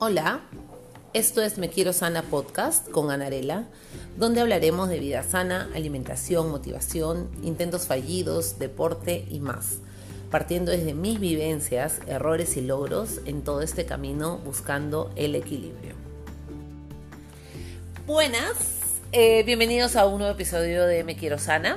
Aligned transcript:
Hola, 0.00 0.42
esto 1.12 1.42
es 1.42 1.58
Me 1.58 1.70
Quiero 1.70 1.92
Sana 1.92 2.22
Podcast 2.22 2.88
con 2.88 3.10
Anarela, 3.10 3.64
donde 4.16 4.40
hablaremos 4.40 4.88
de 4.88 5.00
vida 5.00 5.24
sana, 5.24 5.68
alimentación, 5.74 6.52
motivación, 6.52 7.28
intentos 7.42 7.88
fallidos, 7.88 8.60
deporte 8.60 9.26
y 9.28 9.40
más, 9.40 9.78
partiendo 10.30 10.70
desde 10.70 10.94
mis 10.94 11.18
vivencias, 11.18 11.98
errores 12.06 12.56
y 12.56 12.60
logros 12.60 13.22
en 13.24 13.42
todo 13.42 13.60
este 13.60 13.86
camino 13.86 14.38
buscando 14.38 15.10
el 15.16 15.34
equilibrio. 15.34 15.96
Buenas, 18.06 19.00
eh, 19.10 19.42
bienvenidos 19.42 19.96
a 19.96 20.06
un 20.06 20.18
nuevo 20.18 20.32
episodio 20.32 20.86
de 20.86 21.02
Me 21.02 21.16
Quiero 21.16 21.38
Sana. 21.38 21.76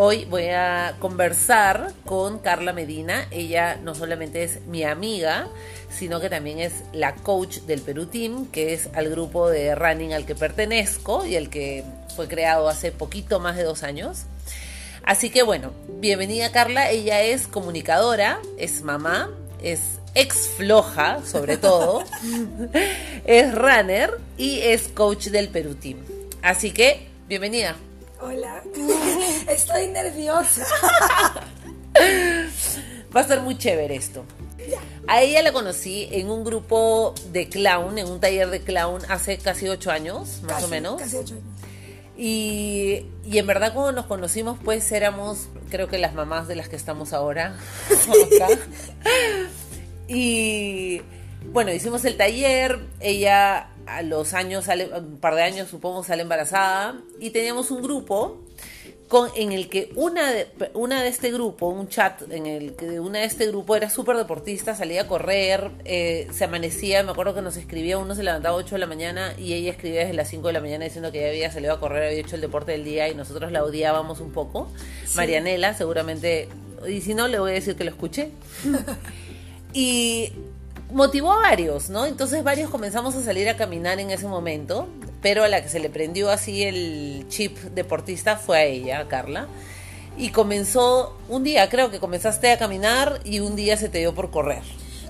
Hoy 0.00 0.26
voy 0.26 0.46
a 0.46 0.94
conversar 1.00 1.92
con 2.04 2.38
Carla 2.38 2.72
Medina. 2.72 3.26
Ella 3.32 3.80
no 3.82 3.96
solamente 3.96 4.44
es 4.44 4.64
mi 4.68 4.84
amiga, 4.84 5.48
sino 5.90 6.20
que 6.20 6.28
también 6.28 6.58
es 6.58 6.72
la 6.92 7.14
coach 7.14 7.58
del 7.60 7.80
Perú 7.80 8.06
Team, 8.06 8.46
que 8.46 8.74
es 8.74 8.88
al 8.94 9.08
grupo 9.08 9.48
de 9.48 9.74
running 9.74 10.12
al 10.12 10.26
que 10.26 10.34
pertenezco 10.34 11.24
y 11.24 11.36
el 11.36 11.50
que 11.50 11.84
fue 12.14 12.28
creado 12.28 12.68
hace 12.68 12.92
poquito 12.92 13.40
más 13.40 13.56
de 13.56 13.64
dos 13.64 13.82
años. 13.82 14.24
Así 15.04 15.30
que 15.30 15.42
bueno, 15.42 15.72
bienvenida 16.00 16.52
Carla. 16.52 16.90
Ella 16.90 17.22
es 17.22 17.46
comunicadora, 17.46 18.40
es 18.58 18.82
mamá, 18.82 19.30
es 19.62 19.80
ex 20.14 20.48
floja 20.56 21.20
sobre 21.24 21.56
todo, 21.56 22.04
es 23.24 23.54
runner 23.54 24.18
y 24.36 24.60
es 24.60 24.88
coach 24.88 25.28
del 25.28 25.48
Perú 25.48 25.74
Team. 25.74 25.98
Así 26.42 26.72
que, 26.72 27.08
bienvenida. 27.28 27.76
Hola, 28.20 28.62
estoy 29.48 29.86
nerviosa. 29.88 30.66
Va 33.16 33.20
a 33.20 33.24
ser 33.24 33.40
muy 33.40 33.56
chévere 33.56 33.96
esto. 33.96 34.24
A 35.06 35.22
ella 35.22 35.42
la 35.42 35.52
conocí 35.52 36.08
en 36.12 36.30
un 36.30 36.44
grupo 36.44 37.14
de 37.32 37.48
clown, 37.48 37.98
en 37.98 38.08
un 38.08 38.20
taller 38.20 38.50
de 38.50 38.60
clown 38.60 39.02
hace 39.08 39.38
casi 39.38 39.68
ocho 39.68 39.90
años, 39.90 40.42
más 40.42 40.62
o 40.64 40.68
menos. 40.68 41.00
Casi 41.00 41.16
ocho 41.16 41.34
años. 41.34 41.46
Y, 42.16 43.06
y, 43.24 43.38
en 43.38 43.46
verdad 43.46 43.72
cuando 43.72 43.92
nos 43.92 44.06
conocimos 44.06 44.58
pues 44.64 44.90
éramos 44.90 45.46
creo 45.70 45.86
que 45.86 45.98
las 45.98 46.14
mamás 46.14 46.48
de 46.48 46.56
las 46.56 46.68
que 46.68 46.76
estamos 46.76 47.12
ahora. 47.12 47.56
Y 50.08 51.02
bueno, 51.52 51.72
hicimos 51.72 52.04
el 52.06 52.16
taller, 52.16 52.80
ella 52.98 53.68
a 53.86 54.02
los 54.02 54.34
años, 54.34 54.64
sale, 54.64 54.90
un 54.98 55.18
par 55.18 55.34
de 55.34 55.42
años 55.42 55.68
supongo, 55.68 56.02
sale 56.02 56.22
embarazada 56.22 56.96
y 57.20 57.30
teníamos 57.30 57.70
un 57.70 57.82
grupo 57.82 58.40
con, 59.08 59.30
en 59.34 59.52
el 59.52 59.68
que 59.70 59.90
una 59.96 60.30
de, 60.30 60.46
una 60.74 61.02
de 61.02 61.08
este 61.08 61.32
grupo, 61.32 61.68
un 61.68 61.88
chat 61.88 62.22
en 62.30 62.46
el 62.46 62.76
que 62.76 63.00
una 63.00 63.20
de 63.20 63.24
este 63.24 63.46
grupo 63.46 63.74
era 63.74 63.88
súper 63.88 64.16
deportista, 64.18 64.74
salía 64.74 65.02
a 65.02 65.06
correr, 65.06 65.70
eh, 65.86 66.28
se 66.30 66.44
amanecía, 66.44 67.02
me 67.02 67.12
acuerdo 67.12 67.34
que 67.34 67.40
nos 67.40 67.56
escribía, 67.56 67.96
uno 67.96 68.14
se 68.14 68.22
levantaba 68.22 68.56
a 68.56 68.58
8 68.58 68.74
de 68.74 68.78
la 68.78 68.86
mañana 68.86 69.32
y 69.38 69.54
ella 69.54 69.70
escribía 69.70 70.00
desde 70.00 70.12
las 70.12 70.28
5 70.28 70.46
de 70.48 70.52
la 70.52 70.60
mañana 70.60 70.84
diciendo 70.84 71.10
que 71.10 71.20
ella 71.20 71.30
había 71.30 71.50
salido 71.50 71.72
a 71.72 71.80
correr, 71.80 72.08
había 72.08 72.20
hecho 72.20 72.34
el 72.34 72.42
deporte 72.42 72.72
del 72.72 72.84
día 72.84 73.08
y 73.08 73.14
nosotros 73.14 73.50
la 73.50 73.64
odiábamos 73.64 74.20
un 74.20 74.30
poco. 74.30 74.70
Sí. 75.06 75.16
Marianela 75.16 75.72
seguramente, 75.72 76.48
y 76.86 77.00
si 77.00 77.14
no 77.14 77.28
le 77.28 77.38
voy 77.38 77.52
a 77.52 77.54
decir 77.54 77.76
que 77.76 77.84
lo 77.84 77.90
escuché. 77.90 78.30
y 79.72 80.32
motivó 80.92 81.32
a 81.32 81.38
varios, 81.38 81.90
¿no? 81.90 82.06
Entonces 82.06 82.42
varios 82.44 82.70
comenzamos 82.70 83.14
a 83.14 83.22
salir 83.22 83.48
a 83.48 83.56
caminar 83.56 84.00
en 84.00 84.10
ese 84.10 84.26
momento, 84.26 84.88
pero 85.20 85.44
a 85.44 85.48
la 85.48 85.62
que 85.62 85.68
se 85.68 85.80
le 85.80 85.90
prendió 85.90 86.30
así 86.30 86.62
el 86.62 87.26
chip 87.28 87.56
deportista 87.58 88.36
fue 88.36 88.58
a 88.58 88.64
ella, 88.64 89.00
a 89.00 89.08
Carla. 89.08 89.48
Y 90.16 90.30
comenzó 90.30 91.16
un 91.28 91.44
día, 91.44 91.68
creo 91.68 91.90
que 91.90 92.00
comenzaste 92.00 92.50
a 92.50 92.58
caminar 92.58 93.20
y 93.24 93.40
un 93.40 93.54
día 93.56 93.76
se 93.76 93.88
te 93.88 93.98
dio 93.98 94.14
por 94.14 94.30
correr. 94.30 94.62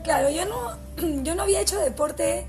Claro, 0.05 0.31
yo 0.31 0.45
no, 0.45 0.77
yo 1.23 1.34
no 1.34 1.42
había 1.42 1.61
hecho 1.61 1.78
deporte 1.78 2.47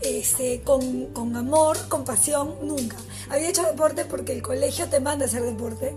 este, 0.00 0.62
con, 0.62 1.06
con 1.06 1.36
amor, 1.36 1.76
con 1.88 2.04
pasión, 2.04 2.54
nunca. 2.62 2.96
Había 3.30 3.48
hecho 3.48 3.62
deporte 3.62 4.04
porque 4.04 4.32
el 4.32 4.42
colegio 4.42 4.86
te 4.88 5.00
manda 5.00 5.24
a 5.24 5.28
hacer 5.28 5.42
deporte, 5.42 5.94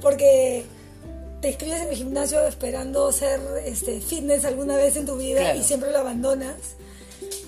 porque 0.00 0.64
te 1.40 1.48
inscribes 1.48 1.82
en 1.82 1.88
el 1.88 1.96
gimnasio 1.96 2.46
esperando 2.46 3.10
ser 3.12 3.40
este, 3.64 4.00
fitness 4.00 4.44
alguna 4.44 4.76
vez 4.76 4.96
en 4.96 5.06
tu 5.06 5.16
vida 5.16 5.40
claro. 5.40 5.58
y 5.58 5.62
siempre 5.62 5.92
lo 5.92 5.98
abandonas. 5.98 6.76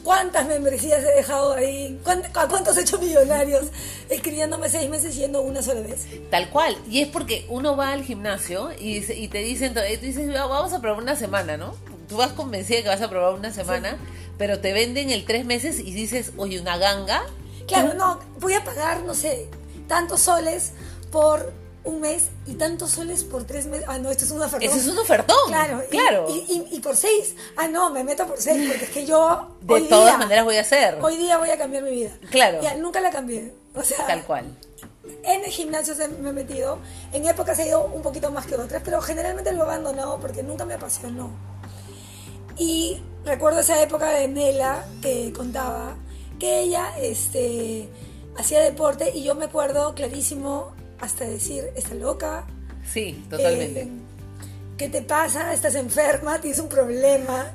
¿Cuántas 0.09 0.47
membresías 0.47 1.05
he 1.05 1.17
dejado 1.17 1.53
ahí? 1.53 2.01
¿A 2.33 2.49
cuántos 2.49 2.79
he 2.79 2.81
hecho 2.81 2.97
millonarios 2.97 3.67
escribiéndome 4.09 4.71
seis 4.71 4.89
meses 4.89 5.15
yendo 5.15 5.43
una 5.43 5.61
sola 5.61 5.83
vez? 5.83 6.07
Tal 6.31 6.49
cual. 6.49 6.79
Y 6.89 7.03
es 7.03 7.09
porque 7.09 7.45
uno 7.51 7.77
va 7.77 7.93
al 7.93 8.03
gimnasio 8.03 8.71
y, 8.73 9.05
y 9.13 9.29
te 9.29 9.41
dicen, 9.41 9.75
tú 9.75 9.81
dices, 10.01 10.33
vamos 10.33 10.73
a 10.73 10.81
probar 10.81 11.03
una 11.03 11.15
semana, 11.15 11.59
¿no? 11.59 11.75
Tú 12.09 12.17
vas 12.17 12.33
convencida 12.33 12.81
que 12.81 12.89
vas 12.89 13.03
a 13.03 13.11
probar 13.11 13.35
una 13.35 13.53
semana, 13.53 13.91
sí. 13.91 13.97
pero 14.39 14.61
te 14.61 14.73
venden 14.73 15.11
el 15.11 15.27
tres 15.27 15.45
meses 15.45 15.79
y 15.79 15.93
dices, 15.93 16.33
oye, 16.39 16.59
una 16.59 16.79
ganga. 16.79 17.23
Claro, 17.67 17.93
no, 17.93 18.19
voy 18.41 18.55
a 18.55 18.65
pagar, 18.65 19.03
no 19.03 19.13
sé, 19.13 19.47
tantos 19.89 20.23
soles 20.23 20.73
por 21.13 21.53
un 21.89 22.01
mes 22.01 22.29
y 22.47 22.55
tantos 22.55 22.91
soles 22.91 23.25
por 23.25 23.45
tres 23.45 23.67
meses. 23.67 23.87
Ah, 23.89 23.99
no, 23.99 24.11
esto 24.11 24.25
es 24.25 24.31
un 24.31 24.43
ofertón. 24.43 24.63
Eso 24.63 24.77
es 24.77 24.87
un 24.87 24.99
ofertón. 24.99 25.37
Claro, 25.47 25.83
claro. 25.91 26.27
Y, 26.29 26.67
y, 26.71 26.77
y, 26.77 26.81
por 26.81 26.97
seis. 26.97 27.35
Ah, 27.57 27.67
no, 27.67 27.91
me 27.91 28.05
meto 28.05 28.27
por 28.27 28.39
seis 28.39 28.69
porque 28.69 28.85
es 28.85 28.91
que 28.91 29.07
yo. 29.07 29.57
De 29.63 29.75
hoy 29.75 29.89
todas 29.89 30.13
día, 30.13 30.19
maneras 30.19 30.45
voy 30.45 30.57
a 30.57 30.61
hacer. 30.61 30.99
Hoy 31.01 31.17
día 31.17 31.39
voy 31.39 31.51
a 31.51 31.59
cambiar 31.59 31.83
mi 31.83 31.91
vida. 31.91 32.11
Claro. 32.31 32.61
Ya, 32.63 32.75
nunca 32.75 33.01
la 33.01 33.11
cambié. 33.11 33.53
O 33.75 33.83
sea. 33.83 34.07
Tal 34.07 34.23
cual. 34.25 34.45
En 35.23 35.45
el 35.45 35.51
gimnasio 35.51 35.95
me 36.21 36.31
he 36.31 36.33
metido. 36.33 36.79
En 37.13 37.27
épocas 37.27 37.59
he 37.59 37.69
ido 37.69 37.85
un 37.85 38.03
poquito 38.03 38.31
más 38.31 38.47
que 38.47 38.55
otras, 38.55 38.83
pero 38.85 39.01
generalmente 39.01 39.53
lo 39.53 39.61
he 39.61 39.63
abandonado 39.63 40.19
porque 40.21 40.43
nunca 40.43 40.65
me 40.65 40.75
apasionó. 40.75 41.31
Y 42.59 43.01
recuerdo 43.25 43.61
esa 43.61 43.81
época 43.83 44.11
de 44.11 44.29
Nela 44.29 44.85
que 45.01 45.33
contaba 45.33 45.97
que 46.39 46.61
ella 46.61 46.93
este, 47.01 47.89
hacía 48.37 48.61
deporte 48.61 49.13
y 49.15 49.23
yo 49.25 49.35
me 49.35 49.47
acuerdo 49.47 49.95
clarísimo 49.95 50.73
hasta 51.01 51.25
decir, 51.25 51.71
está 51.77 51.95
loca. 51.95 52.45
Sí, 52.91 53.25
totalmente. 53.29 53.83
Eh, 53.83 53.89
¿Qué 54.77 54.89
te 54.89 55.03
pasa? 55.03 55.53
¿Estás 55.53 55.75
enferma? 55.75 56.41
¿Tienes 56.41 56.59
un 56.61 56.69
problema? 56.69 57.53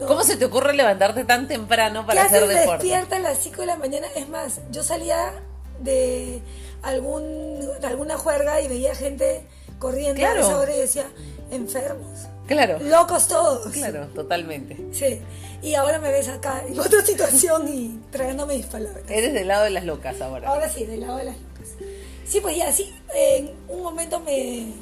¿No? 0.00 0.06
¿Cómo 0.06 0.24
se 0.24 0.36
te 0.36 0.44
ocurre 0.44 0.74
levantarte 0.74 1.24
tan 1.24 1.46
temprano 1.46 2.04
para 2.06 2.22
¿Qué 2.22 2.26
hacer 2.26 2.48
deporte? 2.48 2.84
despierta 2.84 3.16
a 3.16 3.20
las 3.20 3.38
5 3.38 3.60
de 3.60 3.66
la 3.66 3.76
mañana. 3.76 4.06
Es 4.16 4.28
más, 4.28 4.60
yo 4.70 4.82
salía 4.82 5.32
de, 5.80 6.42
algún, 6.82 7.60
de 7.80 7.86
alguna 7.86 8.18
juerga 8.18 8.60
y 8.60 8.68
veía 8.68 8.94
gente 8.94 9.46
corriendo 9.78 10.20
claro. 10.20 10.40
a 10.40 10.42
esa 10.42 10.58
hora 10.58 10.74
y 10.74 10.78
decía, 10.78 11.06
enfermos. 11.50 12.26
Claro. 12.46 12.78
Locos 12.80 13.28
todos. 13.28 13.72
Claro, 13.72 14.06
totalmente. 14.08 14.76
Sí. 14.92 15.20
Y 15.62 15.74
ahora 15.76 16.00
me 16.00 16.10
ves 16.10 16.28
acá 16.28 16.62
en 16.66 16.78
otra 16.78 17.02
situación 17.06 17.68
y 17.68 18.00
tragándome 18.10 18.56
mis 18.56 18.66
palabras. 18.66 19.04
Eres 19.08 19.32
del 19.32 19.48
lado 19.48 19.64
de 19.64 19.70
las 19.70 19.84
locas 19.84 20.20
ahora. 20.20 20.48
Ahora 20.48 20.68
sí, 20.68 20.84
del 20.84 21.02
lado 21.02 21.18
de 21.18 21.24
las 21.24 21.36
locas. 21.36 21.51
Sí, 22.32 22.40
pues 22.40 22.56
ya, 22.56 22.72
sí, 22.72 22.90
en 23.14 23.50
un 23.68 23.82
momento 23.82 24.18
me... 24.18 24.72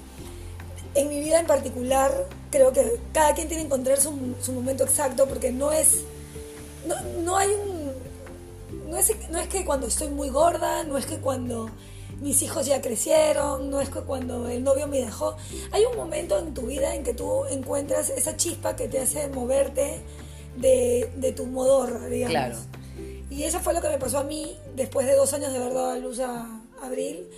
En 0.94 1.08
mi 1.08 1.18
vida 1.18 1.40
en 1.40 1.46
particular, 1.46 2.28
creo 2.48 2.72
que 2.72 3.00
cada 3.12 3.34
quien 3.34 3.48
tiene 3.48 3.64
que 3.64 3.66
encontrar 3.66 4.00
su, 4.00 4.36
su 4.40 4.52
momento 4.52 4.84
exacto 4.84 5.26
porque 5.26 5.50
no 5.50 5.72
es... 5.72 6.04
No, 6.86 6.94
no 7.24 7.36
hay 7.36 7.48
un... 7.48 8.88
No 8.88 8.96
es, 8.96 9.12
no 9.30 9.40
es 9.40 9.48
que 9.48 9.64
cuando 9.64 9.88
estoy 9.88 10.10
muy 10.10 10.28
gorda, 10.28 10.84
no 10.84 10.96
es 10.96 11.06
que 11.06 11.16
cuando 11.16 11.70
mis 12.20 12.40
hijos 12.42 12.66
ya 12.66 12.80
crecieron, 12.80 13.68
no 13.68 13.80
es 13.80 13.88
que 13.88 13.98
cuando 14.02 14.48
el 14.48 14.62
novio 14.62 14.86
me 14.86 14.98
dejó. 14.98 15.36
Hay 15.72 15.82
un 15.86 15.96
momento 15.96 16.38
en 16.38 16.54
tu 16.54 16.68
vida 16.68 16.94
en 16.94 17.02
que 17.02 17.14
tú 17.14 17.46
encuentras 17.46 18.10
esa 18.10 18.36
chispa 18.36 18.76
que 18.76 18.86
te 18.86 19.00
hace 19.00 19.26
moverte 19.26 20.02
de, 20.56 21.12
de 21.16 21.32
tu 21.32 21.46
modorra, 21.46 22.06
digamos. 22.06 22.30
Claro. 22.30 22.56
Y 23.28 23.42
eso 23.42 23.58
fue 23.58 23.74
lo 23.74 23.80
que 23.80 23.88
me 23.88 23.98
pasó 23.98 24.20
a 24.20 24.24
mí 24.24 24.56
después 24.76 25.04
de 25.08 25.16
dos 25.16 25.32
años 25.32 25.50
de 25.50 25.58
haber 25.58 25.74
dado 25.74 25.90
a 25.90 25.96
luz 25.96 26.20
a 26.20 26.59
Abril, 26.82 27.28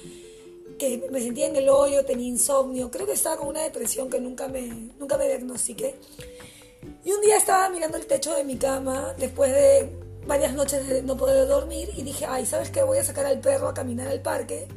que 0.78 1.08
me 1.10 1.20
sentía 1.20 1.46
en 1.46 1.56
el 1.56 1.68
hoyo, 1.68 2.04
tenía 2.04 2.28
insomnio, 2.28 2.90
creo 2.90 3.06
que 3.06 3.12
estaba 3.12 3.36
con 3.36 3.48
una 3.48 3.62
depresión 3.62 4.10
que 4.10 4.20
nunca 4.20 4.48
me, 4.48 4.90
nunca 4.98 5.16
me 5.16 5.26
diagnostiqué. 5.26 5.94
Y 7.04 7.12
un 7.12 7.20
día 7.20 7.36
estaba 7.36 7.68
mirando 7.68 7.96
el 7.96 8.06
techo 8.06 8.34
de 8.34 8.44
mi 8.44 8.56
cama 8.56 9.14
después 9.18 9.52
de 9.52 9.90
varias 10.26 10.54
noches 10.54 10.86
de 10.86 11.02
no 11.02 11.16
poder 11.16 11.46
dormir 11.48 11.90
y 11.96 12.02
dije, 12.02 12.26
ay, 12.26 12.46
¿sabes 12.46 12.70
qué? 12.70 12.82
Voy 12.82 12.98
a 12.98 13.04
sacar 13.04 13.26
al 13.26 13.40
perro 13.40 13.68
a 13.68 13.74
caminar 13.74 14.08
al 14.08 14.20
parque, 14.20 14.68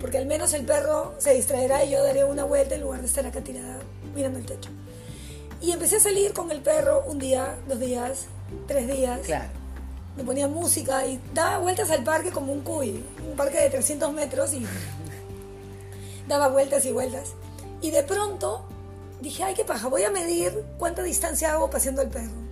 porque 0.00 0.18
al 0.18 0.26
menos 0.26 0.52
el 0.54 0.64
perro 0.64 1.14
se 1.18 1.34
distraerá 1.34 1.84
y 1.84 1.90
yo 1.90 2.02
daré 2.02 2.24
una 2.24 2.44
vuelta 2.44 2.74
en 2.74 2.82
lugar 2.82 3.00
de 3.00 3.06
estar 3.06 3.26
acá 3.26 3.42
mirando 4.14 4.38
el 4.38 4.46
techo. 4.46 4.70
Y 5.60 5.72
empecé 5.72 5.96
a 5.96 6.00
salir 6.00 6.32
con 6.32 6.50
el 6.50 6.60
perro 6.60 7.04
un 7.06 7.18
día, 7.18 7.58
dos 7.66 7.80
días, 7.80 8.26
tres 8.66 8.88
días. 8.88 9.20
Claro. 9.20 9.65
Me 10.16 10.24
ponía 10.24 10.48
música 10.48 11.06
y 11.06 11.20
daba 11.34 11.58
vueltas 11.58 11.90
al 11.90 12.02
parque 12.02 12.30
como 12.30 12.52
un 12.52 12.62
cuy, 12.62 13.04
un 13.28 13.36
parque 13.36 13.60
de 13.60 13.70
300 13.70 14.12
metros 14.12 14.52
y 14.54 14.66
daba 16.28 16.48
vueltas 16.48 16.84
y 16.86 16.92
vueltas. 16.92 17.34
Y 17.82 17.90
de 17.90 18.02
pronto 18.02 18.64
dije, 19.20 19.44
ay, 19.44 19.54
qué 19.54 19.64
paja, 19.64 19.88
voy 19.88 20.04
a 20.04 20.10
medir 20.10 20.64
cuánta 20.78 21.02
distancia 21.02 21.52
hago 21.52 21.68
paseando 21.70 22.00
al 22.00 22.08
perro 22.08 22.46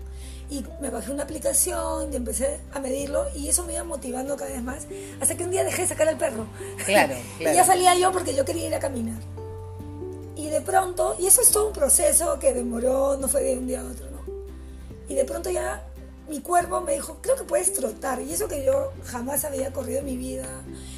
y 0.51 0.65
me 0.81 0.91
bajé 0.91 1.11
una 1.11 1.23
aplicación 1.23 2.13
y 2.13 2.17
empecé 2.17 2.61
a 2.73 2.81
medirlo 2.81 3.25
y 3.35 3.49
eso 3.49 3.65
me 3.65 3.75
iba 3.75 3.85
motivando 3.85 4.37
cada 4.37 4.51
vez 4.51 4.63
más 4.63 4.87
hasta 5.21 5.37
que 5.37 5.45
un 5.45 5.51
día 5.51 5.65
dejé 5.65 5.83
de 5.83 5.89
sacar 5.89 6.09
al 6.09 6.19
perro. 6.19 6.47
Claro, 6.85 7.15
claro. 7.39 7.53
y 7.53 7.57
ya 7.57 7.65
salía 7.65 7.95
yo 7.97 8.13
porque 8.13 8.35
yo 8.35 8.45
quería 8.45 8.67
ir 8.67 8.75
a 8.75 8.79
caminar. 8.79 9.21
Y 10.37 10.49
de 10.49 10.61
pronto, 10.61 11.17
y 11.19 11.27
eso 11.27 11.41
es 11.41 11.51
todo 11.51 11.69
un 11.69 11.73
proceso 11.73 12.39
que 12.39 12.53
demoró, 12.53 13.17
no 13.17 13.29
fue 13.29 13.43
de 13.43 13.57
un 13.57 13.67
día 13.67 13.81
a 13.81 13.85
otro, 13.85 14.11
¿no? 14.11 14.21
Y 15.09 15.15
de 15.15 15.25
pronto 15.25 15.51
ya 15.51 15.85
mi 16.29 16.41
cuerpo 16.41 16.81
me 16.81 16.93
dijo, 16.93 17.19
creo 17.21 17.37
que 17.37 17.45
puedes 17.45 17.73
trotar. 17.73 18.21
Y 18.21 18.33
eso 18.33 18.49
que 18.49 18.65
yo 18.65 18.93
jamás 19.05 19.45
había 19.45 19.73
corrido 19.73 20.01
en 20.01 20.07
mi 20.07 20.17
vida. 20.17 20.47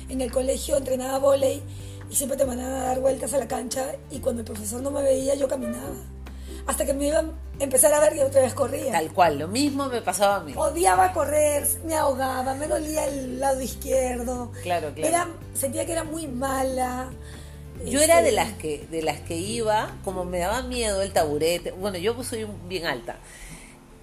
En 0.09 0.21
el 0.21 0.31
colegio 0.31 0.77
entrenaba 0.77 1.19
volei 1.19 1.63
y 2.11 2.15
siempre 2.15 2.39
te 2.39 2.45
mandaban 2.45 2.75
a 2.75 2.85
dar 2.85 3.01
vueltas 3.01 3.35
a 3.35 3.39
la 3.39 3.49
cancha 3.49 3.97
y 4.11 4.21
cuando 4.21 4.43
el 4.43 4.47
profesor 4.47 4.81
no 4.83 4.91
me 4.91 5.03
veía 5.03 5.35
yo 5.35 5.49
caminaba. 5.49 5.97
Hasta 6.67 6.85
que 6.85 6.95
me 6.95 7.09
iban 7.09 7.33
a 7.61 7.63
empezar 7.63 7.93
a 7.95 8.01
ver 8.01 8.17
y 8.17 8.21
otra 8.21 8.43
vez 8.43 8.53
corría. 8.53 8.93
Tal 8.93 9.13
cual, 9.13 9.39
lo 9.39 9.47
mismo 9.47 9.87
me 9.87 10.03
pasaba 10.03 10.37
a 10.37 10.41
mí. 10.41 10.53
Odiaba 10.57 11.13
correr, 11.13 11.67
me 11.85 11.95
ahogaba, 11.95 12.55
me 12.55 12.67
dolía 12.67 13.07
el 13.07 13.39
lado 13.39 13.61
izquierdo. 13.61 14.51
Claro, 14.63 14.93
claro. 14.95 15.09
Era, 15.09 15.29
sentía 15.55 15.87
que 15.87 15.93
era 15.93 16.03
muy 16.03 16.27
mala. 16.27 17.11
Yo 17.85 18.01
era 18.01 18.23
de 18.23 18.31
Este, 18.31 18.33
las 18.33 18.53
que 18.55 18.87
de 18.91 19.03
las 19.03 19.21
que 19.21 19.37
iba, 19.37 19.95
como 20.05 20.25
me 20.25 20.39
daba 20.39 20.63
miedo 20.63 21.03
el 21.03 21.13
taburete. 21.13 21.71
Bueno, 21.73 21.99
yo 21.99 22.21
soy 22.25 22.47
bien 22.69 22.87
alta. 22.87 23.17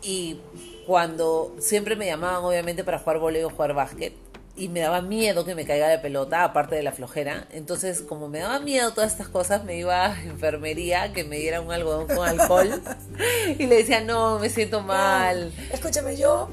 Y 0.01 0.39
cuando 0.85 1.55
siempre 1.59 1.95
me 1.95 2.05
llamaban 2.05 2.43
obviamente 2.43 2.83
para 2.83 2.99
jugar 2.99 3.19
voleo 3.19 3.47
o 3.47 3.49
jugar 3.49 3.73
básquet 3.73 4.13
y 4.55 4.69
me 4.69 4.81
daba 4.81 5.01
miedo 5.01 5.45
que 5.45 5.55
me 5.55 5.65
caiga 5.65 5.87
de 5.87 5.97
pelota, 5.97 6.43
aparte 6.43 6.75
de 6.75 6.83
la 6.83 6.91
flojera. 6.91 7.47
Entonces, 7.51 8.01
como 8.01 8.29
me 8.29 8.39
daba 8.39 8.59
miedo 8.59 8.93
todas 8.93 9.11
estas 9.11 9.27
cosas, 9.27 9.63
me 9.63 9.77
iba 9.77 10.05
a 10.05 10.23
enfermería 10.23 11.11
que 11.11 11.23
me 11.23 11.37
diera 11.37 11.59
un 11.59 11.71
algodón 11.71 12.07
con 12.07 12.27
alcohol 12.27 12.81
y 13.57 13.65
le 13.65 13.77
decía, 13.77 14.01
"No, 14.01 14.37
me 14.39 14.49
siento 14.49 14.81
mal." 14.81 15.51
Escúchame, 15.71 16.15
yo 16.17 16.49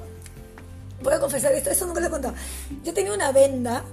voy 1.03 1.13
a 1.13 1.21
confesar 1.21 1.53
esto, 1.53 1.71
eso 1.71 1.87
nunca 1.87 2.01
lo 2.01 2.07
he 2.07 2.11
contado. 2.11 2.35
Yo 2.85 2.95
tenía 2.95 3.13
una 3.13 3.33
venda 3.33 3.85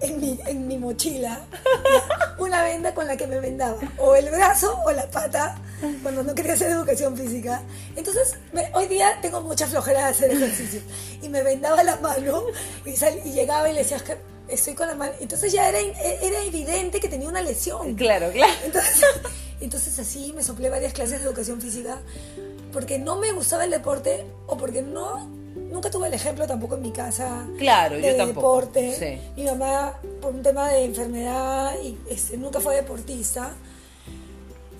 en 0.00 0.20
mi, 0.20 0.40
en 0.46 0.66
mi 0.66 0.78
mochila, 0.78 1.40
una 2.38 2.64
venda 2.64 2.94
con 2.94 3.06
la 3.06 3.16
que 3.16 3.28
me 3.28 3.38
vendaba 3.38 3.78
o 3.98 4.16
el 4.16 4.28
brazo 4.30 4.76
o 4.84 4.90
la 4.90 5.08
pata 5.08 5.56
cuando 6.02 6.22
no 6.22 6.34
quería 6.34 6.54
hacer 6.54 6.70
educación 6.70 7.16
física. 7.16 7.62
Entonces, 7.96 8.34
me- 8.52 8.70
hoy 8.74 8.86
día 8.86 9.18
tengo 9.22 9.40
mucha 9.40 9.66
flojera 9.66 10.00
de 10.00 10.06
hacer 10.06 10.30
ejercicio 10.30 10.80
y 11.22 11.28
me 11.28 11.42
vendaba 11.42 11.82
la 11.82 11.96
mano 11.96 12.44
y, 12.84 12.96
sal- 12.96 13.20
y 13.24 13.32
llegaba 13.32 13.68
y 13.68 13.72
le 13.74 13.80
decía, 13.80 13.96
"Es 13.98 14.02
que 14.02 14.16
estoy 14.48 14.74
con 14.74 14.86
la 14.88 14.94
mano. 14.94 15.12
Entonces 15.20 15.52
ya 15.52 15.68
era, 15.68 15.78
era 15.78 16.44
evidente 16.44 17.00
que 17.00 17.08
tenía 17.08 17.28
una 17.28 17.40
lesión. 17.42 17.94
Claro, 17.94 18.30
claro. 18.32 18.52
Entonces, 18.64 19.02
entonces 19.60 19.98
así 19.98 20.32
me 20.36 20.42
soplé 20.42 20.68
varias 20.70 20.92
clases 20.92 21.20
de 21.20 21.26
educación 21.26 21.60
física 21.60 21.98
porque 22.72 22.98
no 22.98 23.16
me 23.16 23.32
gustaba 23.32 23.64
el 23.64 23.70
deporte 23.70 24.24
o 24.46 24.56
porque 24.56 24.82
no 24.82 25.28
nunca 25.70 25.90
tuve 25.90 26.08
el 26.08 26.14
ejemplo 26.14 26.46
tampoco 26.46 26.76
en 26.76 26.82
mi 26.82 26.92
casa 26.92 27.46
Claro, 27.58 27.96
de 27.96 28.02
yo 28.02 28.16
tampoco. 28.16 28.56
deporte. 28.60 28.96
Sí. 28.98 29.40
Mi 29.40 29.44
mamá 29.46 29.98
por 30.20 30.34
un 30.34 30.42
tema 30.42 30.68
de 30.70 30.84
enfermedad 30.84 31.72
y 31.82 31.98
este, 32.10 32.36
nunca 32.36 32.60
fue 32.60 32.76
deportista. 32.76 33.52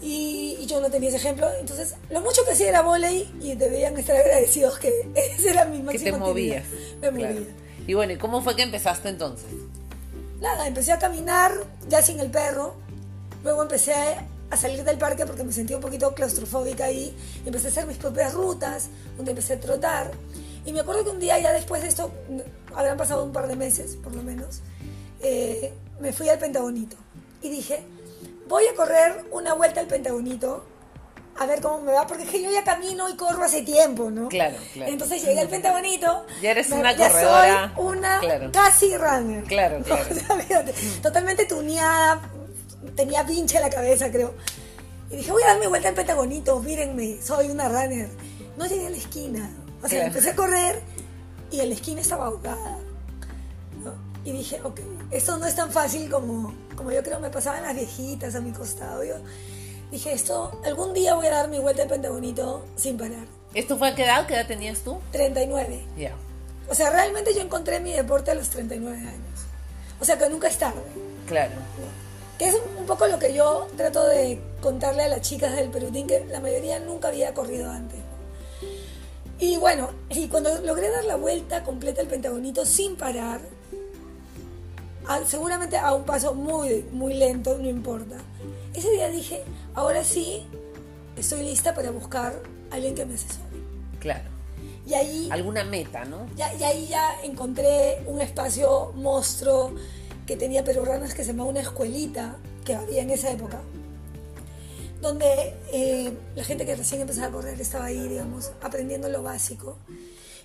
Y, 0.02 0.56
y 0.60 0.66
yo 0.66 0.80
no 0.80 0.90
tenía 0.90 1.08
ese 1.08 1.18
ejemplo. 1.18 1.48
Entonces, 1.60 1.94
lo 2.10 2.20
mucho 2.20 2.44
que 2.44 2.52
hacía 2.52 2.68
era 2.70 2.82
volei 2.82 3.30
y 3.40 3.54
deberían 3.54 3.96
estar 3.96 4.16
agradecidos 4.16 4.78
que 4.78 4.90
esa 5.14 5.50
era 5.50 5.64
mi 5.64 5.78
Que 5.78 5.82
máxima 5.84 6.10
te 6.12 6.18
movías. 6.18 6.64
Me 7.00 7.10
Claro. 7.12 7.34
movía. 7.34 7.46
Y 7.86 7.94
bueno, 7.94 8.12
¿y 8.12 8.16
cómo 8.16 8.42
fue 8.42 8.56
que 8.56 8.62
empezaste 8.62 9.08
entonces? 9.08 9.46
Nada, 10.40 10.66
empecé 10.66 10.92
a 10.92 10.98
caminar 10.98 11.52
ya 11.88 12.02
sin 12.02 12.18
el 12.20 12.30
perro. 12.30 12.74
Luego 13.44 13.62
empecé 13.62 13.94
a 14.50 14.56
salir 14.56 14.84
del 14.84 14.98
parque 14.98 15.24
porque 15.24 15.44
me 15.44 15.52
sentía 15.52 15.76
un 15.76 15.82
poquito 15.82 16.14
claustrofóbica 16.14 16.84
ahí. 16.86 17.16
Y 17.44 17.46
empecé 17.48 17.68
a 17.68 17.70
hacer 17.70 17.86
mis 17.86 17.96
propias 17.96 18.34
rutas, 18.34 18.88
donde 19.16 19.30
empecé 19.32 19.54
a 19.54 19.60
trotar. 19.60 20.10
Y 20.64 20.72
me 20.72 20.80
acuerdo 20.80 21.04
que 21.04 21.10
un 21.10 21.20
día, 21.20 21.38
ya 21.40 21.52
después 21.52 21.82
de 21.82 21.88
esto, 21.88 22.12
habrán 22.74 22.96
pasado 22.96 23.24
un 23.24 23.32
par 23.32 23.48
de 23.48 23.56
meses, 23.56 23.96
por 24.02 24.14
lo 24.14 24.22
menos, 24.22 24.60
eh, 25.20 25.72
me 26.00 26.12
fui 26.12 26.28
al 26.28 26.38
Pentagonito. 26.38 26.96
Y 27.40 27.48
dije, 27.50 27.82
voy 28.48 28.66
a 28.66 28.74
correr 28.74 29.24
una 29.30 29.54
vuelta 29.54 29.80
al 29.80 29.86
Pentagonito 29.86 30.64
a 31.38 31.46
ver 31.46 31.60
cómo 31.62 31.80
me 31.80 31.92
va, 31.92 32.06
porque 32.06 32.24
es 32.24 32.28
que 32.28 32.42
yo 32.42 32.50
ya 32.50 32.62
camino 32.62 33.08
y 33.08 33.16
corro 33.16 33.42
hace 33.42 33.62
tiempo, 33.62 34.10
¿no? 34.10 34.28
Claro, 34.28 34.56
claro. 34.74 34.92
Entonces 34.92 35.24
llegué 35.24 35.40
al 35.40 35.48
Pentagonito. 35.48 36.26
Ya 36.42 36.50
eres 36.50 36.68
me- 36.68 36.76
una 36.80 36.92
ya 36.92 37.08
corredora. 37.08 37.72
Soy 37.74 37.86
una 37.86 38.20
Claro. 38.20 38.50
casi 38.52 38.96
runner. 38.96 39.44
Claro, 39.44 39.78
No, 39.78 39.84
claro. 39.86 40.04
o 40.10 40.14
sea, 40.14 40.36
fíjate, 40.38 40.74
totalmente 41.00 41.46
tuneada, 41.46 42.20
tenía 42.94 43.24
pinche 43.24 43.56
en 43.56 43.62
la 43.62 43.70
cabeza, 43.70 44.10
creo. 44.10 44.34
Y 45.10 45.16
dije, 45.16 45.32
voy 45.32 45.42
a 45.42 45.46
dar 45.48 45.58
mi 45.60 45.66
vuelta 45.66 45.88
al 45.88 45.94
Pentagonito, 45.94 46.58
mírenme, 46.60 47.20
soy 47.22 47.48
una 47.48 47.68
runner. 47.68 48.10
No 48.58 48.66
llegué 48.66 48.86
a 48.86 48.90
la 48.90 48.96
esquina. 48.98 49.50
O 49.82 49.88
sea, 49.88 50.00
Claro. 50.00 50.06
empecé 50.08 50.30
a 50.30 50.36
correr 50.36 50.82
y 51.50 51.60
en 51.60 51.68
la 51.70 51.74
esquina 51.74 52.02
estaba 52.02 52.26
ahogada. 52.26 52.78
¿no? 53.82 53.94
Y 54.24 54.32
dije, 54.32 54.60
ok, 54.62 54.80
esto 55.10 55.38
no 55.38 55.46
es 55.46 55.56
tan 55.56 55.70
fácil 55.72 56.10
como, 56.10 56.54
como 56.76 56.92
yo 56.92 57.02
creo 57.02 57.20
me 57.20 57.30
pasaban 57.30 57.62
las 57.62 57.74
viejitas 57.74 58.34
a 58.34 58.40
mi 58.40 58.52
costado. 58.52 59.04
Yo 59.04 59.16
dije, 59.90 60.12
esto, 60.12 60.60
algún 60.64 60.94
día 60.94 61.14
voy 61.14 61.26
a 61.26 61.30
dar 61.30 61.48
mi 61.48 61.58
vuelta 61.58 61.82
al 61.82 61.88
Pentagonito 61.88 62.64
sin 62.76 62.96
parar. 62.96 63.26
¿Esto 63.54 63.76
fue 63.76 63.88
a 63.88 63.94
qué 63.94 64.04
edad? 64.04 64.26
¿Qué 64.26 64.34
edad 64.34 64.46
tenías 64.46 64.80
tú? 64.80 64.98
39. 65.12 65.84
Ya. 65.96 66.14
O 66.68 66.74
sea, 66.74 66.90
realmente 66.90 67.34
yo 67.34 67.42
encontré 67.42 67.80
mi 67.80 67.92
deporte 67.92 68.30
a 68.30 68.34
los 68.34 68.48
39 68.48 68.96
años. 68.96 69.40
O 70.00 70.04
sea, 70.04 70.18
que 70.18 70.28
nunca 70.28 70.48
es 70.48 70.58
tarde. 70.58 70.80
Claro. 71.26 71.52
Que 72.38 72.48
es 72.48 72.56
un 72.78 72.86
poco 72.86 73.06
lo 73.06 73.18
que 73.18 73.34
yo 73.34 73.68
trato 73.76 74.06
de 74.06 74.40
contarle 74.60 75.04
a 75.04 75.08
las 75.08 75.20
chicas 75.20 75.54
del 75.54 75.70
Perú 75.70 75.90
Team, 75.92 76.06
que 76.06 76.24
la 76.24 76.40
mayoría 76.40 76.80
nunca 76.80 77.08
había 77.08 77.34
corrido 77.34 77.70
antes. 77.70 77.98
Y 79.38 79.56
bueno, 79.56 79.90
y 80.08 80.28
cuando 80.28 80.60
logré 80.60 80.88
dar 80.88 81.04
la 81.04 81.16
vuelta 81.16 81.62
completa 81.64 82.00
al 82.00 82.06
Pentagonito 82.06 82.64
sin 82.64 82.96
parar, 82.96 83.40
a- 85.06 85.24
seguramente 85.24 85.76
a 85.76 85.92
un 85.94 86.04
paso 86.04 86.34
muy, 86.34 86.84
muy 86.92 87.14
lento, 87.14 87.58
no 87.58 87.68
importa. 87.68 88.16
Ese 88.74 88.90
día 88.90 89.08
dije, 89.08 89.42
ahora 89.74 90.04
sí, 90.04 90.44
estoy 91.16 91.42
lista 91.44 91.74
para 91.74 91.90
buscar 91.90 92.42
a 92.70 92.74
alguien 92.74 92.94
que 92.94 93.04
me 93.04 93.14
asesore. 93.14 93.44
Claro. 94.00 94.30
Y 94.86 94.94
ahí 94.94 95.28
Alguna 95.30 95.62
meta, 95.64 96.04
¿no? 96.04 96.26
ya, 96.36 96.52
y 96.54 96.62
ahí 96.64 96.86
ya 96.88 97.20
encontré 97.22 98.02
un 98.06 98.20
espacio 98.20 98.92
monstruo 98.96 99.72
que 100.26 100.36
tenía 100.36 100.64
peruanas 100.64 101.14
que 101.14 101.22
se 101.24 101.32
llamaba 101.32 101.50
una 101.50 101.60
escuelita 101.60 102.36
que 102.64 102.74
había 102.74 103.02
en 103.02 103.10
esa 103.10 103.30
época, 103.30 103.60
donde 105.00 105.54
eh, 105.72 106.12
la 106.36 106.44
gente 106.44 106.64
que 106.64 106.74
recién 106.76 107.00
empezaba 107.00 107.26
a 107.28 107.30
correr 107.30 107.60
estaba 107.60 107.86
ahí, 107.86 108.08
digamos, 108.08 108.52
aprendiendo 108.60 109.08
lo 109.08 109.22
básico. 109.22 109.76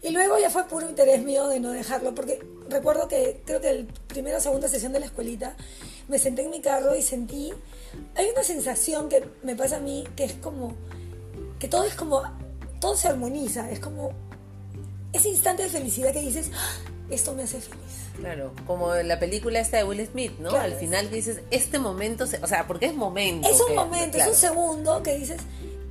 Y 0.03 0.11
luego 0.11 0.37
ya 0.39 0.49
fue 0.49 0.65
puro 0.67 0.87
interés 0.89 1.23
mío 1.23 1.47
de 1.47 1.59
no 1.59 1.71
dejarlo, 1.71 2.13
porque 2.13 2.39
recuerdo 2.69 3.07
que 3.07 3.41
creo 3.45 3.59
que 3.61 3.69
el 3.69 3.85
primera 4.07 4.37
o 4.37 4.41
segunda 4.41 4.67
sesión 4.67 4.93
de 4.93 4.99
la 4.99 5.07
escuelita 5.07 5.55
me 6.07 6.19
senté 6.19 6.43
en 6.43 6.51
mi 6.51 6.61
carro 6.61 6.95
y 6.95 7.01
sentí, 7.01 7.51
hay 8.15 8.29
una 8.29 8.43
sensación 8.43 9.09
que 9.09 9.27
me 9.43 9.55
pasa 9.55 9.77
a 9.77 9.79
mí 9.79 10.07
que 10.15 10.23
es 10.25 10.33
como, 10.33 10.75
que 11.59 11.67
todo 11.67 11.83
es 11.83 11.95
como, 11.95 12.21
todo 12.79 12.95
se 12.95 13.07
armoniza, 13.07 13.69
es 13.71 13.79
como 13.79 14.11
ese 15.13 15.29
instante 15.29 15.63
de 15.63 15.69
felicidad 15.69 16.13
que 16.13 16.21
dices, 16.21 16.51
"Ah, 16.53 16.75
esto 17.09 17.33
me 17.33 17.43
hace 17.43 17.59
feliz. 17.59 17.81
Claro, 18.17 18.51
como 18.67 18.93
en 18.95 19.07
la 19.07 19.19
película 19.19 19.59
esta 19.59 19.77
de 19.77 19.83
Will 19.83 20.05
Smith, 20.05 20.33
¿no? 20.39 20.49
Claro. 20.49 20.65
Al 20.65 20.75
final 20.75 21.09
dices, 21.09 21.41
este 21.51 21.79
momento, 21.79 22.27
se- 22.27 22.37
o 22.43 22.47
sea, 22.47 22.67
porque 22.67 22.85
es 22.87 22.93
momento. 22.93 23.47
Es 23.49 23.59
un 23.61 23.67
que- 23.67 23.73
momento, 23.75 24.11
claro, 24.17 24.31
es 24.31 24.37
un 24.37 24.41
segundo 24.49 25.03
que 25.03 25.17
dices, 25.17 25.37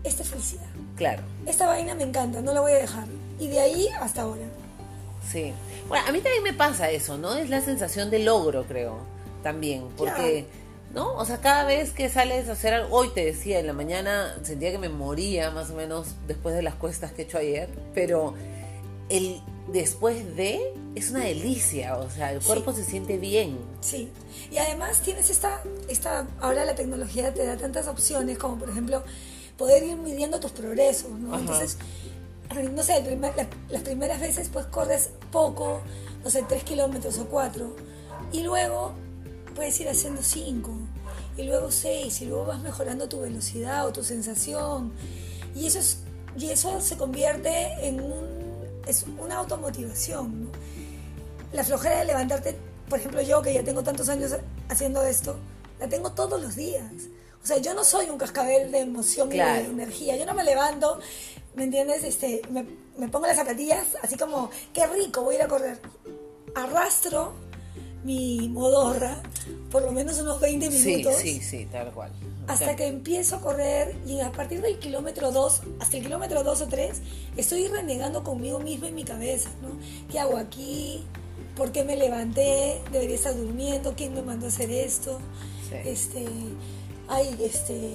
esta 0.04 0.22
es 0.22 0.28
felicidad. 0.28 0.66
Claro, 0.96 1.22
Esta 1.44 1.66
vaina 1.66 1.94
me 1.94 2.04
encanta, 2.04 2.40
no 2.40 2.54
la 2.54 2.60
voy 2.60 2.72
a 2.72 2.76
dejar. 2.76 3.06
Y 3.38 3.48
de 3.48 3.60
ahí 3.60 3.88
hasta 4.00 4.22
ahora. 4.22 4.46
sí. 5.30 5.52
Bueno, 5.88 6.04
a 6.08 6.12
mí 6.12 6.18
también 6.20 6.42
me 6.42 6.52
pasa 6.52 6.90
eso, 6.90 7.16
¿no? 7.16 7.34
Es 7.36 7.48
la 7.48 7.60
sensación 7.60 8.10
de 8.10 8.18
logro, 8.18 8.64
creo, 8.64 8.98
también, 9.44 9.84
porque, 9.96 10.46
¿no? 10.92 11.14
O 11.14 11.24
sea, 11.24 11.38
cada 11.40 11.64
vez 11.64 11.92
que 11.92 12.08
sales 12.08 12.48
a 12.48 12.52
hacer 12.52 12.74
algo, 12.74 12.96
hoy 12.96 13.10
te 13.14 13.24
decía, 13.24 13.60
en 13.60 13.68
la 13.68 13.72
mañana 13.72 14.36
sentía 14.42 14.72
que 14.72 14.78
me 14.78 14.88
moría 14.88 15.50
más 15.52 15.70
o 15.70 15.74
menos 15.74 16.08
después 16.26 16.56
de 16.56 16.62
las 16.62 16.74
cuestas 16.74 17.12
que 17.12 17.22
he 17.22 17.24
hecho 17.26 17.38
ayer, 17.38 17.68
pero 17.94 18.34
el 19.08 19.40
después 19.68 20.34
de 20.36 20.60
es 20.96 21.10
una 21.10 21.20
delicia, 21.20 21.96
o 21.98 22.10
sea, 22.10 22.32
el 22.32 22.40
Sí. 22.40 22.46
cuerpo 22.48 22.72
se 22.72 22.82
siente 22.84 23.16
bien. 23.18 23.56
Sí. 23.80 24.10
Y 24.50 24.58
además 24.58 25.02
tienes 25.02 25.30
esta, 25.30 25.60
esta, 25.88 26.26
ahora 26.40 26.64
la 26.64 26.74
tecnología 26.74 27.32
te 27.34 27.44
da 27.46 27.56
tantas 27.56 27.86
opciones 27.86 28.38
como 28.38 28.58
por 28.58 28.70
ejemplo 28.70 29.04
poder 29.56 29.82
ir 29.84 29.96
midiendo 29.96 30.40
tus 30.40 30.50
progresos, 30.52 31.10
¿no? 31.12 31.32
Ajá. 31.34 31.40
Entonces, 31.42 31.78
no 32.72 32.82
sé, 32.82 33.00
primer- 33.04 33.36
la- 33.36 33.48
las 33.68 33.82
primeras 33.82 34.20
veces 34.20 34.48
pues 34.52 34.66
corres 34.66 35.10
poco, 35.32 35.80
no 36.24 36.30
sé, 36.30 36.42
tres 36.48 36.64
kilómetros 36.64 37.18
o 37.18 37.26
cuatro, 37.26 37.76
y 38.32 38.42
luego 38.42 38.92
puedes 39.54 39.78
ir 39.80 39.88
haciendo 39.88 40.22
cinco, 40.22 40.72
y 41.36 41.42
luego 41.44 41.70
seis, 41.70 42.20
y 42.22 42.26
luego 42.26 42.46
vas 42.46 42.60
mejorando 42.62 43.08
tu 43.08 43.20
velocidad 43.20 43.86
o 43.86 43.92
tu 43.92 44.02
sensación, 44.04 44.92
y 45.54 45.66
eso, 45.66 45.78
es, 45.78 45.98
y 46.38 46.50
eso 46.50 46.80
se 46.80 46.96
convierte 46.96 47.72
en 47.86 48.00
un, 48.00 48.24
es 48.86 49.04
una 49.18 49.36
automotivación, 49.36 50.44
¿no? 50.44 50.48
la 51.52 51.64
flojera 51.64 52.00
de 52.00 52.04
levantarte, 52.06 52.56
por 52.88 52.98
ejemplo, 52.98 53.20
yo 53.22 53.42
que 53.42 53.52
ya 53.54 53.64
tengo 53.64 53.82
tantos 53.82 54.08
años 54.08 54.32
haciendo 54.68 55.02
esto, 55.02 55.36
la 55.80 55.88
tengo 55.88 56.12
todos 56.12 56.40
los 56.40 56.54
días. 56.56 56.92
O 57.42 57.46
sea, 57.46 57.58
yo 57.58 57.74
no 57.74 57.84
soy 57.84 58.10
un 58.10 58.18
cascabel 58.18 58.72
de 58.72 58.80
emoción 58.80 59.28
y 59.30 59.34
Claro. 59.36 59.62
de 59.62 59.68
energía. 59.70 60.16
Yo 60.16 60.26
no 60.26 60.34
me 60.34 60.42
levanto, 60.42 60.98
¿me 61.56 61.64
entiendes? 61.64 62.04
Este, 62.04 62.42
me, 62.50 62.64
me 62.96 63.08
pongo 63.08 63.26
las 63.26 63.36
zapatillas 63.36 63.84
así 64.02 64.16
como, 64.16 64.50
qué 64.72 64.86
rico, 64.86 65.22
voy 65.22 65.34
a 65.34 65.38
ir 65.38 65.44
a 65.44 65.48
correr. 65.48 65.80
Arrastro 66.54 67.32
mi 68.04 68.48
modorra, 68.48 69.20
por 69.70 69.82
lo 69.82 69.90
menos 69.90 70.18
unos 70.20 70.40
20 70.40 70.70
Sí, 70.70 70.88
minutos. 70.96 71.16
sí, 71.16 71.40
sí, 71.40 71.66
tal 71.66 71.92
cual. 71.92 72.12
Hasta 72.46 72.76
que 72.76 72.86
empiezo 72.86 73.36
a 73.36 73.40
correr 73.40 73.96
y 74.06 74.20
a 74.20 74.30
partir 74.30 74.62
del 74.62 74.78
kilómetro 74.78 75.32
2, 75.32 75.62
hasta 75.80 75.96
el 75.96 76.04
kilómetro 76.04 76.44
2 76.44 76.60
o 76.60 76.68
3, 76.68 77.02
estoy 77.36 77.66
renegando 77.66 78.22
conmigo 78.22 78.60
misma 78.60 78.86
en 78.86 78.94
mi 78.94 79.02
cabeza, 79.02 79.50
¿no? 79.60 79.70
¿Qué 80.08 80.20
hago 80.20 80.36
aquí? 80.36 81.04
¿Por 81.56 81.72
qué 81.72 81.82
me 81.82 81.96
levanté? 81.96 82.80
¿Debería 82.92 83.16
estar 83.16 83.36
durmiendo? 83.36 83.94
¿Quién 83.96 84.14
me 84.14 84.22
mandó 84.22 84.46
a 84.46 84.50
hacer 84.50 84.70
esto? 84.70 85.18
Sí. 85.68 85.76
Este, 85.88 86.24
hay, 87.08 87.36
este, 87.42 87.90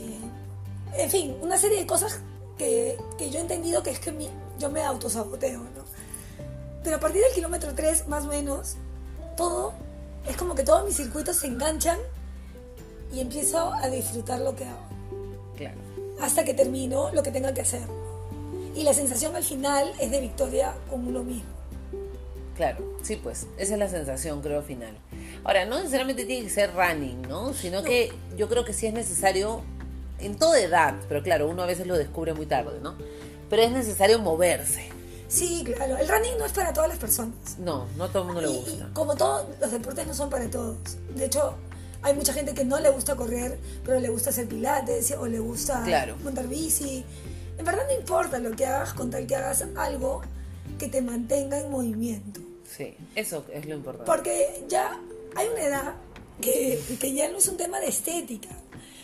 en 0.98 1.10
fin, 1.10 1.38
una 1.42 1.58
serie 1.58 1.78
de 1.80 1.86
cosas 1.88 2.20
que, 2.62 2.96
que 3.18 3.32
yo 3.32 3.40
he 3.40 3.42
entendido 3.42 3.82
que 3.82 3.90
es 3.90 4.00
que 4.00 4.12
mi- 4.12 4.30
yo 4.60 4.70
me 4.70 4.84
autosaboteo, 4.84 5.58
¿no? 5.60 5.84
Pero 6.84 6.98
a 6.98 7.00
partir 7.00 7.22
del 7.24 7.34
kilómetro 7.34 7.74
3, 7.74 8.08
más 8.08 8.26
o 8.26 8.28
menos, 8.28 8.76
todo, 9.36 9.74
es 10.30 10.38
como 10.38 10.54
que 10.54 10.64
todos 10.64 10.86
mis 10.86 10.96
circuitos 10.96 11.38
se 11.38 11.48
enganchan 11.48 11.98
y 13.12 13.20
empiezo 13.20 13.74
a 13.74 13.88
disfrutar 13.90 14.42
lo 14.42 14.56
que 14.56 14.66
hago. 14.66 14.80
Claro. 15.58 15.78
Hasta 16.22 16.44
que 16.46 16.54
termino 16.54 17.12
lo 17.14 17.24
que 17.24 17.32
tenga 17.32 17.52
que 17.56 17.62
hacer. 17.62 17.82
Y 18.76 18.84
la 18.84 18.94
sensación 18.94 19.36
al 19.36 19.44
final 19.44 19.92
es 20.00 20.12
de 20.12 20.22
victoria 20.22 20.76
con 20.88 21.08
uno 21.08 21.24
mismo. 21.24 21.50
Claro, 22.56 22.78
sí, 23.02 23.16
pues, 23.16 23.48
esa 23.58 23.74
es 23.74 23.80
la 23.80 23.90
sensación, 23.90 24.42
creo, 24.42 24.62
final. 24.62 24.96
Ahora, 25.44 25.66
no 25.66 25.78
necesariamente 25.80 26.26
tiene 26.26 26.44
que 26.44 26.52
ser 26.52 26.72
running, 26.76 27.24
¿no? 27.24 27.54
Sino 27.54 27.82
que 27.82 28.12
yo 28.38 28.48
creo 28.48 28.64
que 28.66 28.74
sí 28.74 28.86
es 28.86 28.94
necesario, 28.94 29.62
en 30.22 30.38
toda 30.38 30.60
edad, 30.60 30.96
pero 31.08 31.22
claro, 31.24 31.48
uno 31.50 31.64
a 31.64 31.66
veces 31.66 31.88
lo 31.88 31.98
descubre 31.98 32.34
muy 32.34 32.46
tarde, 32.46 32.80
¿no? 32.82 32.96
Pero 33.50 33.62
es 33.64 33.72
necesario 33.72 34.20
moverse. 34.20 34.90
Sí, 35.28 35.64
claro, 35.66 35.98
el 35.98 36.08
running 36.08 36.38
no 36.38 36.46
es 36.46 36.52
para 36.52 36.74
todas 36.74 36.90
las 36.90 36.98
personas. 37.00 37.58
No, 37.58 37.88
no 37.98 38.04
a 38.06 38.08
todo 38.10 38.24
el 38.24 38.26
mundo 38.28 38.42
le 38.42 38.48
gusta. 38.48 38.72
y 38.72 38.94
como 38.94 39.16
todos 39.16 39.46
los 39.60 39.72
deportes 39.72 40.06
no 40.08 40.14
son 40.14 40.30
para 40.30 40.50
todos. 40.50 40.78
De 41.16 41.26
hecho, 41.26 41.56
hay 42.02 42.14
mucha 42.16 42.34
gente 42.34 42.54
que 42.54 42.66
no 42.66 42.80
le 42.80 42.90
gusta 42.90 43.16
correr, 43.16 43.58
pero 43.86 44.00
le 44.00 44.10
gusta 44.10 44.30
hacer 44.32 44.48
pilates 44.48 45.12
o 45.12 45.28
le 45.28 45.40
gusta 45.40 45.84
Claro. 45.86 46.18
montar 46.24 46.48
bici. 46.48 47.06
En 47.58 47.66
verdad 47.66 47.84
no 47.88 47.94
importa 48.00 48.40
lo 48.40 48.52
que 48.56 48.66
hagas 48.66 48.94
con 48.94 49.10
tal 49.10 49.26
que 49.28 49.36
hagas 49.36 49.64
algo 49.78 50.22
que 50.80 50.88
te 50.88 51.02
mantenga 51.02 51.60
en 51.60 51.70
movimiento. 51.72 52.42
Sí, 52.76 52.96
eso 53.16 53.46
es 53.54 53.66
lo 53.66 53.76
importante. 53.76 54.10
Porque 54.12 54.64
ya 54.68 55.00
hay 55.36 55.48
una 55.48 55.62
edad 55.64 55.94
que, 56.42 56.82
que 57.00 57.14
ya 57.14 57.30
no 57.30 57.38
es 57.38 57.48
un 57.48 57.58
tema 57.58 57.80
de 57.80 57.88
estética, 57.88 58.50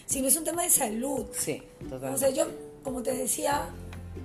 sino 0.08 0.28
es 0.28 0.36
un 0.36 0.44
tema 0.44 0.64
de 0.64 0.72
salud. 0.72 1.28
Sí, 1.34 1.62
totalmente. 1.84 2.16
O 2.16 2.18
sea, 2.18 2.30
yo, 2.30 2.48
como 2.84 3.04
te 3.04 3.14
decía, 3.14 3.70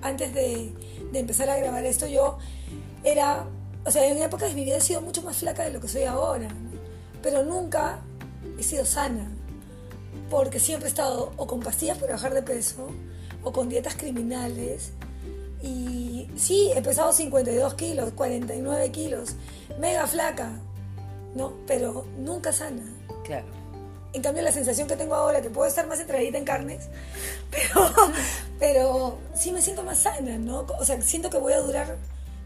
antes 0.01 0.33
de, 0.33 0.73
de 1.11 1.19
empezar 1.19 1.49
a 1.49 1.57
grabar 1.57 1.85
esto, 1.85 2.07
yo 2.07 2.39
era, 3.03 3.45
o 3.85 3.91
sea, 3.91 4.07
en 4.07 4.17
épocas 4.21 4.49
de 4.49 4.55
mi 4.55 4.65
vida 4.65 4.77
he 4.77 4.81
sido 4.81 5.01
mucho 5.01 5.21
más 5.21 5.37
flaca 5.37 5.63
de 5.63 5.71
lo 5.71 5.79
que 5.79 5.87
soy 5.87 6.03
ahora, 6.03 6.47
¿no? 6.47 6.73
pero 7.21 7.43
nunca 7.43 7.99
he 8.59 8.63
sido 8.63 8.85
sana, 8.85 9.31
porque 10.29 10.59
siempre 10.59 10.87
he 10.87 10.89
estado 10.89 11.31
o 11.37 11.47
con 11.47 11.59
pastillas 11.59 11.97
para 11.97 12.13
bajar 12.13 12.33
de 12.33 12.41
peso, 12.41 12.89
o 13.43 13.51
con 13.51 13.69
dietas 13.69 13.95
criminales, 13.95 14.91
y 15.61 16.27
sí, 16.35 16.71
he 16.75 16.81
pesado 16.81 17.13
52 17.13 17.73
kilos, 17.75 18.11
49 18.11 18.91
kilos, 18.91 19.35
mega 19.79 20.05
flaca, 20.07 20.51
¿no? 21.35 21.53
Pero 21.65 22.05
nunca 22.17 22.51
sana. 22.51 22.83
Claro. 23.23 23.62
En 24.13 24.21
cambio, 24.21 24.43
la 24.43 24.51
sensación 24.51 24.87
que 24.87 24.95
tengo 24.95 25.15
ahora, 25.15 25.41
que 25.41 25.49
puedo 25.49 25.67
estar 25.67 25.87
más 25.87 25.99
entradita 25.99 26.37
en 26.37 26.45
carnes, 26.45 26.85
pero, 27.51 27.91
pero 28.59 29.17
sí 29.35 29.51
me 29.51 29.61
siento 29.61 29.83
más 29.83 29.99
sana, 29.99 30.37
¿no? 30.37 30.65
O 30.79 30.85
sea, 30.85 31.01
siento 31.01 31.29
que 31.29 31.37
voy 31.37 31.53
a 31.53 31.59
durar 31.59 31.97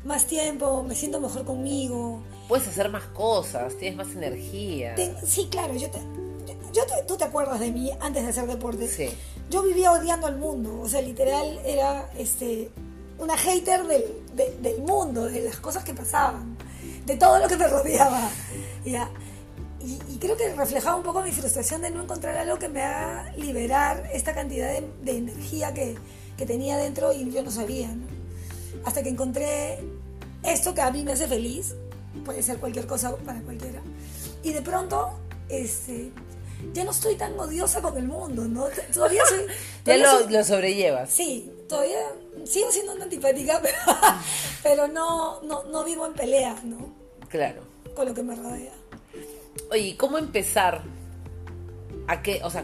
más 0.05 0.25
tiempo, 0.25 0.83
me 0.83 0.95
siento 0.95 1.19
mejor 1.19 1.43
conmigo. 1.43 2.21
Puedes 2.47 2.67
hacer 2.67 2.89
más 2.89 3.03
cosas, 3.07 3.75
tienes 3.77 3.97
más 3.97 4.07
energía. 4.15 4.95
Ten- 4.95 5.15
sí, 5.25 5.47
claro, 5.51 5.73
yo 5.75 5.89
te, 5.91 5.99
yo- 6.73 6.85
te- 6.85 7.03
tú 7.05 7.17
te 7.17 7.25
acuerdas 7.25 7.59
de 7.59 7.71
mí 7.71 7.91
antes 7.99 8.23
de 8.23 8.29
hacer 8.29 8.47
deporte. 8.47 8.87
Sí. 8.87 9.09
Yo 9.49 9.63
vivía 9.63 9.91
odiando 9.91 10.27
al 10.27 10.37
mundo, 10.37 10.79
o 10.81 10.87
sea, 10.87 11.01
literal 11.01 11.59
era 11.65 12.09
este, 12.17 12.69
una 13.19 13.35
hater 13.37 13.85
del, 13.87 14.03
de- 14.35 14.55
del 14.61 14.81
mundo, 14.83 15.25
de 15.25 15.41
las 15.41 15.57
cosas 15.57 15.83
que 15.83 15.93
pasaban, 15.93 16.57
de 17.05 17.17
todo 17.17 17.39
lo 17.39 17.47
que 17.49 17.57
me 17.57 17.67
rodeaba. 17.67 18.29
¿ya? 18.85 19.09
Y, 19.79 19.99
y 20.13 20.17
creo 20.19 20.35
que 20.35 20.53
reflejaba 20.55 20.95
un 20.95 21.03
poco 21.03 21.21
mi 21.21 21.31
frustración 21.31 21.81
de 21.81 21.91
no 21.91 22.01
encontrar 22.03 22.35
algo 22.37 22.57
que 22.57 22.67
me 22.67 22.81
haga 22.81 23.31
liberar 23.37 24.09
esta 24.11 24.33
cantidad 24.33 24.69
de, 24.71 24.87
de 25.03 25.17
energía 25.17 25.73
que, 25.73 25.95
que 26.35 26.45
tenía 26.45 26.77
dentro 26.77 27.13
y 27.13 27.29
yo 27.31 27.43
no 27.43 27.51
sabía. 27.51 27.87
¿no? 27.89 28.07
Hasta 28.85 29.03
que 29.03 29.09
encontré 29.09 29.79
esto 30.43 30.73
que 30.73 30.81
a 30.81 30.91
mí 30.91 31.03
me 31.03 31.11
hace 31.13 31.27
feliz, 31.27 31.75
puede 32.25 32.41
ser 32.41 32.57
cualquier 32.59 32.87
cosa 32.87 33.15
para 33.17 33.41
cualquiera. 33.41 33.81
Y 34.43 34.51
de 34.53 34.61
pronto, 34.61 35.19
este, 35.49 36.11
ya 36.73 36.83
no 36.83 36.91
estoy 36.91 37.15
tan 37.15 37.37
odiosa 37.39 37.81
con 37.81 37.97
el 37.97 38.07
mundo, 38.07 38.45
¿no? 38.45 38.65
Todavía 38.93 39.23
soy... 39.27 39.45
Ya 39.85 39.97
lo, 39.97 40.19
soy- 40.19 40.33
lo 40.33 40.43
sobrellevas. 40.43 41.09
Sí, 41.11 41.51
todavía 41.69 41.99
sigo 42.45 42.71
siendo 42.71 42.93
una 42.93 43.03
antipática, 43.05 43.61
pero, 43.63 43.77
pero 44.63 44.87
no, 44.87 45.41
no, 45.43 45.63
no 45.65 45.83
vivo 45.83 46.05
en 46.07 46.13
pelea, 46.13 46.55
¿no? 46.63 46.93
Claro. 47.29 47.61
Con 47.95 48.07
lo 48.07 48.13
que 48.13 48.23
me 48.23 48.35
rodea. 48.35 48.73
Oye, 49.71 49.81
¿y 49.81 49.93
¿cómo 49.93 50.17
empezar? 50.17 50.83
¿A 52.07 52.21
qué? 52.21 52.41
O 52.43 52.49
sea, 52.49 52.63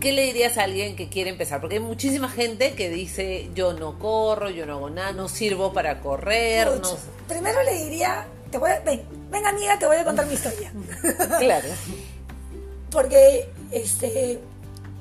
¿qué 0.00 0.12
le 0.12 0.24
dirías 0.24 0.58
a 0.58 0.64
alguien 0.64 0.96
que 0.96 1.08
quiere 1.08 1.30
empezar? 1.30 1.60
Porque 1.60 1.76
hay 1.76 1.82
muchísima 1.82 2.28
gente 2.28 2.74
que 2.74 2.90
dice, 2.90 3.50
yo 3.54 3.72
no 3.72 3.98
corro, 3.98 4.50
yo 4.50 4.66
no 4.66 4.74
hago 4.74 4.90
nada, 4.90 5.12
no 5.12 5.28
sirvo 5.28 5.72
para 5.72 6.00
correr, 6.00 6.80
no... 6.80 6.96
Primero 7.28 7.62
le 7.62 7.84
diría, 7.84 8.26
te 8.50 8.58
voy 8.58 8.70
a, 8.70 8.80
ven, 8.80 9.02
ven 9.30 9.46
amiga, 9.46 9.78
te 9.78 9.86
voy 9.86 9.96
a 9.96 10.04
contar 10.04 10.26
mi 10.26 10.34
historia. 10.34 10.72
Claro. 11.38 11.68
Porque 12.90 13.48
este, 13.70 14.38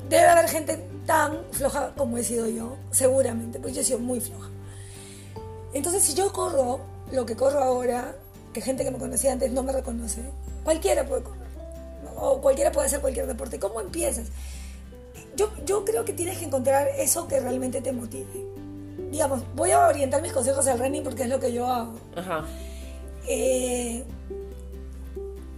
debe 0.08 0.28
haber 0.28 0.48
gente 0.48 0.80
tan 1.06 1.40
floja 1.52 1.94
como 1.98 2.18
he 2.18 2.24
sido 2.24 2.48
yo, 2.48 2.78
seguramente, 2.92 3.60
porque 3.60 3.74
yo 3.74 3.82
he 3.82 3.84
sido 3.84 4.00
muy 4.00 4.22
floja. 4.22 4.50
Entonces, 5.74 6.04
si 6.04 6.14
yo 6.14 6.32
corro 6.32 6.80
lo 7.12 7.26
que 7.26 7.36
corro 7.36 7.60
ahora, 7.60 8.16
que 8.54 8.62
gente 8.62 8.84
que 8.84 8.92
me 8.92 8.98
conocía 8.98 9.32
antes 9.34 9.52
no 9.52 9.64
me 9.64 9.74
reconoce, 9.74 10.22
cualquiera 10.64 11.06
puede 11.06 11.24
correr. 11.24 11.42
O 12.18 12.40
cualquiera 12.42 12.72
puede 12.72 12.88
hacer 12.88 13.00
cualquier 13.02 13.28
deporte. 13.28 13.60
¿Cómo 13.60 13.82
empiezas? 13.82 14.28
Yo, 15.36 15.50
yo 15.66 15.86
creo 15.86 16.06
que 16.06 16.14
tienes 16.14 16.38
que 16.38 16.46
encontrar 16.46 16.88
eso 16.98 17.28
que 17.28 17.40
realmente 17.40 17.82
te 17.82 17.92
motive. 17.92 18.28
Digamos, 19.12 19.44
voy 19.56 19.72
a 19.72 19.88
orientar 19.88 20.22
mis 20.22 20.32
consejos 20.32 20.68
al 20.68 20.80
running 20.80 21.04
porque 21.04 21.24
es 21.24 21.30
lo 21.30 21.40
que 21.40 21.52
yo 21.52 21.68
hago. 21.68 21.94
Ajá. 22.16 22.46
Eh, 23.28 24.04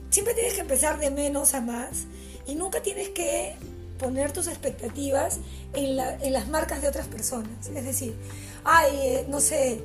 siempre 0.10 0.34
tienes 0.34 0.54
que 0.54 0.62
empezar 0.62 1.00
de 1.00 1.10
menos 1.12 1.54
a 1.54 1.62
más 1.62 2.06
y 2.46 2.56
nunca 2.56 2.82
tienes 2.82 3.10
que 3.10 3.56
poner 4.00 4.32
tus 4.32 4.48
expectativas 4.48 5.40
en, 5.74 5.96
la- 5.98 6.16
en 6.16 6.34
las 6.34 6.48
marcas 6.50 6.82
de 6.82 6.88
otras 6.88 7.08
personas. 7.08 7.68
Es 7.74 7.86
decir, 7.86 8.16
ay, 8.64 8.92
eh, 9.02 9.26
no 9.30 9.40
sé, 9.40 9.82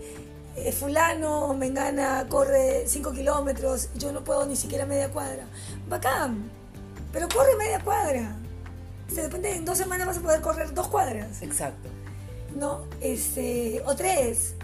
eh, 0.65 0.73
fulano 0.73 1.47
o 1.47 1.55
mengana 1.55 2.27
corre 2.29 2.85
5 2.87 3.13
kilómetros, 3.13 3.89
yo 3.97 4.13
no 4.13 4.25
puedo 4.25 4.47
ni 4.47 4.57
siquiera 4.57 4.87
media 4.87 5.11
cuadra. 5.11 5.45
Bacán, 5.89 6.51
pero 7.13 7.29
corre 7.29 7.57
media 7.57 7.81
cuadra. 7.81 8.37
De 9.11 9.23
repente 9.23 9.55
en 9.55 9.65
dos 9.65 9.79
semanas 9.79 10.07
vas 10.07 10.19
a 10.19 10.21
poder 10.21 10.41
correr 10.41 10.75
dos 10.75 10.89
cuadras. 10.89 11.43
Exacto. 11.43 11.89
¿no? 12.55 12.85
Este, 13.01 13.83
o 13.87 13.95
tres. 13.95 14.55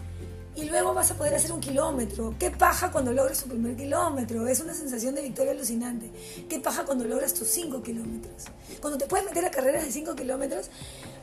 Y 0.57 0.65
luego 0.67 0.95
vas 0.95 1.11
a 1.11 1.15
poder 1.15 1.35
hacer 1.35 1.51
un 1.51 1.61
kilómetro. 1.61 2.35
¿Qué 2.39 2.51
paja 2.51 2.93
cuando 2.93 3.13
logras 3.13 3.43
tu 3.43 3.49
primer 3.49 3.75
kilómetro? 3.75 4.47
Es 4.47 4.61
una 4.61 4.73
sensación 4.73 5.15
de 5.15 5.23
victoria 5.23 5.51
alucinante. 5.51 6.11
¿Qué 6.49 6.61
paja 6.61 6.85
cuando 6.85 7.05
logras 7.05 7.35
tus 7.35 7.49
cinco 7.49 7.83
kilómetros? 7.83 8.45
Cuando 8.81 8.97
te 8.97 9.07
puedes 9.07 9.27
meter 9.27 9.45
a 9.45 9.51
carreras 9.51 9.85
de 9.85 9.91
cinco 9.91 10.15
kilómetros, 10.15 10.71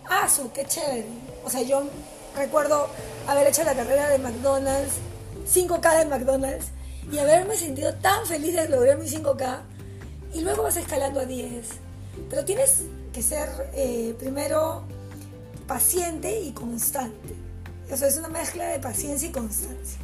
¡ah, 0.09 0.27
su, 0.27 0.51
qué 0.51 0.65
chévere! 0.65 1.05
O 1.45 1.49
sea, 1.49 1.61
yo 1.61 1.83
recuerdo 2.35 2.87
haber 3.27 3.47
hecho 3.47 3.63
la 3.63 3.73
carrera 3.73 4.09
de 4.09 4.17
McDonald's, 4.17 4.93
5K 5.51 5.99
de 5.99 6.05
McDonald's, 6.05 6.67
y 7.11 7.17
haberme 7.17 7.55
sentido 7.57 7.93
tan 7.95 8.25
feliz 8.25 8.55
de 8.55 8.69
lograr 8.69 8.97
mi 8.97 9.07
5K. 9.07 9.61
Y 10.33 10.41
luego 10.41 10.63
vas 10.63 10.77
escalando 10.77 11.19
a 11.19 11.25
10. 11.25 11.65
Pero 12.29 12.45
tienes 12.45 12.83
que 13.11 13.21
ser 13.21 13.49
eh, 13.73 14.15
primero 14.17 14.83
paciente 15.67 16.39
y 16.39 16.51
constante. 16.51 17.35
O 17.91 17.97
sea, 17.97 18.07
es 18.07 18.17
una 18.17 18.29
mezcla 18.29 18.67
de 18.67 18.79
paciencia 18.79 19.27
y 19.27 19.31
constancia. 19.31 19.99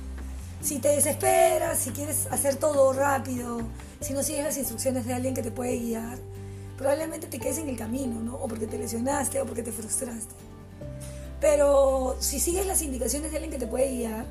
Si 0.61 0.79
te 0.79 0.89
desesperas, 0.89 1.77
si 1.79 1.91
quieres 1.91 2.27
hacer 2.31 2.55
todo 2.55 2.91
rápido, 2.91 3.61
si 4.01 4.13
no 4.13 4.23
sigues 4.23 4.43
las 4.43 4.57
instrucciones 4.57 5.05
de 5.05 5.13
alguien 5.13 5.33
que 5.33 5.43
te 5.43 5.51
puede 5.51 5.77
guiar, 5.77 6.17
probablemente 6.77 7.27
te 7.27 7.39
quedes 7.39 7.59
en 7.59 7.69
el 7.69 7.77
camino, 7.77 8.19
¿no? 8.19 8.35
O 8.35 8.47
porque 8.47 8.67
te 8.67 8.77
lesionaste 8.77 9.39
o 9.39 9.45
porque 9.45 9.63
te 9.63 9.71
frustraste. 9.71 10.33
Pero 11.39 12.15
si 12.19 12.39
sigues 12.39 12.65
las 12.65 12.81
indicaciones 12.81 13.31
de 13.31 13.37
alguien 13.37 13.51
que 13.51 13.59
te 13.59 13.67
puede 13.67 13.89
guiar 13.91 14.25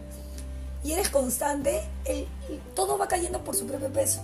y 0.83 0.93
eres 0.93 1.09
constante, 1.09 1.81
el- 2.05 2.27
todo 2.75 2.99
va 2.99 3.07
cayendo 3.09 3.43
por 3.45 3.55
su 3.55 3.67
propio 3.67 3.89
peso. 3.93 4.21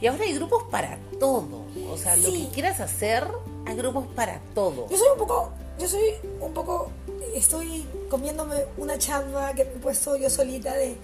Y 0.00 0.06
ahora 0.06 0.24
hay 0.24 0.34
grupos 0.34 0.64
para 0.70 0.98
todo. 1.18 1.64
O 1.90 1.96
sea, 1.96 2.16
lo 2.16 2.32
que 2.32 2.48
quieras 2.54 2.80
hacer, 2.80 3.24
hay 3.66 3.76
grupos 3.76 4.06
para 4.16 4.40
todo. 4.54 4.88
Yo 4.88 4.96
soy 4.96 5.08
un 5.12 5.18
poco, 5.18 5.50
yo 5.78 5.88
soy 5.88 6.02
un 6.40 6.52
poco, 6.54 6.90
estoy 7.34 7.86
comiéndome 8.08 8.56
una 8.78 8.98
chamba 8.98 9.52
que 9.54 9.64
me 9.64 9.72
he 9.72 9.76
puesto 9.76 10.16
yo 10.16 10.30
solita 10.30 10.74
de, 10.74 10.96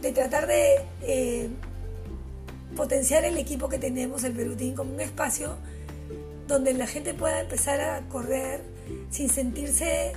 de 0.00 0.12
tratar 0.12 0.46
de, 0.46 0.76
eh, 1.02 1.48
potenciar 2.76 3.24
el 3.24 3.36
equipo 3.38 3.68
que 3.68 3.78
tenemos, 3.78 4.22
el 4.24 4.32
Perutín, 4.34 4.74
como 4.74 4.92
un 4.94 5.00
espacio 5.00 5.56
donde 6.46 6.72
la 6.74 6.86
gente 6.86 7.14
pueda 7.14 7.40
empezar 7.40 7.80
a 7.80 8.00
correr 8.08 8.62
sin 9.10 9.28
sentirse 9.28 10.12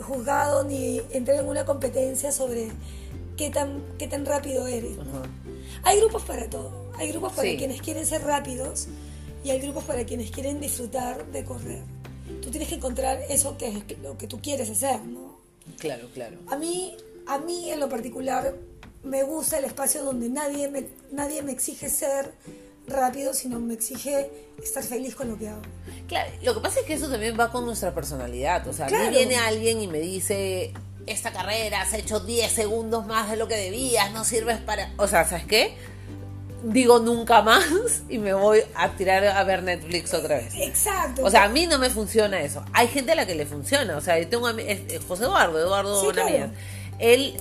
juzgado 0.00 0.64
ni 0.64 1.00
entrar 1.10 1.40
en 1.40 1.48
una 1.48 1.64
competencia 1.64 2.32
sobre 2.32 2.68
qué 3.36 3.50
tan, 3.50 3.82
qué 3.98 4.06
tan 4.06 4.24
rápido 4.26 4.66
eres. 4.66 4.96
Hay 5.82 5.98
grupos 5.98 6.22
para 6.22 6.48
todo. 6.48 6.90
Hay 6.96 7.10
grupos 7.10 7.32
para 7.32 7.56
quienes 7.56 7.80
quieren 7.80 8.06
ser 8.06 8.22
rápidos 8.22 8.88
y 9.44 9.50
hay 9.50 9.60
grupos 9.60 9.84
para 9.84 10.04
quienes 10.04 10.30
quieren 10.30 10.60
disfrutar 10.60 11.26
de 11.26 11.44
correr. 11.44 11.82
Tú 12.40 12.50
tienes 12.50 12.68
que 12.68 12.76
encontrar 12.76 13.20
eso 13.28 13.56
que 13.56 13.68
es 13.68 13.98
lo 14.02 14.16
que 14.16 14.26
tú 14.26 14.40
quieres 14.40 14.70
hacer, 14.70 15.02
¿no? 15.04 15.38
Claro, 15.78 16.08
claro. 16.12 16.38
A 16.48 16.56
mí, 16.56 16.96
a 17.26 17.38
mí 17.38 17.70
en 17.70 17.80
lo 17.80 17.88
particular 17.88 18.54
me 19.02 19.22
gusta 19.22 19.58
el 19.58 19.64
espacio 19.64 20.04
donde 20.04 20.28
nadie 20.28 20.68
me, 20.68 20.86
nadie 21.10 21.42
me 21.42 21.52
exige 21.52 21.88
ser 21.88 22.32
rápido, 22.92 23.34
sino 23.34 23.58
me 23.60 23.74
exige 23.74 24.30
estar 24.62 24.82
feliz 24.82 25.14
con 25.14 25.28
lo 25.28 25.38
que 25.38 25.48
hago. 25.48 25.62
Claro, 26.06 26.30
lo 26.42 26.54
que 26.54 26.60
pasa 26.60 26.80
es 26.80 26.86
que 26.86 26.94
eso 26.94 27.08
también 27.08 27.38
va 27.38 27.50
con 27.50 27.64
nuestra 27.64 27.94
personalidad. 27.94 28.66
O 28.68 28.72
sea, 28.72 28.86
a 28.86 28.90
mí 28.90 29.08
viene 29.10 29.36
alguien 29.36 29.80
y 29.80 29.88
me 29.88 29.98
dice, 30.00 30.72
esta 31.06 31.32
carrera 31.32 31.82
has 31.82 31.92
hecho 31.94 32.20
10 32.20 32.52
segundos 32.52 33.06
más 33.06 33.30
de 33.30 33.36
lo 33.36 33.48
que 33.48 33.56
debías, 33.56 34.12
no 34.12 34.24
sirves 34.24 34.58
para... 34.58 34.92
O 34.98 35.08
sea, 35.08 35.24
¿sabes 35.24 35.46
qué? 35.46 35.74
Digo 36.64 37.00
nunca 37.00 37.42
más 37.42 37.64
y 38.08 38.18
me 38.18 38.34
voy 38.34 38.62
a 38.76 38.90
tirar 38.92 39.26
a 39.26 39.42
ver 39.42 39.64
Netflix 39.64 40.14
otra 40.14 40.36
vez. 40.36 40.54
Exacto. 40.54 41.24
O 41.24 41.30
sea, 41.30 41.44
a 41.44 41.48
mí 41.48 41.66
no 41.66 41.78
me 41.78 41.90
funciona 41.90 42.40
eso. 42.40 42.64
Hay 42.72 42.86
gente 42.86 43.12
a 43.12 43.14
la 43.16 43.26
que 43.26 43.34
le 43.34 43.46
funciona. 43.46 43.96
O 43.96 44.00
sea, 44.00 44.18
yo 44.18 44.28
tengo 44.28 44.46
a 44.46 44.52
mí, 44.52 44.62
José 45.08 45.24
Eduardo, 45.24 45.58
Eduardo 45.58 46.00
sí, 46.00 46.18
Él 47.00 47.36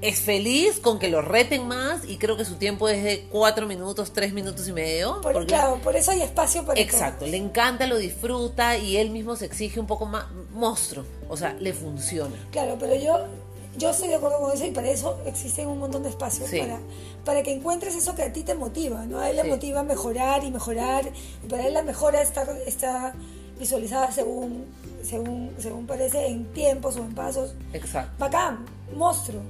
es 0.00 0.20
feliz 0.20 0.78
con 0.78 0.98
que 0.98 1.08
lo 1.08 1.22
reten 1.22 1.66
más 1.66 2.04
y 2.06 2.18
creo 2.18 2.36
que 2.36 2.44
su 2.44 2.54
tiempo 2.54 2.88
es 2.88 3.02
de 3.02 3.26
cuatro 3.30 3.66
minutos, 3.66 4.12
tres 4.12 4.32
minutos 4.32 4.68
y 4.68 4.72
medio. 4.72 5.20
Por, 5.20 5.46
claro, 5.46 5.80
por 5.82 5.96
eso 5.96 6.12
hay 6.12 6.22
espacio 6.22 6.64
para 6.64 6.80
Exacto, 6.80 7.26
le 7.26 7.36
encanta, 7.36 7.86
lo 7.86 7.96
disfruta 7.98 8.76
y 8.76 8.96
él 8.96 9.10
mismo 9.10 9.34
se 9.36 9.46
exige 9.46 9.80
un 9.80 9.86
poco 9.86 10.06
más 10.06 10.26
monstruo, 10.52 11.04
o 11.28 11.36
sea, 11.36 11.54
le 11.54 11.72
funciona. 11.72 12.36
Claro, 12.52 12.76
pero 12.78 12.94
yo 12.94 13.26
yo 13.76 13.90
estoy 13.90 14.08
de 14.08 14.16
acuerdo 14.16 14.40
con 14.40 14.52
eso 14.52 14.66
y 14.66 14.70
para 14.72 14.90
eso 14.90 15.18
existen 15.24 15.68
un 15.68 15.78
montón 15.78 16.02
de 16.02 16.08
espacios 16.08 16.50
para, 16.50 16.80
para 17.24 17.42
que 17.44 17.52
encuentres 17.52 17.94
eso 17.94 18.14
que 18.14 18.22
a 18.22 18.32
ti 18.32 18.42
te 18.42 18.54
motiva, 18.54 19.06
¿no? 19.06 19.20
A 19.20 19.30
él 19.30 19.36
le 19.36 19.44
motiva 19.44 19.84
mejorar 19.84 20.42
y 20.42 20.50
mejorar 20.50 21.08
y 21.44 21.46
para 21.48 21.66
él 21.66 21.74
la 21.74 21.82
mejora 21.82 22.20
está, 22.20 22.44
está 22.66 23.14
visualizada 23.58 24.10
según, 24.10 24.64
según, 25.02 25.54
según 25.58 25.86
parece 25.86 26.26
en 26.26 26.46
tiempos 26.52 26.96
o 26.96 27.04
en 27.04 27.14
pasos. 27.14 27.54
Exacto. 27.72 28.12
Bacán, 28.18 28.64
monstruo. 28.96 29.42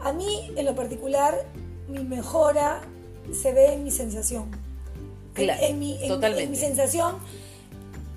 A 0.00 0.12
mí, 0.12 0.52
en 0.56 0.64
lo 0.64 0.74
particular, 0.74 1.46
mi 1.88 2.04
mejora 2.04 2.82
se 3.32 3.52
ve 3.52 3.72
en 3.72 3.84
mi 3.84 3.90
sensación. 3.90 4.50
Claro, 5.34 5.60
en, 5.62 5.78
mi, 5.78 5.98
en, 6.02 6.50
mi 6.50 6.56
sensación. 6.56 7.16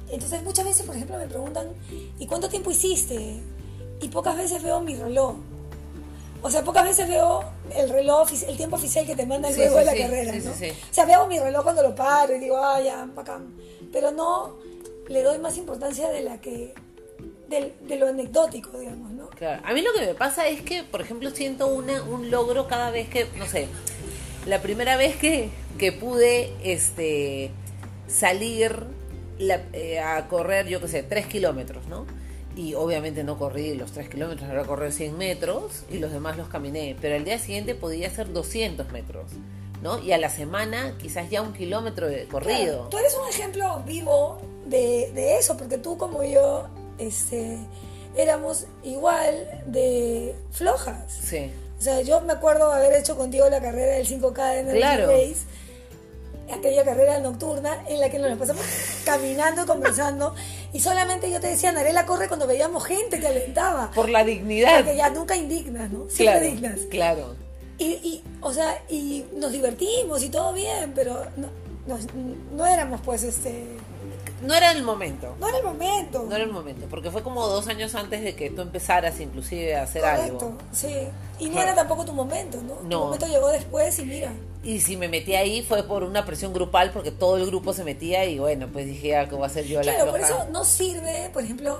Entonces, 0.09 0.43
muchas 0.43 0.65
veces, 0.65 0.85
por 0.85 0.95
ejemplo, 0.95 1.17
me 1.17 1.27
preguntan, 1.27 1.67
¿y 2.19 2.25
cuánto 2.25 2.50
tiempo 2.50 2.71
hiciste? 2.71 3.41
Y 4.01 4.07
pocas 4.09 4.35
veces 4.35 4.63
veo 4.63 4.81
mi 4.81 4.95
reloj. 4.95 5.35
O 6.43 6.50
sea, 6.50 6.63
pocas 6.63 6.83
veces 6.83 7.07
veo 7.07 7.43
el 7.75 7.89
reloj, 7.89 8.29
el 8.47 8.57
tiempo 8.57 8.75
oficial 8.75 9.05
que 9.05 9.15
te 9.15 9.25
mandan 9.25 9.55
luego 9.55 9.77
de 9.77 9.85
la 9.85 9.95
carrera, 9.95 10.33
¿no? 10.33 10.51
O 10.51 10.93
sea, 10.93 11.05
veo 11.05 11.27
mi 11.27 11.39
reloj 11.39 11.63
cuando 11.63 11.83
lo 11.83 11.93
paro 11.93 12.35
y 12.35 12.39
digo, 12.39 12.57
ah, 12.57 12.81
ya, 12.81 13.07
bacán. 13.13 13.53
Pero 13.91 14.11
no 14.11 14.57
le 15.07 15.21
doy 15.21 15.38
más 15.38 15.57
importancia 15.57 16.09
de 16.09 16.23
la 16.23 16.41
que 16.41 16.73
de, 17.51 17.96
lo 17.98 18.08
anecdótico, 18.08 18.79
digamos, 18.79 19.12
¿no? 19.12 19.29
Claro. 19.29 19.62
A 19.65 19.74
mí 19.74 19.81
lo 19.81 19.93
que 19.93 20.05
me 20.05 20.13
pasa 20.15 20.48
es 20.48 20.62
que, 20.62 20.84
por 20.84 21.01
ejemplo, 21.01 21.29
siento 21.29 21.67
una, 21.67 22.01
un 22.03 22.31
logro 22.31 22.67
cada 22.67 22.89
vez 22.89 23.10
que, 23.10 23.27
no 23.38 23.46
sé, 23.46 23.67
la 24.46 24.62
primera 24.62 24.98
vez 24.98 25.15
que, 25.17 25.50
que 25.77 25.91
pude 25.91 26.53
este, 26.63 27.51
salir 28.08 28.86
eh, 29.74 30.00
a 30.00 30.27
correr, 30.27 30.67
yo 30.67 30.81
qué 30.81 30.88
sé, 30.88 31.03
tres 31.03 31.27
kilómetros, 31.27 31.86
¿no? 31.88 32.05
Y 32.55 32.74
obviamente 32.74 33.24
no 33.24 33.38
corrí 33.38 33.75
los 33.75 33.91
tres 33.91 34.10
kilómetros, 34.10 34.50
ahora 34.50 34.65
correr 34.65 34.91
100 34.91 35.17
metros 35.17 35.84
y 35.89 35.99
los 35.99 36.12
demás 36.12 36.38
los 36.38 36.49
caminé. 36.49 36.97
Pero 36.99 37.15
al 37.15 37.23
día 37.23 37.39
siguiente 37.39 37.75
podía 37.75 38.08
hacer 38.08 38.34
200 38.34 38.91
metros. 38.91 39.32
¿no? 39.82 39.99
Y 39.99 40.12
a 40.12 40.17
la 40.17 40.30
semana 40.30 40.95
quizás 40.99 41.30
ya 41.30 41.41
un 41.41 41.54
kilómetro 41.54 42.08
de 42.08 42.28
corrido. 42.28 42.88
tú 42.89 42.97
eres 42.97 43.17
un 43.19 43.28
ejemplo 43.28 43.82
vivo 43.86 44.39
de, 44.65 45.12
de, 45.13 45.38
eso, 45.38 45.58
porque 45.58 45.78
tú 45.78 45.97
como 45.97 46.23
yo 46.23 46.67
este, 47.01 47.57
éramos 48.15 48.65
igual 48.83 49.63
de 49.65 50.35
flojas. 50.51 51.11
Sí. 51.23 51.51
O 51.79 51.81
sea, 51.81 52.01
yo 52.01 52.21
me 52.21 52.33
acuerdo 52.33 52.71
haber 52.71 52.93
hecho 52.93 53.17
contigo 53.17 53.49
la 53.49 53.59
carrera 53.59 53.95
del 53.95 54.07
5K 54.07 54.53
de 54.53 54.59
Energy 54.59 54.77
claro. 54.77 55.07
Race, 55.07 55.37
aquella 56.53 56.83
carrera 56.83 57.19
nocturna 57.19 57.83
en 57.87 57.99
la 57.99 58.09
que 58.09 58.19
nos 58.19 58.37
pasamos 58.37 58.63
caminando, 59.05 59.65
conversando, 59.65 60.35
y 60.73 60.79
solamente 60.79 61.31
yo 61.31 61.39
te 61.39 61.47
decía, 61.47 61.71
Narela 61.71 62.05
corre 62.05 62.27
cuando 62.27 62.45
veíamos 62.45 62.85
gente 62.85 63.19
que 63.19 63.27
alentaba. 63.27 63.91
Por 63.91 64.09
la 64.09 64.23
dignidad. 64.23 64.77
Porque 64.77 64.95
ya 64.95 65.09
nunca 65.09 65.35
indignas, 65.35 65.89
¿no? 65.91 66.07
Siempre 66.09 66.39
claro, 66.39 66.45
dignas. 66.45 66.79
Claro. 66.89 67.35
Y, 67.77 67.85
y, 67.85 68.23
o 68.41 68.53
sea, 68.53 68.79
y 68.87 69.25
nos 69.35 69.51
divertimos 69.51 70.21
y 70.23 70.29
todo 70.29 70.53
bien, 70.53 70.91
pero 70.93 71.25
no, 71.35 71.47
no, 71.87 71.97
no 72.55 72.65
éramos 72.67 73.01
pues 73.01 73.23
este 73.23 73.65
no 74.41 74.54
era 74.54 74.71
el 74.71 74.84
momento. 74.84 75.36
No 75.39 75.47
era 75.47 75.58
el 75.60 75.63
momento. 75.63 76.25
No 76.27 76.36
era 76.36 76.43
el 76.43 76.51
momento, 76.51 76.88
porque 76.89 77.12
fue 77.12 77.23
como 77.23 77.45
dos 77.47 77.67
años 77.67 77.93
antes 77.95 78.21
de 78.21 78.36
que 78.36 78.49
tú 78.49 78.62
empezaras 78.62 79.19
inclusive 79.19 79.75
a 79.75 79.84
hacer 79.84 80.01
Correcto, 80.01 80.45
algo. 80.47 80.58
sí. 80.71 80.95
Y 81.39 81.49
no 81.49 81.60
era 81.62 81.73
tampoco 81.73 82.06
tu 82.06 82.13
momento, 82.13 82.62
¿no? 82.62 82.75
No. 82.84 82.89
Tu 82.89 83.06
momento 83.06 83.27
llegó 83.27 83.49
después 83.49 83.97
y 83.99 84.06
mira. 84.06 84.32
Y 84.63 84.80
si 84.82 84.95
me 84.95 85.08
metí 85.08 85.34
ahí 85.34 85.63
fue 85.63 85.82
por 85.84 86.04
una 86.04 86.24
presión 86.24 86.54
grupal, 86.54 86.91
porque 86.91 87.10
todo 87.10 87.38
el 87.38 87.47
grupo 87.47 87.74
se 87.74 87.84
metía 87.84 88.26
y 88.26 88.38
bueno, 88.38 88.67
pues 88.71 88.86
dije, 88.86 89.15
ah, 89.15 89.28
¿qué 89.28 89.34
voy 89.34 89.43
a 89.43 89.47
hacer 89.47 89.65
yo 89.65 89.82
la 89.82 89.93
Claro, 89.95 90.12
por 90.12 90.19
eso 90.19 90.45
no 90.52 90.63
sirve, 90.63 91.32
por 91.34 91.43
ejemplo, 91.43 91.80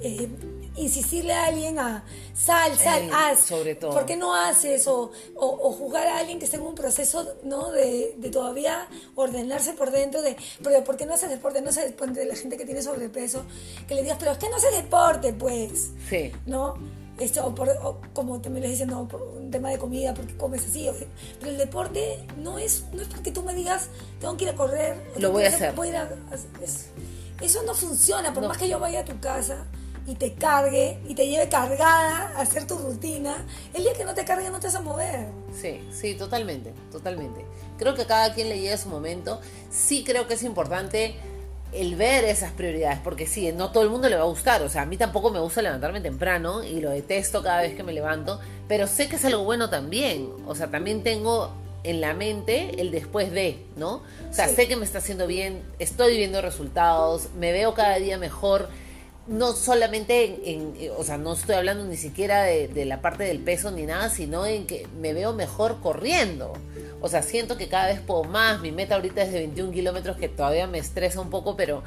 eh, 0.00 0.28
insistirle 0.76 1.32
a 1.32 1.46
alguien 1.46 1.78
a 1.78 2.04
sal, 2.34 2.76
sal, 2.78 3.04
Eh, 3.04 3.10
haz. 3.14 3.40
sobre 3.40 3.74
todo. 3.76 3.92
¿Por 3.94 4.04
qué 4.04 4.16
no 4.16 4.34
haces? 4.34 4.86
O, 4.88 5.10
o, 5.36 5.46
o 5.68 5.72
juzgar 5.72 6.06
a 6.06 6.18
alguien 6.18 6.38
que 6.38 6.44
está 6.44 6.58
en 6.58 6.64
un 6.64 6.74
proceso, 6.74 7.34
¿no? 7.44 7.70
De, 7.72 8.14
de 8.18 8.28
todavía 8.30 8.86
ordenarse 9.14 9.72
por 9.72 9.90
dentro 9.90 10.20
de, 10.20 10.36
pero 10.62 10.84
¿por 10.84 10.98
qué 10.98 11.06
no 11.06 11.14
haces 11.14 11.30
deporte? 11.30 11.62
No 11.62 11.72
sé, 11.72 11.90
de 11.98 12.24
la 12.26 12.36
gente 12.36 12.58
que 12.58 12.66
tiene 12.66 12.82
sobrepeso, 12.82 13.42
que 13.88 13.94
le 13.94 14.02
digas, 14.02 14.18
pero 14.20 14.32
es 14.32 14.38
que 14.38 14.50
no 14.50 14.56
haces 14.56 14.72
deporte, 14.76 15.32
pues. 15.32 15.92
Sí. 16.10 16.30
¿No? 16.44 16.74
Esto, 17.18 17.44
o 17.46 17.54
por, 17.54 17.68
o 17.68 18.00
como 18.14 18.40
también 18.40 18.62
les 18.62 18.72
dicen, 18.72 18.88
no, 18.90 19.08
por 19.08 19.20
un 19.22 19.50
tema 19.50 19.70
de 19.70 19.78
comida, 19.78 20.14
porque 20.14 20.36
comes 20.36 20.64
así. 20.64 20.88
o- 20.88 20.94
pero 21.40 21.50
el 21.50 21.58
deporte 21.58 22.24
no 22.38 22.58
es, 22.58 22.84
no 22.92 23.02
es 23.02 23.08
porque 23.08 23.32
tú 23.32 23.42
me 23.42 23.54
digas, 23.54 23.88
tengo 24.20 24.36
que 24.36 24.44
ir 24.44 24.50
a 24.50 24.54
correr. 24.54 24.96
Lo 25.18 25.32
voy 25.32 25.44
a 25.44 25.48
hacer. 25.48 25.74
voy 25.74 25.88
a 25.90 26.02
a- 26.02 27.44
eso 27.44 27.62
no 27.64 27.74
funciona, 27.74 28.32
por 28.32 28.42
No. 28.42 28.48
más 28.48 28.58
que 28.58 28.68
yo 28.68 28.78
vaya 28.78 29.00
a 29.00 29.04
tu 29.04 29.18
casa 29.20 29.64
y 30.06 30.14
te 30.14 30.34
cargue 30.34 30.98
y 31.06 31.14
te 31.14 31.28
lleve 31.28 31.48
cargada 31.48 32.32
a 32.36 32.40
hacer 32.40 32.66
tu 32.66 32.76
rutina, 32.78 33.44
el 33.74 33.82
día 33.82 33.92
que 33.92 34.04
no 34.04 34.14
te 34.14 34.24
cargue 34.24 34.48
no 34.50 34.58
te 34.58 34.66
vas 34.68 34.76
a 34.76 34.80
mover. 34.80 35.28
Sí, 35.52 35.80
sí, 35.92 36.14
totalmente, 36.14 36.72
totalmente. 36.90 37.44
Creo 37.78 37.94
que 37.94 38.02
a 38.02 38.06
cada 38.06 38.34
quien 38.34 38.48
le 38.48 38.58
llega 38.60 38.76
su 38.76 38.88
momento. 38.88 39.40
Sí 39.70 40.02
creo 40.04 40.26
que 40.26 40.34
es 40.34 40.42
importante 40.42 41.14
el 41.72 41.96
ver 41.96 42.24
esas 42.24 42.52
prioridades, 42.52 42.98
porque 43.04 43.26
sí, 43.26 43.52
no 43.52 43.70
todo 43.72 43.82
el 43.82 43.90
mundo 43.90 44.08
le 44.08 44.16
va 44.16 44.22
a 44.22 44.26
gustar. 44.26 44.62
O 44.62 44.68
sea, 44.68 44.82
a 44.82 44.86
mí 44.86 44.96
tampoco 44.96 45.30
me 45.30 45.38
gusta 45.40 45.62
levantarme 45.62 46.00
temprano 46.00 46.62
y 46.64 46.80
lo 46.80 46.90
detesto 46.90 47.42
cada 47.42 47.62
vez 47.62 47.74
que 47.74 47.82
me 47.82 47.92
levanto, 47.92 48.40
pero 48.68 48.86
sé 48.86 49.08
que 49.08 49.16
es 49.16 49.24
algo 49.24 49.44
bueno 49.44 49.68
también. 49.70 50.28
O 50.46 50.54
sea, 50.54 50.68
también 50.68 51.02
tengo 51.02 51.52
en 51.84 52.00
la 52.00 52.12
mente 52.14 52.80
el 52.80 52.90
después 52.90 53.30
de, 53.32 53.64
¿no? 53.76 54.02
O 54.30 54.32
sea, 54.32 54.48
Sí. 54.48 54.56
sé 54.56 54.68
que 54.68 54.76
me 54.76 54.84
está 54.84 54.98
haciendo 54.98 55.26
bien, 55.26 55.62
estoy 55.78 56.16
viendo 56.16 56.40
resultados, 56.42 57.28
me 57.38 57.52
veo 57.52 57.74
cada 57.74 57.96
día 57.98 58.18
mejor. 58.18 58.68
No 59.28 59.52
solamente 59.52 60.52
en, 60.52 60.74
eh, 60.78 60.90
o 60.96 61.04
sea, 61.04 61.18
no 61.18 61.34
estoy 61.34 61.54
hablando 61.54 61.84
ni 61.84 61.96
siquiera 61.96 62.42
de, 62.42 62.68
de 62.68 62.84
la 62.86 63.02
parte 63.02 63.24
del 63.24 63.38
peso 63.40 63.70
ni 63.70 63.84
nada, 63.84 64.08
sino 64.08 64.46
en 64.46 64.66
que 64.66 64.86
me 65.00 65.12
veo 65.12 65.34
mejor 65.34 65.80
corriendo. 65.80 66.54
O 67.00 67.08
sea, 67.08 67.22
siento 67.22 67.56
que 67.56 67.68
cada 67.68 67.86
vez 67.88 68.00
puedo 68.00 68.24
más. 68.24 68.60
Mi 68.60 68.72
meta 68.72 68.94
ahorita 68.94 69.22
es 69.22 69.32
de 69.32 69.40
21 69.40 69.72
kilómetros, 69.72 70.16
que 70.16 70.28
todavía 70.28 70.66
me 70.66 70.78
estresa 70.78 71.20
un 71.20 71.30
poco, 71.30 71.56
pero, 71.56 71.82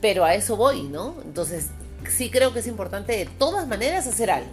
pero 0.00 0.24
a 0.24 0.34
eso 0.34 0.56
voy, 0.56 0.82
¿no? 0.84 1.14
Entonces, 1.24 1.68
sí 2.10 2.30
creo 2.30 2.52
que 2.52 2.60
es 2.60 2.66
importante 2.66 3.16
de 3.16 3.26
todas 3.26 3.66
maneras 3.66 4.06
hacer 4.06 4.30
algo, 4.30 4.50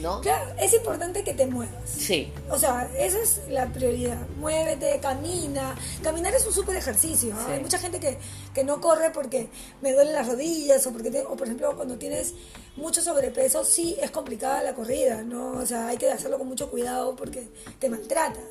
¿no? 0.00 0.20
Claro, 0.20 0.52
es 0.60 0.72
importante 0.74 1.24
que 1.24 1.34
te 1.34 1.46
muevas. 1.46 1.74
Sí, 1.86 2.32
O 2.50 2.58
sea, 2.58 2.88
esa 2.98 3.18
es 3.20 3.40
la 3.48 3.66
prioridad. 3.72 4.18
Muévete, 4.38 4.98
camina. 5.00 5.74
Caminar 6.02 6.34
es 6.34 6.46
un 6.46 6.52
súper 6.52 6.76
ejercicio. 6.76 7.34
¿no? 7.34 7.44
Sí. 7.46 7.52
Hay 7.52 7.60
mucha 7.60 7.78
gente 7.78 7.98
que, 8.00 8.18
que 8.54 8.64
no 8.64 8.80
corre 8.80 9.10
porque 9.10 9.48
me 9.82 9.92
duelen 9.92 10.12
las 10.14 10.26
rodillas 10.28 10.86
o 10.86 10.92
porque, 10.92 11.10
te- 11.10 11.22
o 11.24 11.36
por 11.36 11.46
ejemplo, 11.46 11.74
cuando 11.76 11.96
tienes 11.96 12.34
mucho 12.76 13.02
sobrepeso, 13.02 13.64
sí 13.64 13.96
es 14.00 14.10
complicada 14.10 14.62
la 14.62 14.74
corrida, 14.74 15.22
¿no? 15.22 15.52
O 15.52 15.66
sea, 15.66 15.88
hay 15.88 15.96
que 15.96 16.10
hacerlo 16.10 16.38
con 16.38 16.46
mucho 16.48 16.70
cuidado 16.70 17.16
porque 17.16 17.48
te 17.78 17.88
maltratas. 17.90 18.42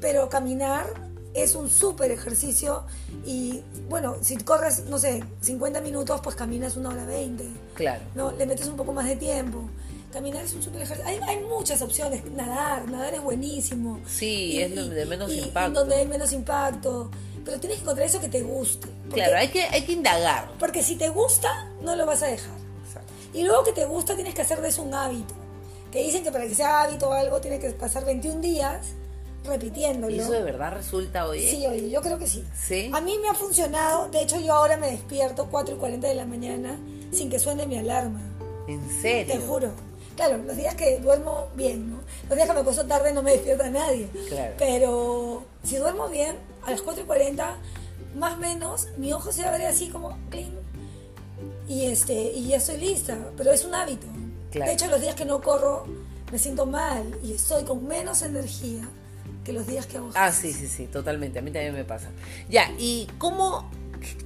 Pero 0.00 0.28
caminar 0.28 0.86
es 1.34 1.54
un 1.54 1.70
súper 1.70 2.10
ejercicio 2.10 2.84
y, 3.24 3.62
bueno, 3.88 4.16
si 4.20 4.36
corres, 4.36 4.84
no 4.86 4.98
sé, 4.98 5.22
50 5.40 5.80
minutos, 5.80 6.20
pues 6.22 6.36
caminas 6.36 6.76
una 6.76 6.90
hora 6.90 7.04
20. 7.06 7.44
claro. 7.74 8.02
¿no? 8.14 8.32
Le 8.32 8.44
metes 8.46 8.66
un 8.66 8.76
poco 8.76 8.92
más 8.92 9.06
de 9.06 9.16
tiempo. 9.16 9.68
Caminar 10.12 10.44
es 10.44 10.52
un 10.54 10.62
super 10.62 10.82
ejercicio. 10.82 11.08
Hay, 11.10 11.18
hay 11.26 11.42
muchas 11.44 11.80
opciones. 11.80 12.22
Nadar, 12.32 12.86
nadar 12.90 13.14
es 13.14 13.22
buenísimo. 13.22 13.98
Sí, 14.06 14.60
es 14.60 14.70
lo 14.74 14.86
de 14.88 15.06
menos 15.06 15.32
y- 15.32 15.38
impacto. 15.40 15.80
Donde 15.80 15.94
hay 15.96 16.06
menos 16.06 16.32
impacto. 16.32 17.10
Pero 17.44 17.58
tienes 17.58 17.78
que 17.78 17.82
encontrar 17.82 18.06
eso 18.06 18.20
que 18.20 18.28
te 18.28 18.42
guste. 18.42 18.88
Porque- 18.88 19.14
Claro, 19.14 19.36
hay 19.38 19.48
que, 19.48 19.62
hay 19.62 19.82
que 19.84 19.92
indagar. 19.92 20.50
Porque 20.58 20.82
si 20.82 20.96
te 20.96 21.08
gusta, 21.08 21.70
no 21.82 21.96
lo 21.96 22.04
vas 22.06 22.22
a 22.22 22.26
dejar. 22.26 22.54
Exacto. 22.86 23.12
Y 23.32 23.42
luego 23.44 23.64
que 23.64 23.72
te 23.72 23.84
gusta, 23.86 24.14
tienes 24.14 24.34
que 24.34 24.42
hacer 24.42 24.60
de 24.60 24.68
eso 24.68 24.82
un 24.82 24.92
hábito. 24.94 25.34
Que 25.90 26.02
dicen 26.02 26.22
que 26.22 26.30
para 26.30 26.44
que 26.46 26.54
sea 26.54 26.82
hábito 26.82 27.08
o 27.08 27.12
algo, 27.12 27.40
tiene 27.40 27.58
que 27.58 27.70
pasar 27.70 28.04
21 28.04 28.40
días 28.40 28.88
repitiéndolo. 29.44 30.14
¿Y 30.14 30.20
eso 30.20 30.32
de 30.32 30.42
verdad 30.42 30.72
resulta, 30.74 31.26
oye? 31.26 31.50
Sí, 31.50 31.66
oye, 31.66 31.90
yo 31.90 32.00
creo 32.00 32.18
que 32.18 32.26
sí. 32.26 32.44
¿Sí? 32.54 32.90
A 32.94 33.00
mí 33.00 33.18
me 33.20 33.28
ha 33.28 33.34
funcionado. 33.34 34.08
De 34.08 34.22
hecho, 34.22 34.38
yo 34.40 34.52
ahora 34.54 34.76
me 34.76 34.90
despierto 34.90 35.48
4 35.50 35.74
y 35.74 35.78
40 35.78 36.06
de 36.06 36.14
la 36.14 36.26
mañana 36.26 36.78
sin 37.12 37.28
que 37.28 37.38
suene 37.38 37.66
mi 37.66 37.76
alarma. 37.78 38.20
¿En 38.68 38.80
serio? 39.02 39.34
Te 39.34 39.40
juro. 39.40 39.72
Claro, 40.16 40.38
los 40.38 40.56
días 40.56 40.74
que 40.74 40.98
duermo 40.98 41.48
bien, 41.54 41.90
¿no? 41.90 42.00
Los 42.28 42.36
días 42.36 42.48
que 42.48 42.54
me 42.54 42.60
acuesto 42.60 42.86
tarde 42.86 43.12
no 43.12 43.22
me 43.22 43.32
despierta 43.32 43.70
nadie. 43.70 44.08
Claro. 44.28 44.54
Pero 44.58 45.44
si 45.64 45.76
duermo 45.76 46.08
bien, 46.08 46.36
a 46.64 46.70
las 46.70 46.82
4 46.82 47.02
y 47.02 47.06
40, 47.06 47.56
más 48.16 48.34
o 48.34 48.36
menos, 48.36 48.88
mi 48.98 49.12
ojo 49.12 49.32
se 49.32 49.44
abre 49.44 49.66
así 49.66 49.88
como 49.88 50.18
clean. 50.30 50.52
Y, 51.68 51.86
este, 51.86 52.14
y 52.14 52.48
ya 52.48 52.58
estoy 52.58 52.76
lista. 52.76 53.16
Pero 53.36 53.52
es 53.52 53.64
un 53.64 53.74
hábito. 53.74 54.06
Claro. 54.50 54.68
De 54.70 54.74
hecho, 54.74 54.86
los 54.88 55.00
días 55.00 55.14
que 55.14 55.24
no 55.24 55.40
corro, 55.40 55.86
me 56.30 56.38
siento 56.38 56.66
mal 56.66 57.18
y 57.22 57.34
estoy 57.34 57.64
con 57.64 57.86
menos 57.86 58.22
energía 58.22 58.88
que 59.44 59.52
los 59.52 59.66
días 59.66 59.86
que 59.86 59.98
hago 59.98 60.10
Ah, 60.14 60.32
sí, 60.32 60.52
sí, 60.52 60.66
sí, 60.68 60.86
totalmente. 60.86 61.38
A 61.38 61.42
mí 61.42 61.50
también 61.50 61.74
me 61.74 61.84
pasa. 61.84 62.08
Ya, 62.48 62.70
¿y 62.78 63.08
cómo 63.18 63.70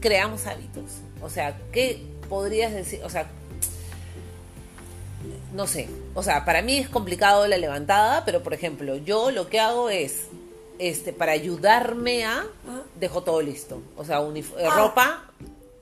creamos 0.00 0.46
hábitos? 0.46 0.84
O 1.22 1.30
sea, 1.30 1.58
¿qué 1.72 2.02
podrías 2.28 2.72
decir? 2.72 3.00
O 3.04 3.10
sea, 3.10 3.28
no 5.52 5.66
sé. 5.66 5.88
O 6.14 6.22
sea, 6.22 6.44
para 6.44 6.62
mí 6.62 6.78
es 6.78 6.88
complicado 6.88 7.46
la 7.46 7.56
levantada, 7.56 8.24
pero 8.24 8.42
por 8.42 8.54
ejemplo, 8.54 8.96
yo 8.96 9.30
lo 9.30 9.48
que 9.48 9.60
hago 9.60 9.88
es, 9.90 10.24
este, 10.78 11.12
para 11.12 11.32
ayudarme 11.32 12.24
a, 12.24 12.44
dejo 12.98 13.22
todo 13.22 13.40
listo. 13.42 13.80
O 13.96 14.04
sea, 14.04 14.18
Ah. 14.18 14.76
ropa, 14.76 15.24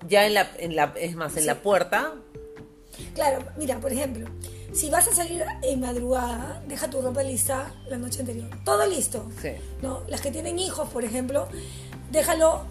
ya 0.09 0.27
en 0.27 0.35
la, 0.35 0.51
en 0.59 0.77
la, 0.77 0.93
es 0.97 1.15
más, 1.17 1.33
en 1.35 1.41
Sí. 1.41 1.47
la 1.47 1.57
puerta. 1.63 2.13
Claro, 3.15 3.45
mira, 3.57 3.79
por 3.81 3.93
ejemplo, 3.93 4.29
si 4.73 4.89
vas 4.91 5.09
a 5.09 5.15
salir 5.15 5.45
en 5.63 5.81
madrugada, 5.81 6.63
deja 6.69 6.89
tu 6.91 7.01
ropa 7.03 7.23
lista 7.23 7.73
la 7.89 7.97
noche 7.97 8.21
anterior. 8.21 8.49
Todo 8.65 8.87
listo. 8.87 9.29
Sí. 9.43 9.51
¿no? 9.83 10.03
Las 10.09 10.21
que 10.21 10.31
tienen 10.31 10.59
hijos, 10.59 10.89
por 10.91 11.05
ejemplo, 11.05 11.49
déjalo 12.13 12.63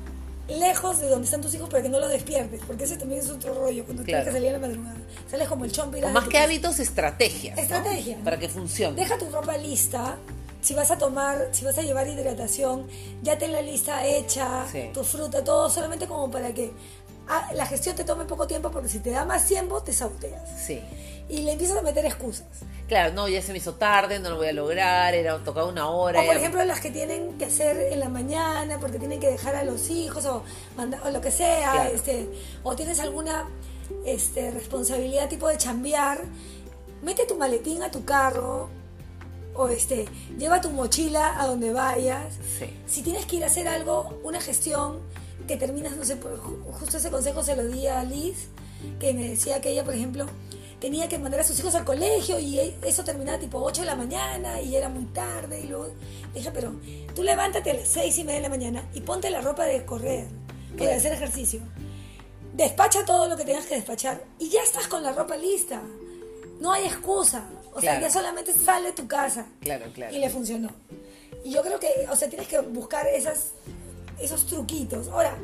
lejos 0.47 0.99
de 0.99 1.07
donde 1.09 1.25
están 1.25 1.41
tus 1.41 1.53
hijos 1.55 1.69
para 1.69 1.81
que 1.83 1.89
no 1.89 1.99
los 1.99 2.09
despiertes, 2.09 2.61
porque 2.67 2.83
ese 2.83 2.97
también 2.97 3.21
es 3.21 3.29
otro 3.29 3.53
rollo 3.53 3.85
cuando 3.85 4.03
tienes 4.03 4.25
que 4.25 4.31
salir 4.31 4.47
en 4.47 4.61
la 4.61 4.67
madrugada. 4.67 4.95
Sales 5.29 5.47
como 5.47 5.65
el 5.65 5.71
chompi. 5.71 6.01
Más 6.01 6.27
que 6.27 6.37
hábitos, 6.37 6.79
estrategias. 6.79 7.55
¿no? 7.55 7.61
Estrategia. 7.61 8.17
Para 8.23 8.37
que 8.37 8.49
funcione. 8.49 8.95
Deja 8.99 9.17
tu 9.17 9.29
ropa 9.29 9.55
lista. 9.57 10.17
Si 10.61 10.73
vas 10.73 10.91
a 10.91 10.97
tomar, 10.97 11.49
si 11.51 11.65
vas 11.65 11.77
a 11.77 11.81
llevar 11.81 12.07
hidratación, 12.07 12.87
ya 13.21 13.37
ten 13.37 13.51
la 13.51 13.61
lista 13.61 14.05
hecha, 14.05 14.65
Sí. 14.71 14.89
tu 14.93 15.03
fruta, 15.03 15.43
todo, 15.43 15.69
solamente 15.69 16.07
como 16.07 16.31
para 16.31 16.53
que 16.53 16.71
la 17.53 17.65
gestión 17.65 17.95
te 17.95 18.03
tome 18.03 18.25
poco 18.25 18.47
tiempo, 18.47 18.69
porque 18.71 18.89
si 18.89 18.99
te 18.99 19.11
da 19.11 19.25
más 19.25 19.45
tiempo, 19.45 19.81
te 19.81 19.93
sauteas. 19.93 20.41
Sí. 20.65 20.81
Y 21.29 21.43
le 21.43 21.53
empiezas 21.53 21.77
a 21.77 21.81
meter 21.81 22.05
excusas. 22.05 22.45
Claro, 22.87 23.13
no, 23.13 23.27
ya 23.29 23.41
se 23.41 23.53
me 23.53 23.57
hizo 23.59 23.75
tarde, 23.75 24.19
no 24.19 24.29
lo 24.31 24.35
voy 24.37 24.47
a 24.47 24.53
lograr, 24.53 25.13
era 25.15 25.37
tocaba 25.39 25.67
una 25.67 25.89
hora. 25.89 26.21
O 26.21 26.25
por 26.25 26.35
ejemplo 26.35 26.63
las 26.65 26.81
que 26.81 26.91
tienen 26.91 27.37
que 27.37 27.45
hacer 27.45 27.77
en 27.93 27.99
la 28.01 28.09
mañana 28.09 28.77
porque 28.79 28.99
tienen 28.99 29.19
que 29.21 29.27
dejar 29.31 29.55
a 29.55 29.63
los 29.63 29.89
hijos 29.89 30.25
o, 30.25 30.43
manda- 30.75 31.01
o 31.05 31.09
lo 31.09 31.21
que 31.21 31.31
sea, 31.31 31.71
Claro. 31.71 31.89
este, 31.91 32.29
o 32.61 32.75
tienes 32.75 32.99
alguna 32.99 33.47
este, 34.05 34.51
responsabilidad 34.51 35.29
tipo 35.29 35.47
de 35.47 35.57
chambear, 35.57 36.19
mete 37.01 37.25
tu 37.25 37.35
maletín 37.35 37.81
a 37.83 37.89
tu 37.89 38.03
carro 38.03 38.69
o 39.55 39.69
este, 39.69 40.05
lleva 40.37 40.59
tu 40.61 40.71
mochila 40.71 41.41
a 41.41 41.47
donde 41.47 41.71
vayas. 41.71 42.33
Sí. 42.59 42.65
Si 42.85 43.01
tienes 43.01 43.25
que 43.25 43.37
ir 43.37 43.43
a 43.43 43.47
hacer 43.47 43.67
algo, 43.69 44.19
una 44.23 44.41
gestión 44.41 44.99
que 45.47 45.57
terminas, 45.57 45.95
no 45.97 46.05
sé, 46.05 46.15
por- 46.15 46.37
ju- 46.39 46.71
justo 46.71 46.97
ese 46.97 47.09
consejo 47.11 47.43
se 47.43 47.55
lo 47.55 47.65
di 47.65 47.87
a 47.87 48.03
Liz, 48.03 48.47
que 48.99 49.13
me 49.13 49.27
decía 49.29 49.59
que 49.61 49.69
ella, 49.71 49.83
por 49.83 49.93
ejemplo, 49.93 50.25
tenía 50.79 51.07
que 51.07 51.17
mandar 51.17 51.39
a 51.41 51.43
sus 51.43 51.57
hijos 51.59 51.75
al 51.75 51.85
colegio 51.85 52.39
y 52.39 52.59
e- 52.59 52.75
eso 52.85 53.03
terminaba 53.03 53.39
tipo 53.39 53.57
8 53.61 53.81
de 53.81 53.87
la 53.87 53.95
mañana 53.95 54.59
y 54.61 54.75
era 54.75 54.89
muy 54.89 55.05
tarde 55.05 55.61
y 55.61 55.67
luego 55.67 55.89
dije, 56.33 56.51
pero 56.51 56.73
tú 57.15 57.23
levántate 57.23 57.71
a 57.71 57.73
las 57.75 57.87
6 57.87 58.17
y 58.17 58.23
media 58.23 58.37
de 58.41 58.43
la 58.43 58.49
mañana 58.49 58.89
y 58.93 59.01
ponte 59.01 59.29
la 59.29 59.41
ropa 59.41 59.63
de 59.65 59.85
correr 59.85 60.27
o 60.73 60.83
de 60.83 60.93
hacer 60.93 61.13
ejercicio. 61.13 61.61
Despacha 62.53 63.03
todo 63.05 63.27
lo 63.27 63.35
que 63.37 63.45
tengas 63.45 63.65
que 63.65 63.75
despachar 63.75 64.23
y 64.39 64.49
ya 64.49 64.61
estás 64.61 64.87
con 64.87 65.01
la 65.03 65.11
ropa 65.13 65.35
lista. 65.37 65.81
No 66.59 66.71
hay 66.71 66.85
excusa. 66.85 67.49
O 67.73 67.81
sea, 67.81 67.93
Claro. 67.93 68.01
ya 68.07 68.11
solamente 68.13 68.53
sale 68.53 68.87
de 68.87 68.93
tu 68.93 69.07
casa. 69.07 69.47
Claro, 69.61 69.85
claro. 69.93 70.15
Y 70.15 70.19
le 70.19 70.29
funcionó. 70.29 70.69
Y 71.43 71.51
yo 71.51 71.61
creo 71.63 71.79
que, 71.79 71.87
o 72.11 72.15
sea, 72.15 72.29
tienes 72.29 72.47
que 72.47 72.59
buscar 72.59 73.07
esas, 73.07 73.51
esos 74.19 74.45
truquitos. 74.45 75.07
Ahora, 75.07 75.35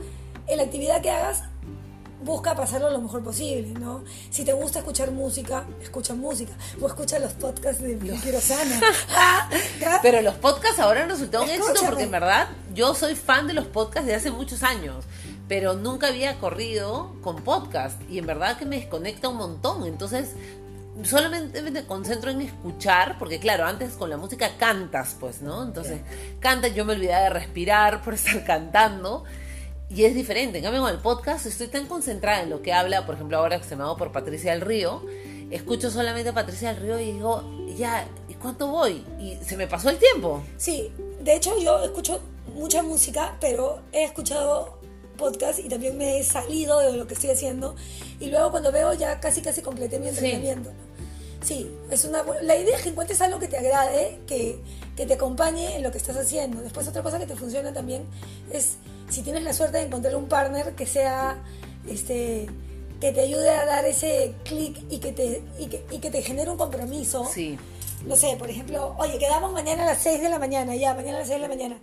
en 0.48 0.58
la 0.58 0.64
actividad 0.64 1.02
que 1.02 1.12
hagas, 1.12 1.44
busca 2.24 2.56
pasarlo 2.56 2.90
lo 2.90 3.00
mejor 3.00 3.24
posible, 3.24 3.74
¿no? 3.80 4.04
Si 4.30 4.44
te 4.44 4.54
gusta 4.54 4.80
escuchar 4.80 5.12
música, 5.12 5.66
escucha 5.82 6.14
música. 6.14 6.54
O 6.82 6.88
escucha 6.88 7.20
los 7.20 7.34
podcasts 7.34 7.82
de 7.82 7.98
Quiero 7.98 8.42
Sana. 8.42 8.80
Ah. 9.12 9.50
Pero 10.02 10.22
los 10.22 10.36
podcasts 10.36 10.80
ahora 10.80 11.04
han 11.04 11.10
resultado 11.10 11.44
un 11.44 11.50
éxito 11.50 11.82
porque 11.86 12.04
en 12.04 12.12
verdad 12.12 12.50
yo 12.74 12.94
soy 12.94 13.16
fan 13.16 13.48
de 13.48 13.54
los 13.54 13.66
podcasts 13.66 14.08
de 14.08 14.14
hace 14.14 14.30
muchos 14.30 14.62
años, 14.64 15.06
pero 15.48 15.74
nunca 15.74 16.08
había 16.08 16.38
corrido 16.40 17.16
con 17.22 17.38
podcast 17.38 18.00
y 18.10 18.20
en 18.20 18.26
verdad 18.26 18.58
que 18.58 18.66
me 18.66 18.78
desconecta 18.78 19.30
un 19.30 19.38
montón. 19.38 19.86
Entonces 19.86 20.36
solamente 21.04 21.62
me 21.62 21.86
concentro 21.86 22.32
en 22.32 22.42
escuchar, 22.42 23.18
porque 23.18 23.40
claro, 23.40 23.66
antes 23.66 23.94
con 23.94 24.10
la 24.10 24.18
música 24.18 24.52
cantas, 24.58 25.16
pues, 25.20 25.42
¿no? 25.42 25.64
Entonces 25.64 26.02
cantas, 26.40 26.74
yo 26.74 26.86
me 26.86 26.94
olvidaba 26.94 27.24
de 27.24 27.30
respirar 27.30 28.02
por 28.02 28.14
estar 28.16 28.44
cantando. 28.44 29.24
Y 29.90 30.04
es 30.06 30.14
diferente. 30.14 30.60
En 30.60 30.64
cambio, 30.64 30.82
con 30.82 30.92
el 30.92 31.00
podcast 31.00 31.48
estoy 31.48 31.68
tan 31.68 31.88
concentrada 31.88 32.44
en 32.44 32.52
lo 32.52 32.62
que 32.62 32.74
habla, 32.74 33.08
por 33.08 33.16
ejemplo, 33.16 33.38
ahora 33.38 33.60
que 33.60 33.68
se 33.68 33.76
me 33.76 33.84
hago 33.84 33.98
por 33.98 34.12
Patricia 34.12 34.52
del 34.52 34.62
Río, 34.62 35.04
escucho 35.50 35.90
solamente 35.90 36.30
a 36.30 36.34
Patricia 36.34 36.74
del 36.74 36.84
Río 36.84 37.00
y 37.00 37.14
digo, 37.14 37.44
ya, 37.76 38.08
¿y 38.28 38.36
cuánto 38.36 38.68
voy? 38.68 39.04
Y 39.20 39.40
se 39.44 39.58
me 39.58 39.66
pasó 39.66 39.90
el 39.90 39.98
tiempo. 39.98 40.44
Sí, 40.58 40.92
de 41.22 41.36
hecho 41.36 41.58
yo 41.60 41.84
escucho 41.84 42.22
mucha 42.54 42.84
música, 42.84 43.36
pero 43.42 43.82
he 43.92 44.04
escuchado 44.04 44.80
podcast 45.18 45.60
y 45.60 45.70
también 45.70 45.98
me 45.98 46.20
he 46.20 46.24
salido 46.24 46.80
de 46.80 46.96
lo 46.96 47.06
que 47.06 47.14
estoy 47.14 47.32
haciendo 47.32 47.76
y 48.20 48.30
luego 48.30 48.52
cuando 48.52 48.72
veo 48.72 48.94
ya 48.94 49.20
casi 49.20 49.42
casi 49.42 49.62
completé 49.62 50.00
mi 50.00 50.08
entrenamiento. 50.08 50.72
¿no? 50.72 50.89
Sí, 51.42 51.72
es 51.90 52.04
una 52.06 52.24
la 52.42 52.56
idea 52.58 52.76
es 52.76 52.84
que 52.84 52.90
encuentres 52.90 53.22
algo 53.22 53.40
que 53.40 53.48
te 53.48 53.58
agrade, 53.58 54.20
que, 54.28 54.60
que 54.98 55.06
te 55.06 55.14
acompañe 55.14 55.76
en 55.78 55.84
lo 55.84 55.92
que 55.92 55.98
estás 55.98 56.18
haciendo. 56.18 56.62
Después 56.62 56.88
otra 56.88 57.02
cosa 57.02 57.18
que 57.20 57.26
te 57.26 57.36
funciona 57.36 57.74
también 57.74 58.04
es 58.52 58.76
si 59.10 59.22
tienes 59.22 59.44
la 59.44 59.54
suerte 59.54 59.78
de 59.78 59.86
encontrar 59.86 60.16
un 60.16 60.28
partner 60.28 60.76
que 60.76 60.86
sea 60.86 61.38
este 61.88 62.48
que 63.00 63.14
te 63.14 63.22
ayude 63.22 63.50
a 63.50 63.66
dar 63.66 63.86
ese 63.86 64.34
clic 64.44 64.78
y 64.90 65.00
que 65.00 65.14
te 65.14 65.42
y 65.58 65.68
que, 65.68 65.86
y 65.92 66.00
que 66.00 66.12
te 66.12 66.22
genere 66.22 66.52
un 66.52 66.58
compromiso 66.58 67.26
Sí. 67.34 67.58
no 68.06 68.16
sé, 68.18 68.36
por 68.38 68.50
ejemplo, 68.50 68.94
oye, 69.00 69.18
quedamos 69.18 69.54
mañana 69.54 69.84
a 69.84 69.86
las 69.88 70.02
6 70.04 70.22
de 70.22 70.30
la 70.30 70.38
mañana, 70.40 70.76
ya, 70.76 70.94
mañana 70.94 71.18
a 71.18 71.20
las 71.22 71.30
6 71.30 71.38
de 71.42 71.48
la 71.48 71.54
mañana. 71.54 71.80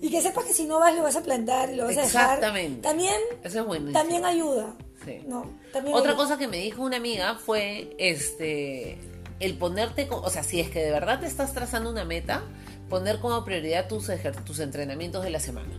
Y 0.00 0.10
que 0.10 0.20
sepas 0.22 0.44
que 0.44 0.52
si 0.52 0.64
no 0.64 0.78
vas, 0.80 0.94
lo 0.96 1.02
vas 1.02 1.14
a 1.16 1.22
plantar 1.22 1.70
y 1.70 1.76
lo 1.76 1.84
vas 1.86 1.96
a 1.96 2.02
dejar. 2.02 2.24
Exactamente. 2.38 2.80
También, 2.82 3.14
Eso 3.44 3.60
es 3.60 3.66
buenísimo. 3.66 3.98
también 3.98 4.24
ayuda. 4.24 4.74
Sí. 5.04 5.22
¿no? 5.26 5.46
También 5.72 5.96
Otra 5.96 6.14
cosa 6.16 6.38
que 6.38 6.48
me 6.48 6.58
dijo 6.58 6.82
una 6.82 6.96
amiga 6.96 7.34
fue 7.34 7.94
este 7.98 8.98
el 9.40 9.58
ponerte, 9.58 10.08
o 10.10 10.30
sea, 10.30 10.44
si 10.44 10.60
es 10.60 10.70
que 10.70 10.80
de 10.80 10.92
verdad 10.92 11.18
te 11.18 11.26
estás 11.26 11.52
trazando 11.52 11.90
una 11.90 12.04
meta, 12.04 12.42
poner 12.88 13.18
como 13.18 13.44
prioridad 13.44 13.88
tus, 13.88 14.08
tus 14.44 14.60
entrenamientos 14.60 15.24
de 15.24 15.30
la 15.30 15.40
semana. 15.40 15.72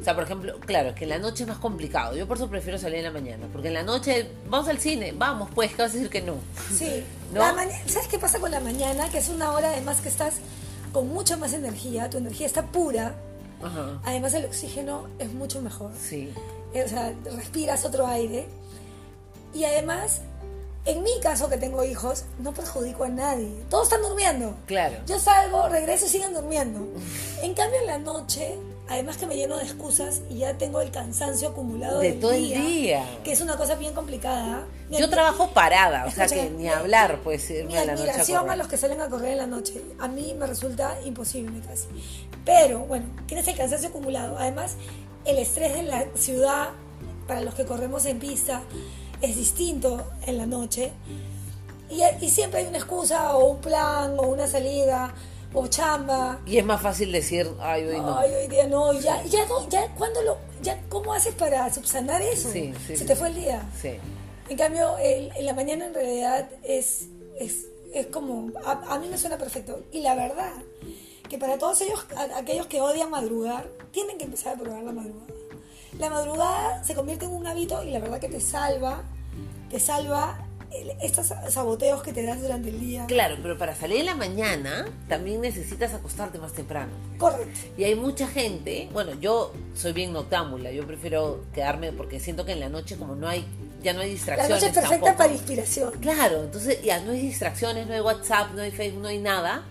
O 0.00 0.04
sea, 0.04 0.14
por 0.14 0.24
ejemplo, 0.24 0.58
claro, 0.58 0.94
que 0.96 1.04
en 1.04 1.10
la 1.10 1.18
noche 1.18 1.44
es 1.44 1.48
más 1.48 1.58
complicado. 1.58 2.16
Yo 2.16 2.26
por 2.26 2.36
eso 2.36 2.48
prefiero 2.48 2.76
salir 2.76 2.98
en 2.98 3.04
la 3.04 3.12
mañana. 3.12 3.46
Porque 3.52 3.68
en 3.68 3.74
la 3.74 3.84
noche, 3.84 4.28
vamos 4.48 4.68
al 4.68 4.78
cine, 4.78 5.12
vamos, 5.16 5.48
pues, 5.54 5.70
¿qué 5.74 5.82
vas 5.82 5.92
a 5.92 5.94
decir 5.94 6.10
que 6.10 6.22
no? 6.22 6.36
Sí. 6.74 7.04
¿No? 7.32 7.38
La 7.40 7.54
¿Sabes 7.86 8.08
qué 8.08 8.18
pasa 8.18 8.40
con 8.40 8.50
la 8.50 8.58
mañana? 8.58 9.08
Que 9.10 9.18
es 9.18 9.28
una 9.28 9.52
hora 9.52 9.70
además 9.70 10.00
que 10.00 10.08
estás 10.08 10.36
con 10.92 11.06
mucha 11.08 11.36
más 11.36 11.52
energía, 11.52 12.10
tu 12.10 12.18
energía 12.18 12.46
está 12.46 12.66
pura. 12.66 13.14
Ajá. 13.62 14.00
Además 14.04 14.34
el 14.34 14.44
oxígeno 14.44 15.06
es 15.18 15.32
mucho 15.32 15.62
mejor. 15.62 15.92
Sí. 16.00 16.32
Eh, 16.74 16.82
O 16.84 16.88
sea, 16.88 17.14
respiras 17.36 17.84
otro 17.84 18.06
aire. 18.06 18.48
Y 19.54 19.64
además, 19.64 20.20
en 20.84 21.02
mi 21.02 21.20
caso 21.20 21.48
que 21.48 21.58
tengo 21.58 21.84
hijos, 21.84 22.24
no 22.38 22.52
perjudico 22.52 23.04
a 23.04 23.08
nadie. 23.08 23.52
Todos 23.70 23.84
están 23.84 24.02
durmiendo. 24.02 24.56
Claro. 24.66 24.96
Yo 25.06 25.18
salgo, 25.18 25.68
regreso 25.68 26.06
y 26.06 26.08
siguen 26.08 26.34
durmiendo. 26.34 26.80
En 27.42 27.54
cambio, 27.54 27.80
en 27.80 27.86
la 27.86 27.98
noche, 27.98 28.58
además 28.88 29.16
que 29.16 29.26
me 29.26 29.36
lleno 29.36 29.56
de 29.58 29.64
excusas 29.64 30.22
y 30.28 30.38
ya 30.38 30.58
tengo 30.58 30.80
el 30.80 30.90
cansancio 30.90 31.48
acumulado 31.48 32.00
De 32.00 32.10
del 32.10 32.20
todo 32.20 32.32
el 32.32 32.48
día. 32.48 33.04
que 33.22 33.32
es 33.32 33.40
una 33.40 33.56
cosa 33.56 33.76
bien 33.76 33.94
complicada. 33.94 34.66
Mi 34.88 34.98
Yo 34.98 35.08
trabajo 35.08 35.50
parada, 35.50 36.06
o 36.06 36.10
sea 36.10 36.26
que 36.26 36.50
ni 36.50 36.68
hablar, 36.68 37.20
pues, 37.22 37.48
irme 37.50 37.72
Mi 37.72 37.78
a 37.78 37.84
la 37.84 37.92
noche 37.92 38.08
a 38.08 38.12
admiración 38.12 38.50
a, 38.50 38.56
los 38.56 38.66
que 38.66 38.76
salen 38.76 39.00
a 39.00 39.08
correr 39.08 39.32
en 39.32 39.38
la 39.38 39.46
noche. 39.46 39.80
A 40.00 40.08
mí 40.08 40.34
me 40.38 40.46
resulta 40.46 40.98
imposible 41.04 41.60
casi. 41.66 41.86
Pero 42.44 42.80
bueno, 42.80 43.06
tienes 43.26 43.46
el 43.46 43.56
cansancio 43.56 43.90
acumulado. 43.90 44.36
Además, 44.36 44.74
el 45.24 45.38
estrés 45.38 45.74
de 45.74 45.84
la 45.84 46.06
ciudad, 46.16 46.70
para 47.28 47.40
los 47.40 47.54
que 47.54 47.64
corremos 47.64 48.04
en 48.06 48.18
pista, 48.18 48.62
es 49.22 49.36
distinto 49.36 50.04
en 50.26 50.36
la 50.38 50.46
noche. 50.46 50.92
y, 51.90 52.02
y 52.24 52.28
siempre 52.30 52.60
hay 52.60 52.66
una 52.66 52.78
excusa 52.78 53.36
o 53.36 53.44
un 53.52 53.60
plan 53.60 54.18
o 54.18 54.22
una 54.22 54.46
salida 54.46 55.14
o 55.54 55.66
chamba. 55.66 56.40
Y 56.46 56.56
es 56.58 56.64
más 56.64 56.80
fácil 56.80 57.12
decir, 57.12 57.50
ay, 57.60 57.84
hoy 57.86 57.98
no. 57.98 58.18
Ay, 58.18 58.30
hoy 58.32 58.48
día 58.48 58.66
no, 58.66 58.92
ya, 58.94 59.22
ya, 59.24 59.46
no, 59.46 59.68
ya, 59.68 59.86
¿cuándo 59.98 60.22
lo, 60.22 60.38
ya, 60.62 60.80
¿cómo 60.88 61.12
haces 61.12 61.34
para 61.34 61.72
subsanar 61.72 62.22
eso? 62.22 62.50
Sí, 62.50 62.72
sí, 62.86 62.96
Se 62.96 62.96
sí. 62.98 63.04
te 63.04 63.14
fue 63.16 63.28
el 63.28 63.34
día. 63.34 63.62
Sí. 63.80 63.92
En 64.48 64.56
cambio, 64.56 64.96
el- 64.98 65.30
en 65.36 65.46
la 65.46 65.52
mañana 65.54 65.86
en 65.86 65.94
realidad 65.94 66.48
es, 66.62 67.06
es, 67.38 67.66
es 67.94 68.06
como, 68.06 68.50
a, 68.64 68.94
a 68.94 68.98
mí 68.98 69.08
me 69.08 69.18
suena 69.18 69.36
perfecto. 69.38 69.82
Y 69.92 70.00
la 70.00 70.14
verdad, 70.14 70.52
que 71.28 71.36
para 71.38 71.58
todos 71.58 71.80
ellos, 71.82 72.06
a- 72.16 72.38
aquellos 72.38 72.66
que 72.66 72.80
odian 72.80 73.10
madrugar, 73.10 73.68
tienen 73.92 74.16
que 74.18 74.24
empezar 74.24 74.54
a 74.56 74.58
probar 74.58 74.82
la 74.84 74.92
madrugada. 74.92 75.26
La 75.98 76.10
madrugada 76.10 76.82
se 76.84 76.94
convierte 76.94 77.26
en 77.26 77.32
un 77.32 77.46
hábito 77.46 77.82
y 77.84 77.90
la 77.90 77.98
verdad 78.00 78.18
que 78.18 78.28
te 78.28 78.40
salva, 78.40 79.02
te 79.70 79.78
salva 79.78 80.38
estos 81.02 81.32
saboteos 81.50 82.02
que 82.02 82.14
te 82.14 82.22
das 82.24 82.40
durante 82.40 82.70
el 82.70 82.80
día. 82.80 83.04
Claro, 83.06 83.36
pero 83.42 83.58
para 83.58 83.74
salir 83.74 83.98
en 84.00 84.06
la 84.06 84.14
mañana 84.14 84.86
también 85.06 85.42
necesitas 85.42 85.92
acostarte 85.92 86.38
más 86.38 86.52
temprano. 86.52 86.92
Correcto. 87.18 87.60
Y 87.76 87.84
hay 87.84 87.94
mucha 87.94 88.26
gente, 88.26 88.88
bueno, 88.92 89.12
yo 89.20 89.52
soy 89.74 89.92
bien 89.92 90.14
noctámbula, 90.14 90.70
yo 90.72 90.86
prefiero 90.86 91.44
quedarme 91.54 91.92
porque 91.92 92.20
siento 92.20 92.46
que 92.46 92.52
en 92.52 92.60
la 92.60 92.70
noche 92.70 92.96
como 92.96 93.14
no 93.14 93.28
hay, 93.28 93.44
ya 93.82 93.92
no 93.92 94.00
hay 94.00 94.08
La 94.08 94.12
distracciones. 94.14 94.50
noche 94.50 94.66
es 94.68 94.72
perfecta 94.72 94.96
tampoco. 95.06 95.18
para 95.18 95.32
inspiración. 95.34 95.92
Claro, 96.00 96.42
entonces 96.42 96.82
ya 96.82 97.00
no 97.00 97.12
hay 97.12 97.20
distracciones, 97.20 97.86
no 97.86 97.92
hay 97.92 98.00
WhatsApp, 98.00 98.52
no 98.54 98.62
hay 98.62 98.70
Facebook, 98.70 99.02
no 99.02 99.08
hay 99.08 99.18
nada. 99.18 99.64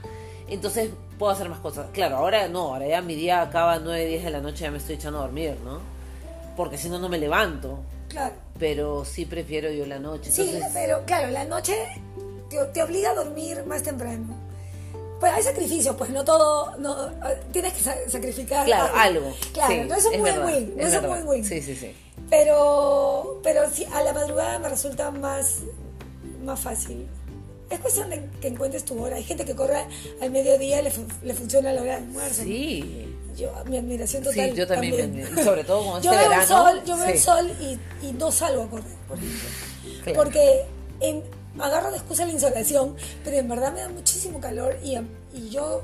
Entonces 0.49 0.91
puedo 1.17 1.31
hacer 1.31 1.49
más 1.49 1.59
cosas. 1.61 1.87
Claro, 1.93 2.17
ahora 2.17 2.47
no, 2.47 2.73
ahora 2.75 2.87
ya 2.87 3.01
mi 3.01 3.15
día 3.15 3.41
acaba 3.41 3.73
a 3.73 3.79
9, 3.79 4.05
10 4.05 4.23
de 4.25 4.29
la 4.29 4.41
noche, 4.41 4.65
ya 4.65 4.71
me 4.71 4.77
estoy 4.77 4.95
echando 4.95 5.17
a 5.17 5.21
dormir, 5.23 5.55
¿no? 5.65 5.79
Porque 6.55 6.77
si 6.77 6.89
no, 6.89 6.99
no 6.99 7.09
me 7.09 7.17
levanto. 7.17 7.79
Claro. 8.09 8.33
Pero 8.59 9.05
sí 9.05 9.25
prefiero 9.25 9.71
yo 9.71 9.85
la 9.85 9.99
noche. 9.99 10.31
Sí, 10.31 10.41
Entonces, 10.41 10.71
pero 10.73 11.03
claro, 11.05 11.29
la 11.31 11.45
noche 11.45 11.75
te, 12.49 12.57
te 12.65 12.83
obliga 12.83 13.11
a 13.11 13.15
dormir 13.15 13.63
más 13.65 13.83
temprano. 13.83 14.35
Pues 15.19 15.31
hay 15.33 15.43
sacrificios, 15.43 15.95
pues 15.95 16.09
no 16.09 16.25
todo, 16.25 16.75
no, 16.77 16.95
tienes 17.51 17.73
que 17.73 17.81
sa- 17.83 17.95
sacrificar 18.09 18.65
claro, 18.65 18.91
algo. 18.95 19.31
Claro, 19.53 19.71
Sí, 19.73 19.79
no 19.87 19.95
es 19.95 20.05
un 20.05 20.13
win-win, 20.21 20.73
no 20.77 20.87
es, 20.87 20.95
un 20.95 21.05
win-win. 21.11 21.45
Sí, 21.45 21.61
sí, 21.61 21.75
sí. 21.75 21.95
Pero, 22.29 23.39
pero 23.43 23.69
sí, 23.69 23.85
a 23.93 24.01
la 24.01 24.13
madrugada 24.13 24.57
me 24.57 24.67
resulta 24.69 25.11
más, 25.11 25.57
más 26.43 26.59
fácil. 26.59 27.07
Es 27.69 27.79
cuestión 27.79 28.09
de 28.09 28.27
que 28.41 28.47
encuentres 28.47 28.83
tu 28.83 29.01
hora. 29.01 29.15
Hay 29.15 29.23
gente 29.23 29.45
que 29.45 29.55
corre 29.55 29.85
al 30.21 30.31
mediodía 30.31 30.81
y 30.81 30.85
le, 30.85 30.91
le 31.21 31.33
funciona 31.35 31.71
la 31.71 31.81
hora 31.83 31.91
de 31.91 31.97
almuerzo. 31.97 32.41
Sí. 32.43 33.10
Yo, 33.35 33.51
mi 33.65 33.77
admiración 33.77 34.23
total. 34.23 34.49
Sí, 34.49 34.55
yo 34.55 34.67
también, 34.67 35.13
me- 35.35 35.43
sobre 35.43 35.63
todo 35.63 35.85
con 35.85 36.01
yo 36.01 36.11
este 36.11 36.21
veo 36.21 36.29
verano, 36.29 36.41
El 36.41 36.47
sol, 36.47 36.81
yo 36.85 36.97
veo 36.97 37.05
el 37.07 37.19
sol 37.19 37.51
y, 37.61 38.05
y 38.07 38.11
no 38.13 38.31
salgo 38.31 38.63
a 38.63 38.69
correr, 38.69 38.95
por 39.07 39.17
ejemplo. 39.17 39.49
Claro. 40.03 40.17
Porque 40.23 40.65
en- 40.99 41.23
agarro 41.59 41.91
de 41.91 41.97
excusa 41.97 42.25
la 42.25 42.31
insolación, 42.31 42.95
pero 43.23 43.37
en 43.37 43.47
verdad 43.47 43.73
me 43.73 43.81
da 43.81 43.89
muchísimo 43.89 44.39
calor 44.39 44.77
y, 44.83 44.97
y 45.33 45.49
yo 45.49 45.83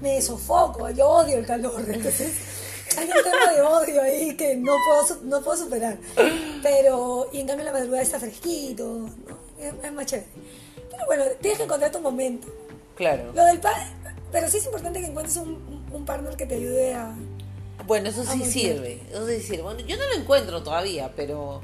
me 0.00 0.20
sofoco, 0.22 0.90
yo 0.90 1.08
odio 1.08 1.38
el 1.38 1.46
calor. 1.46 1.82
Entonces, 1.88 2.32
hay 2.98 3.06
un 3.06 3.22
tema 3.22 3.52
de 3.54 3.62
odio 3.62 4.02
ahí 4.02 4.36
que 4.36 4.56
no 4.56 4.72
puedo, 4.86 5.20
no 5.22 5.42
puedo 5.42 5.56
superar. 5.56 5.96
Pero, 6.62 7.28
y 7.32 7.40
en 7.40 7.46
cambio 7.46 7.64
la 7.64 7.72
madrugada 7.72 8.02
está 8.02 8.18
fresquito, 8.20 8.84
¿no? 9.28 9.38
es, 9.58 9.72
es 9.84 9.92
más 9.92 10.06
chévere. 10.06 10.28
Pero 10.90 11.06
bueno, 11.06 11.24
tienes 11.40 11.58
que 11.58 11.64
encontrar 11.64 11.90
tu 11.90 12.00
momento. 12.00 12.48
Claro. 12.96 13.32
Lo 13.34 13.44
del 13.44 13.58
pa 13.60 13.72
pero 14.30 14.48
sí 14.48 14.56
es 14.56 14.64
importante 14.64 14.98
que 15.00 15.06
encuentres 15.06 15.36
un, 15.36 15.50
un 15.92 16.04
partner 16.04 16.36
que 16.36 16.46
te 16.46 16.54
ayude 16.56 16.94
a... 16.94 17.14
Bueno, 17.86 18.08
eso 18.08 18.24
sí 18.24 18.44
sirve. 18.44 19.00
Eso 19.10 19.26
sí 19.26 19.40
sirve. 19.40 19.62
Bueno, 19.62 19.80
yo 19.80 19.96
no 19.96 20.06
lo 20.06 20.14
encuentro 20.14 20.62
todavía, 20.62 21.12
pero. 21.16 21.60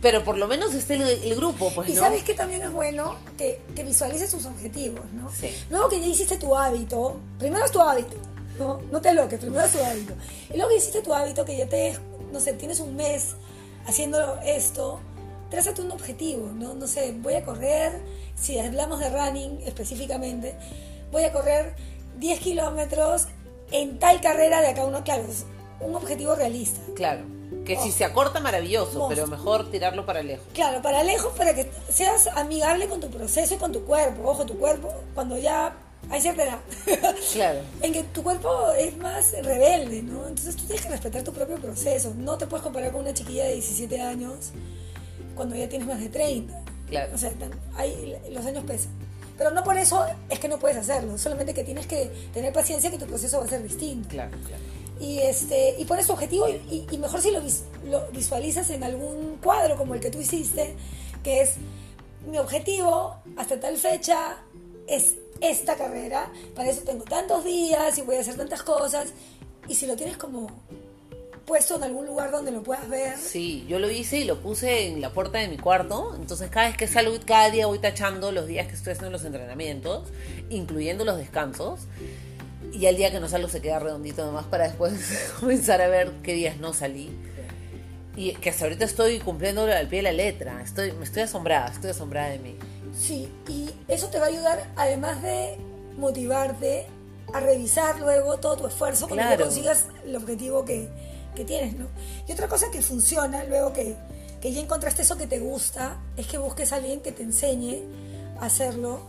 Pero 0.00 0.22
por 0.22 0.38
lo 0.38 0.46
menos 0.46 0.72
está 0.74 0.94
el, 0.94 1.02
el 1.02 1.34
grupo, 1.34 1.72
pues, 1.74 1.88
Y 1.88 1.94
¿no? 1.94 2.02
sabes 2.02 2.22
que 2.22 2.34
también 2.34 2.62
es 2.62 2.70
bueno 2.70 3.16
que, 3.36 3.60
que 3.74 3.82
visualices 3.82 4.30
tus 4.30 4.46
objetivos, 4.46 5.04
¿no? 5.12 5.28
Sí. 5.32 5.50
Luego 5.70 5.88
que 5.88 6.00
ya 6.00 6.06
hiciste 6.06 6.36
tu 6.36 6.54
hábito, 6.54 7.16
primero 7.38 7.64
es 7.64 7.72
tu 7.72 7.80
hábito, 7.80 8.16
¿no? 8.60 8.80
No 8.92 9.00
te 9.00 9.12
loques, 9.12 9.40
primero 9.40 9.64
es 9.64 9.72
tu 9.72 9.82
hábito. 9.82 10.14
Y 10.50 10.54
luego 10.54 10.68
que 10.68 10.76
hiciste 10.76 11.02
tu 11.02 11.12
hábito, 11.12 11.44
que 11.44 11.56
ya 11.56 11.68
te, 11.68 11.98
no 12.32 12.38
sé, 12.38 12.52
tienes 12.52 12.78
un 12.78 12.94
mes 12.94 13.34
haciendo 13.86 14.38
esto, 14.44 15.00
trázate 15.50 15.82
un 15.82 15.90
objetivo, 15.90 16.48
¿no? 16.54 16.74
No 16.74 16.86
sé, 16.86 17.12
voy 17.18 17.34
a 17.34 17.44
correr, 17.44 18.00
si 18.40 18.60
hablamos 18.60 19.00
de 19.00 19.10
running 19.10 19.62
específicamente, 19.66 20.54
voy 21.10 21.24
a 21.24 21.32
correr 21.32 21.74
10 22.18 22.40
kilómetros 22.40 23.26
en 23.70 23.98
tal 23.98 24.20
carrera 24.20 24.60
de 24.60 24.68
acá 24.68 24.84
uno, 24.84 25.04
claro, 25.04 25.24
es 25.28 25.44
un 25.80 25.94
objetivo 25.94 26.34
realista. 26.34 26.80
Claro. 26.94 27.22
Que 27.64 27.76
si 27.76 27.88
Oh. 27.90 27.92
se 27.92 28.04
acorta, 28.04 28.40
maravilloso, 28.40 29.06
pero 29.08 29.26
mejor 29.26 29.70
tirarlo 29.70 30.04
para 30.06 30.22
lejos. 30.22 30.46
Claro, 30.54 30.82
para 30.82 31.02
lejos, 31.02 31.32
para 31.36 31.54
que 31.54 31.70
seas 31.90 32.26
amigable 32.28 32.88
con 32.88 33.00
tu 33.00 33.08
proceso 33.10 33.54
y 33.54 33.58
con 33.58 33.72
tu 33.72 33.84
cuerpo. 33.84 34.28
Ojo, 34.28 34.44
tu 34.44 34.58
cuerpo, 34.58 34.92
cuando 35.14 35.38
ya 35.38 35.74
hay 36.10 36.20
cierta 36.20 36.44
edad, 36.44 36.58
Claro. 37.32 37.60
en 37.82 37.92
que 37.92 38.02
tu 38.04 38.22
cuerpo 38.22 38.50
es 38.78 38.96
más 38.98 39.32
rebelde, 39.42 40.02
¿no? 40.02 40.26
Entonces 40.28 40.56
tú 40.56 40.64
tienes 40.64 40.84
que 40.84 40.90
respetar 40.92 41.22
tu 41.24 41.32
propio 41.32 41.56
proceso. 41.56 42.12
No 42.16 42.36
te 42.38 42.46
puedes 42.46 42.62
comparar 42.64 42.90
con 42.92 43.02
una 43.02 43.14
chiquilla 43.14 43.44
de 43.44 43.54
17 43.54 44.00
años 44.00 44.50
cuando 45.34 45.54
ya 45.56 45.68
tienes 45.68 45.86
más 45.88 46.00
de 46.00 46.08
30. 46.08 46.62
Claro. 46.88 47.14
O 47.14 47.18
sea, 47.18 47.32
hay, 47.76 48.16
los 48.30 48.44
años 48.46 48.64
pesan. 48.64 48.90
Pero 49.38 49.52
no 49.52 49.62
por 49.64 49.78
eso 49.78 50.04
es 50.28 50.38
que 50.40 50.48
no 50.48 50.58
puedes 50.58 50.76
hacerlo, 50.76 51.16
solamente 51.16 51.54
que 51.54 51.62
tienes 51.64 51.86
que 51.86 52.10
tener 52.34 52.52
paciencia 52.52 52.90
que 52.90 52.98
tu 52.98 53.06
proceso 53.06 53.38
va 53.38 53.44
a 53.44 53.48
ser 53.48 53.62
distinto. 53.62 54.08
Claro, 54.08 54.32
claro. 54.46 54.62
Y, 55.00 55.20
este, 55.20 55.76
y 55.78 55.84
pones 55.84 56.06
tu 56.08 56.12
objetivo 56.12 56.48
y, 56.48 56.54
y- 56.68 56.86
y 56.90 56.98
mejor 56.98 57.20
si 57.22 57.30
lo, 57.30 57.40
vis- 57.40 57.62
lo 57.84 58.04
visualizas 58.10 58.68
en 58.70 58.82
algún 58.82 59.38
cuadro 59.40 59.76
como 59.76 59.94
el 59.94 60.00
que 60.00 60.10
tú 60.10 60.20
hiciste, 60.20 60.74
que 61.22 61.42
es 61.42 61.52
mi 62.28 62.38
objetivo 62.38 63.14
hasta 63.36 63.60
tal 63.60 63.76
fecha 63.76 64.38
es 64.88 65.14
esta 65.40 65.76
carrera, 65.76 66.32
para 66.56 66.68
eso 66.70 66.80
tengo 66.82 67.04
tantos 67.04 67.44
días 67.44 67.96
y 67.96 68.02
voy 68.02 68.16
a 68.16 68.20
hacer 68.22 68.36
tantas 68.36 68.64
cosas. 68.64 69.06
Y 69.68 69.76
si 69.76 69.86
lo 69.86 69.94
tienes 69.94 70.16
como 70.16 70.48
puesto 71.48 71.74
en 71.76 71.82
algún 71.82 72.06
lugar 72.06 72.30
donde 72.30 72.52
lo 72.52 72.62
puedas 72.62 72.88
ver, 72.88 73.16
Sí, 73.16 73.64
yo 73.68 73.78
lo 73.80 73.90
hice 73.90 74.18
y 74.18 74.24
lo 74.24 74.40
puse 74.40 74.86
en 74.86 75.00
la 75.00 75.10
puerta 75.10 75.38
de 75.38 75.48
mi 75.48 75.56
cuarto. 75.56 76.14
Entonces, 76.14 76.48
cada 76.50 76.68
vez 76.68 76.76
que 76.76 76.86
salgo, 76.86 77.16
cada 77.26 77.50
día 77.50 77.66
voy 77.66 77.80
tachando 77.80 78.30
los 78.30 78.46
días 78.46 78.68
que 78.68 78.74
estoy 78.74 78.92
haciendo 78.92 79.10
los 79.10 79.24
entrenamientos, 79.24 80.08
incluyendo 80.50 81.04
los 81.04 81.16
descansos. 81.16 81.80
Y 82.72 82.86
el 82.86 82.96
día 82.96 83.10
que 83.10 83.18
no 83.18 83.28
salgo 83.28 83.48
se 83.48 83.60
queda 83.62 83.78
redondito 83.80 84.24
nomás 84.26 84.44
para 84.46 84.64
después 84.68 84.92
comenzar 85.40 85.80
a 85.80 85.88
ver 85.88 86.12
qué 86.22 86.34
días 86.34 86.58
no 86.58 86.72
salí. 86.74 87.10
Y 88.14 88.32
que 88.34 88.50
hasta 88.50 88.64
ahorita 88.64 88.84
estoy 88.84 89.18
cumpliéndolo 89.20 89.72
al 89.72 89.88
pie 89.88 90.00
de 90.00 90.02
la 90.04 90.12
letra. 90.12 90.60
Estoy, 90.62 90.92
me 90.92 91.04
estoy 91.04 91.22
asombrada, 91.22 91.68
estoy 91.72 91.90
asombrada 91.90 92.28
de 92.30 92.38
mí. 92.40 92.56
Sí, 92.96 93.28
y 93.48 93.70
eso 93.88 94.08
te 94.08 94.18
va 94.18 94.26
a 94.26 94.28
ayudar, 94.28 94.68
además 94.76 95.22
de 95.22 95.56
motivarte, 95.96 96.86
a 97.32 97.40
revisar 97.40 98.00
luego 98.00 98.38
todo 98.38 98.56
tu 98.56 98.66
esfuerzo 98.66 99.06
cuando 99.06 99.26
Claro. 99.26 99.44
consigas 99.44 99.84
el 100.04 100.16
objetivo 100.16 100.64
que, 100.64 100.88
que 101.38 101.44
tienes, 101.44 101.76
¿no? 101.76 101.86
Y 102.26 102.32
otra 102.32 102.48
cosa 102.48 102.70
que 102.70 102.82
funciona, 102.82 103.44
luego 103.44 103.72
que, 103.72 103.94
que 104.40 104.52
ya 104.52 104.60
encontraste 104.60 105.02
eso 105.02 105.16
que 105.16 105.28
te 105.28 105.38
gusta, 105.38 105.96
es 106.16 106.26
que 106.26 106.36
busques 106.36 106.72
a 106.72 106.76
alguien 106.76 107.00
que 107.00 107.12
te 107.12 107.22
enseñe 107.22 107.84
a 108.40 108.46
hacerlo 108.46 109.00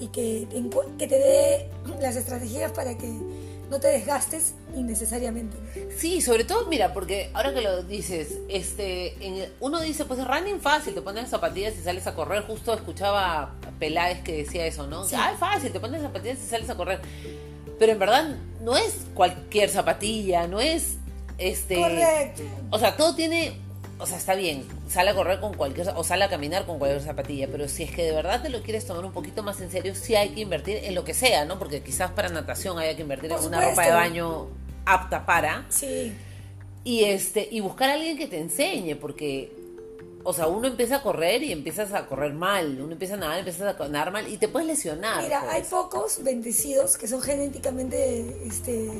y 0.00 0.08
que 0.08 0.48
te, 0.50 0.62
que 0.98 1.06
te 1.06 1.18
dé 1.18 1.70
las 2.00 2.16
estrategias 2.16 2.72
para 2.72 2.96
que 2.96 3.12
no 3.70 3.78
te 3.78 3.88
desgastes 3.88 4.54
innecesariamente. 4.74 5.56
Sí, 5.98 6.20
sobre 6.20 6.44
todo, 6.44 6.66
mira, 6.66 6.94
porque 6.94 7.30
ahora 7.34 7.52
que 7.52 7.60
lo 7.60 7.82
dices, 7.82 8.38
este, 8.48 9.14
en 9.24 9.52
uno 9.60 9.80
dice, 9.80 10.04
pues 10.04 10.26
running 10.26 10.60
fácil, 10.60 10.94
te 10.94 11.02
pones 11.02 11.28
zapatillas 11.28 11.74
y 11.76 11.82
sales 11.82 12.06
a 12.06 12.14
correr. 12.14 12.44
Justo 12.44 12.72
escuchaba 12.72 13.42
a 13.42 13.54
Peláez 13.78 14.22
que 14.22 14.44
decía 14.44 14.66
eso, 14.66 14.86
¿no? 14.86 15.04
Sí. 15.04 15.14
Ah, 15.18 15.32
es 15.32 15.38
fácil, 15.38 15.72
te 15.72 15.80
pones 15.80 16.00
zapatillas 16.00 16.38
y 16.38 16.46
sales 16.46 16.70
a 16.70 16.74
correr. 16.74 17.00
Pero 17.78 17.92
en 17.92 17.98
verdad 17.98 18.36
no 18.62 18.76
es 18.76 18.96
cualquier 19.14 19.68
zapatilla, 19.68 20.46
no 20.46 20.60
es 20.60 20.96
este. 21.38 21.76
Correcto. 21.76 22.42
O 22.70 22.78
sea, 22.78 22.96
todo 22.96 23.14
tiene. 23.14 23.60
O 23.98 24.04
sea, 24.04 24.18
está 24.18 24.34
bien, 24.34 24.66
sale 24.88 25.10
a 25.10 25.14
correr 25.14 25.40
con 25.40 25.54
cualquier. 25.54 25.88
O 25.96 26.04
sale 26.04 26.24
a 26.24 26.28
caminar 26.28 26.66
con 26.66 26.78
cualquier 26.78 27.02
zapatilla. 27.02 27.48
Pero 27.50 27.68
si 27.68 27.82
es 27.82 27.90
que 27.90 28.04
de 28.04 28.12
verdad 28.12 28.42
te 28.42 28.50
lo 28.50 28.62
quieres 28.62 28.86
tomar 28.86 29.04
un 29.04 29.12
poquito 29.12 29.42
más 29.42 29.60
en 29.60 29.70
serio, 29.70 29.94
sí 29.94 30.14
hay 30.14 30.30
que 30.30 30.40
invertir 30.40 30.80
en 30.82 30.94
lo 30.94 31.04
que 31.04 31.14
sea, 31.14 31.44
¿no? 31.44 31.58
Porque 31.58 31.82
quizás 31.82 32.10
para 32.10 32.28
natación 32.28 32.78
haya 32.78 32.94
que 32.94 33.02
invertir 33.02 33.30
Por 33.30 33.40
en 33.40 33.46
una 33.46 33.60
ropa 33.60 33.86
de 33.86 33.92
baño 33.92 34.48
apta 34.86 35.26
para. 35.26 35.66
Sí, 35.68 36.14
Y 36.84 37.04
este, 37.04 37.46
y 37.50 37.60
buscar 37.60 37.90
a 37.90 37.94
alguien 37.94 38.16
que 38.16 38.28
te 38.28 38.38
enseñe, 38.38 38.94
porque, 38.94 39.52
o 40.22 40.32
sea, 40.32 40.46
uno 40.46 40.68
empieza 40.68 40.96
a 40.96 41.02
correr 41.02 41.42
y 41.42 41.52
empiezas 41.52 41.92
a 41.92 42.06
correr 42.06 42.32
mal, 42.32 42.80
uno 42.80 42.92
empieza 42.92 43.14
a 43.14 43.16
nadar, 43.18 43.38
empiezas 43.40 43.78
a 43.78 43.88
nadar 43.88 44.12
mal 44.12 44.32
y 44.32 44.38
te 44.38 44.48
puedes 44.48 44.68
lesionar. 44.68 45.24
Mira, 45.24 45.40
pues. 45.40 45.52
hay 45.52 45.62
pocos 45.64 46.22
bendecidos 46.22 46.96
que 46.96 47.08
son 47.08 47.20
genéticamente 47.20 48.36
este, 48.46 48.90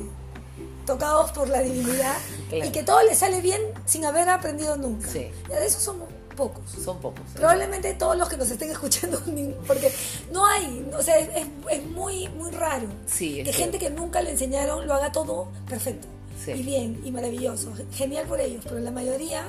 tocados 0.87 1.31
por 1.33 1.49
la 1.49 1.61
divinidad 1.61 2.15
Claro. 2.49 2.65
y 2.67 2.71
que 2.71 2.83
todo 2.83 3.03
les 3.03 3.19
sale 3.19 3.41
bien 3.41 3.61
sin 3.85 4.05
haber 4.05 4.29
aprendido 4.29 4.77
nunca. 4.77 5.09
Sí. 5.09 5.29
Ya 5.51 5.61
de 5.61 5.67
esos 5.67 5.83
somos 5.83 6.09
pocos. 6.37 6.63
Son 6.85 6.99
pocos. 7.01 7.21
Probablemente 7.35 7.95
todos 7.95 8.17
los 8.17 8.29
que 8.29 8.37
nos 8.37 8.51
estén 8.51 8.71
escuchando, 8.71 9.21
porque 9.67 9.93
no 10.33 10.47
hay, 10.47 10.89
o 10.97 11.03
sea, 11.03 11.19
es, 11.19 11.29
es- 11.71 11.85
muy, 11.87 12.29
muy 12.29 12.51
raro 12.51 12.87
Sí, 13.07 13.43
que 13.43 13.53
gente 13.53 13.79
que 13.79 13.91
nunca 13.91 14.21
le 14.23 14.31
enseñaron 14.31 14.87
lo 14.87 14.95
haga 14.95 15.11
todo 15.13 15.49
perfecto 15.69 16.07
Sí. 16.45 16.53
y 16.53 16.63
bien 16.63 17.01
y 17.05 17.11
maravilloso. 17.11 17.73
Genial 17.93 18.27
por 18.27 18.41
ellos, 18.41 18.63
pero 18.65 18.79
la 18.81 18.91
mayoría 18.91 19.45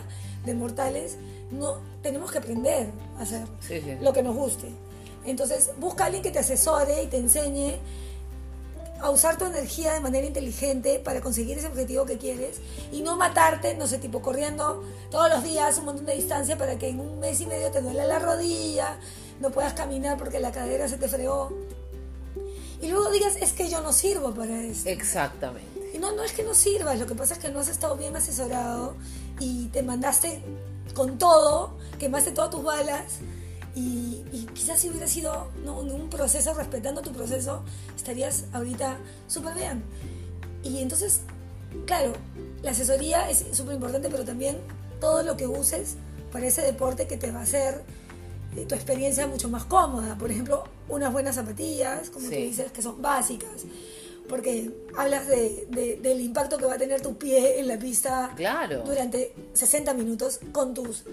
de 0.46 0.54
mortales 0.54 1.18
no 1.52 1.80
tenemos 2.02 2.32
que 2.32 2.38
aprender 2.38 2.90
a 3.20 3.24
hacer 3.24 3.46
sí. 3.60 3.82
lo 4.02 4.14
que 4.14 4.24
nos 4.24 4.36
guste. 4.36 4.68
Entonces, 5.26 5.72
busca 5.78 6.04
a 6.04 6.06
alguien 6.08 6.24
que 6.24 6.32
te 6.32 6.40
asesore 6.40 7.04
y 7.04 7.08
te 7.08 7.18
enseñe 7.18 7.76
a 9.02 9.10
usar 9.10 9.38
tu 9.38 9.46
energía 9.46 9.94
de 9.94 10.00
manera 10.00 10.26
inteligente 10.26 11.00
para 11.00 11.22
conseguir 11.22 11.58
ese 11.58 11.68
objetivo 11.68 12.06
que 12.06 12.18
quieres 12.18 12.58
y 12.92 13.02
no 13.02 13.16
matarte, 13.16 13.76
no 13.76 13.88
sé, 13.88 13.98
tipo 13.98 14.22
corriendo 14.22 14.84
todos 15.12 15.30
los 15.30 15.44
días 15.44 15.78
un 15.78 15.86
montón 15.86 16.06
de 16.06 16.16
distancia 16.16 16.58
para 16.58 16.78
que 16.78 16.90
en 16.90 17.00
un 17.00 17.20
mes 17.20 17.40
y 17.42 17.46
medio 17.46 17.72
te 17.72 17.82
duele 17.82 18.06
la 18.06 18.20
rodilla, 18.20 19.00
no 19.40 19.52
puedas 19.52 19.74
caminar 19.74 20.18
porque 20.18 20.40
la 20.40 20.52
cadera 20.52 20.88
se 20.88 20.98
te 20.98 21.08
fregó. 21.08 21.52
Y 22.82 22.88
luego 22.90 23.10
digas, 23.10 23.36
es 23.42 23.54
que 23.54 23.70
yo 23.70 23.82
no 23.82 23.92
sirvo 23.92 24.34
para 24.34 24.62
esto. 24.62 24.90
Exactamente. 24.90 25.92
Y 25.94 25.98
no, 25.98 26.12
no 26.12 26.24
es 26.24 26.32
que 26.32 26.44
no 26.44 26.54
sirvas, 26.54 27.00
lo 27.00 27.08
que 27.08 27.16
pasa 27.16 27.34
es 27.34 27.40
que 27.40 27.50
no 27.50 27.60
has 27.60 27.70
estado 27.70 27.98
bien 27.98 28.16
asesorado 28.16 28.96
y 29.40 29.68
te 29.68 29.82
mandaste 29.82 30.42
con 30.94 31.18
todo, 31.18 31.78
quemaste 32.00 32.32
todas 32.32 32.52
tus 32.52 32.64
balas 32.64 33.20
y, 33.76 34.07
y 34.42 34.46
quizás 34.54 34.80
si 34.80 34.90
hubiera 34.90 35.08
sido 35.08 35.48
un 35.66 36.10
proceso, 36.10 36.54
respetando 36.54 37.02
tu 37.02 37.12
proceso, 37.12 37.64
estarías 37.96 38.46
ahorita 38.54 38.98
súper 39.28 39.56
bien. 39.56 39.84
Y 40.64 40.80
entonces, 40.80 41.22
claro, 41.86 42.14
la 42.62 42.72
asesoría 42.72 43.30
es 43.30 43.46
súper 43.52 43.76
importante, 43.76 44.10
pero 44.10 44.26
también 44.26 44.58
todo 45.00 45.24
lo 45.24 45.38
que 45.38 45.48
uses 45.48 45.96
para 46.32 46.46
ese 46.48 46.62
deporte 46.62 47.08
que 47.08 47.18
te 47.18 47.32
va 47.32 47.40
a 47.40 47.44
hacer 47.44 47.84
eh, 48.56 48.66
tu 48.66 48.76
experiencia 48.76 49.28
mucho 49.28 49.50
más 49.50 49.66
cómoda. 49.66 50.18
Por 50.18 50.32
ejemplo, 50.32 50.64
unas 50.90 51.12
buenas 51.14 51.36
zapatillas, 51.36 52.10
como 52.10 52.28
Sí. 52.28 52.36
tú 52.36 52.42
dices, 52.42 52.72
que 52.72 52.82
son 52.82 53.02
básicas. 53.02 53.50
Porque 54.28 54.72
hablas 54.98 55.28
de, 55.28 55.68
de- 55.70 55.98
del 56.02 56.20
impacto 56.20 56.58
que 56.58 56.66
va 56.66 56.74
a 56.74 56.78
tener 56.78 57.02
tu 57.02 57.18
pie 57.18 57.60
en 57.60 57.68
la 57.68 57.78
pista 57.80 58.34
Claro. 58.36 58.84
durante 58.86 59.34
60 59.54 59.94
minutos 59.94 60.40
con 60.52 60.74
tus 60.74 61.04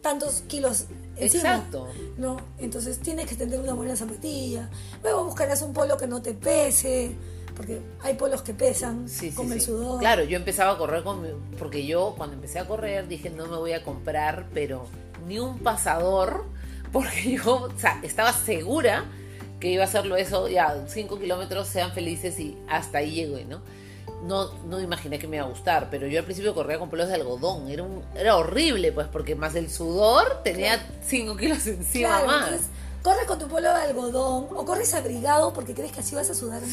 tantos 0.00 0.42
kilos 0.48 0.84
encima. 1.20 1.54
Exacto. 1.56 1.88
¿no? 2.18 2.36
Entonces 2.58 2.98
tienes 2.98 3.26
que 3.26 3.34
tener 3.34 3.60
una 3.60 3.74
buena 3.74 3.96
zapatilla. 3.96 4.68
Luego 5.02 5.24
buscarás 5.24 5.62
un 5.62 5.72
polo 5.72 5.96
que 5.96 6.06
no 6.06 6.20
te 6.22 6.34
pese, 6.34 7.12
porque 7.56 7.80
hay 8.02 8.14
polos 8.14 8.42
que 8.42 8.54
pesan 8.54 9.08
Sí, 9.08 9.30
sí, 9.30 9.36
con 9.36 9.52
el 9.52 9.60
sudor. 9.60 10.00
Claro, 10.00 10.24
yo 10.24 10.36
empezaba 10.36 10.72
a 10.72 10.78
correr 10.78 11.02
con 11.02 11.22
mi- 11.22 11.28
porque 11.58 11.86
yo 11.86 12.14
cuando 12.16 12.34
empecé 12.36 12.58
a 12.58 12.66
correr 12.66 13.06
dije 13.08 13.30
no 13.30 13.46
me 13.46 13.56
voy 13.56 13.72
a 13.72 13.82
comprar, 13.82 14.46
pero 14.54 14.86
ni 15.26 15.38
un 15.38 15.58
pasador, 15.58 16.44
porque 16.92 17.38
yo 17.44 17.62
o 17.64 17.78
sea, 17.78 18.00
estaba 18.02 18.32
segura 18.32 19.04
que 19.60 19.68
iba 19.70 19.82
a 19.84 19.86
hacerlo 19.86 20.16
eso, 20.16 20.48
ya, 20.48 20.84
5 20.88 21.18
kilómetros, 21.18 21.68
sean 21.68 21.92
felices 21.92 22.40
y 22.40 22.56
hasta 22.66 22.98
ahí 22.98 23.10
llegué, 23.14 23.44
¿no? 23.44 23.60
No, 24.24 24.50
no 24.66 24.80
imaginé 24.80 25.18
que 25.18 25.26
me 25.26 25.36
iba 25.36 25.46
a 25.46 25.48
gustar, 25.48 25.88
pero 25.90 26.06
yo 26.06 26.18
al 26.18 26.24
principio 26.24 26.54
corría 26.54 26.78
con 26.78 26.90
pelos 26.90 27.08
de 27.08 27.14
algodón, 27.14 27.68
era, 27.70 27.82
un, 27.82 28.02
era 28.14 28.36
horrible, 28.36 28.92
pues, 28.92 29.06
porque 29.08 29.34
más 29.34 29.54
el 29.54 29.70
sudor 29.70 30.42
tenía 30.44 30.78
5 31.06 31.36
kilos 31.36 31.66
encima 31.66 32.08
Claro, 32.08 32.26
más. 32.26 32.44
entonces 32.48 32.66
corres 33.02 33.24
con 33.26 33.38
tu 33.38 33.48
polo 33.48 33.68
de 33.72 33.80
algodón 33.80 34.48
o 34.54 34.64
corres 34.66 34.92
abrigado 34.92 35.54
porque 35.54 35.72
crees 35.74 35.90
que 35.92 36.00
así 36.00 36.14
vas 36.14 36.28
a 36.28 36.34
sudar 36.34 36.60
más. 36.60 36.70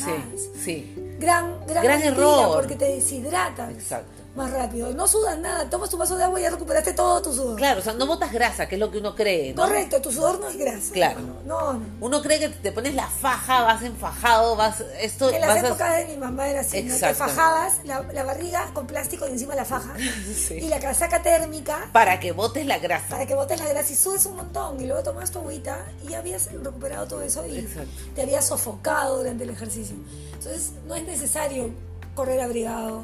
Sí, 0.53 0.59
sí, 0.95 0.95
Gran, 1.19 1.65
gran, 1.65 1.83
Gran 1.83 2.01
error. 2.01 2.53
porque 2.57 2.75
te 2.75 2.85
deshidratas 2.85 3.71
exacto. 3.71 4.23
Más 4.37 4.51
rápido. 4.51 4.93
No 4.93 5.07
sudas 5.07 5.37
nada, 5.39 5.69
tomas 5.69 5.89
tu 5.89 5.97
vaso 5.97 6.15
de 6.15 6.23
agua 6.23 6.39
y 6.39 6.43
ya 6.43 6.49
recuperaste 6.51 6.93
todo 6.93 7.21
tu 7.21 7.33
sudor. 7.33 7.55
Claro, 7.57 7.79
o 7.81 7.83
sea, 7.83 7.93
no 7.93 8.05
botas 8.07 8.31
grasa, 8.31 8.67
que 8.67 8.75
es 8.75 8.79
lo 8.79 8.89
que 8.91 8.99
uno 8.99 9.15
cree, 9.15 9.53
¿no? 9.53 9.63
Correcto, 9.63 10.01
tu 10.01 10.11
sudor 10.11 10.39
no 10.39 10.47
es 10.47 10.55
grasa. 10.57 10.93
Claro. 10.93 11.19
No, 11.45 11.73
no. 11.73 11.81
Uno 11.99 12.21
cree 12.21 12.39
que 12.39 12.49
te 12.49 12.71
pones 12.71 12.95
la 12.95 13.07
faja, 13.07 13.63
vas 13.63 13.81
enfajado, 13.81 14.55
vas 14.55 14.81
esto 15.01 15.29
En 15.31 15.41
las 15.41 15.49
vas 15.49 15.63
a- 15.63 15.67
épocas 15.67 15.97
de 15.97 16.05
mi 16.05 16.17
mamá 16.17 16.47
era 16.47 16.61
así, 16.61 16.83
¿no? 16.83 16.95
te 16.95 17.13
fajabas 17.13 17.73
la, 17.83 18.01
la 18.13 18.23
barriga 18.23 18.69
con 18.73 18.87
plástico 18.87 19.27
y 19.27 19.31
encima 19.31 19.55
la 19.55 19.65
faja 19.65 19.93
Sí. 20.47 20.53
y 20.55 20.67
la 20.69 20.79
casaca 20.79 21.21
térmica 21.21 21.89
para 21.91 22.19
que 22.19 22.31
botes 22.31 22.65
la 22.65 22.77
grasa. 22.79 23.07
para 23.09 23.25
que 23.25 23.35
botes 23.35 23.59
la 23.59 23.67
grasa 23.67 23.91
y 23.91 23.95
subes 23.95 24.25
un 24.27 24.35
montón 24.37 24.79
y 24.79 24.85
luego 24.85 25.01
tomas 25.03 25.31
tu 25.31 25.39
agüita 25.39 25.85
y 26.05 26.09
ya 26.11 26.19
habías 26.19 26.51
recuperado 26.51 27.07
todo 27.07 27.21
eso 27.23 27.45
y 27.47 27.57
Exacto. 27.57 27.89
te 28.15 28.21
habías 28.21 28.45
sofocado 28.45 29.17
durante 29.17 29.43
el 29.43 29.49
ejercicio. 29.49 29.95
Entonces 30.33 30.71
no 30.87 30.93
es 30.95 31.03
necesario 31.05 31.71
correr 32.15 32.41
abrigado. 32.41 33.03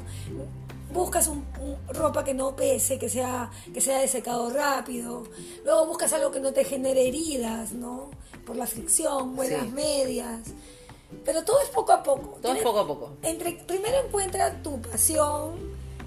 Buscas 0.94 1.28
un, 1.28 1.46
un- 1.60 1.78
ropa 1.96 2.24
que 2.24 2.34
no 2.34 2.56
pese, 2.56 3.00
que 3.00 3.10
sea, 3.10 3.50
que 3.74 3.82
sea 3.82 4.00
de 4.00 4.08
secado 4.08 4.50
rápido. 4.52 5.24
Luego 5.66 5.88
buscas 5.88 6.14
algo 6.14 6.32
que 6.32 6.40
no 6.40 6.54
te 6.54 6.64
genere 6.64 7.08
heridas, 7.08 7.72
¿no? 7.74 8.12
Por 8.46 8.56
la 8.56 8.68
fricción, 8.68 9.36
buenas 9.36 9.64
Sí. 9.64 9.72
medias. 9.72 10.42
Pero 11.26 11.44
todo 11.44 11.60
es 11.62 11.70
poco 11.70 11.92
a 11.94 12.04
poco. 12.04 12.38
Todo 12.42 12.54
es 12.54 12.62
poco 12.64 12.80
a 12.80 12.88
poco. 12.88 13.12
entre, 13.24 13.54
primero 13.68 13.98
encuentra 14.06 14.62
tu 14.64 14.82
pasión, 14.82 15.54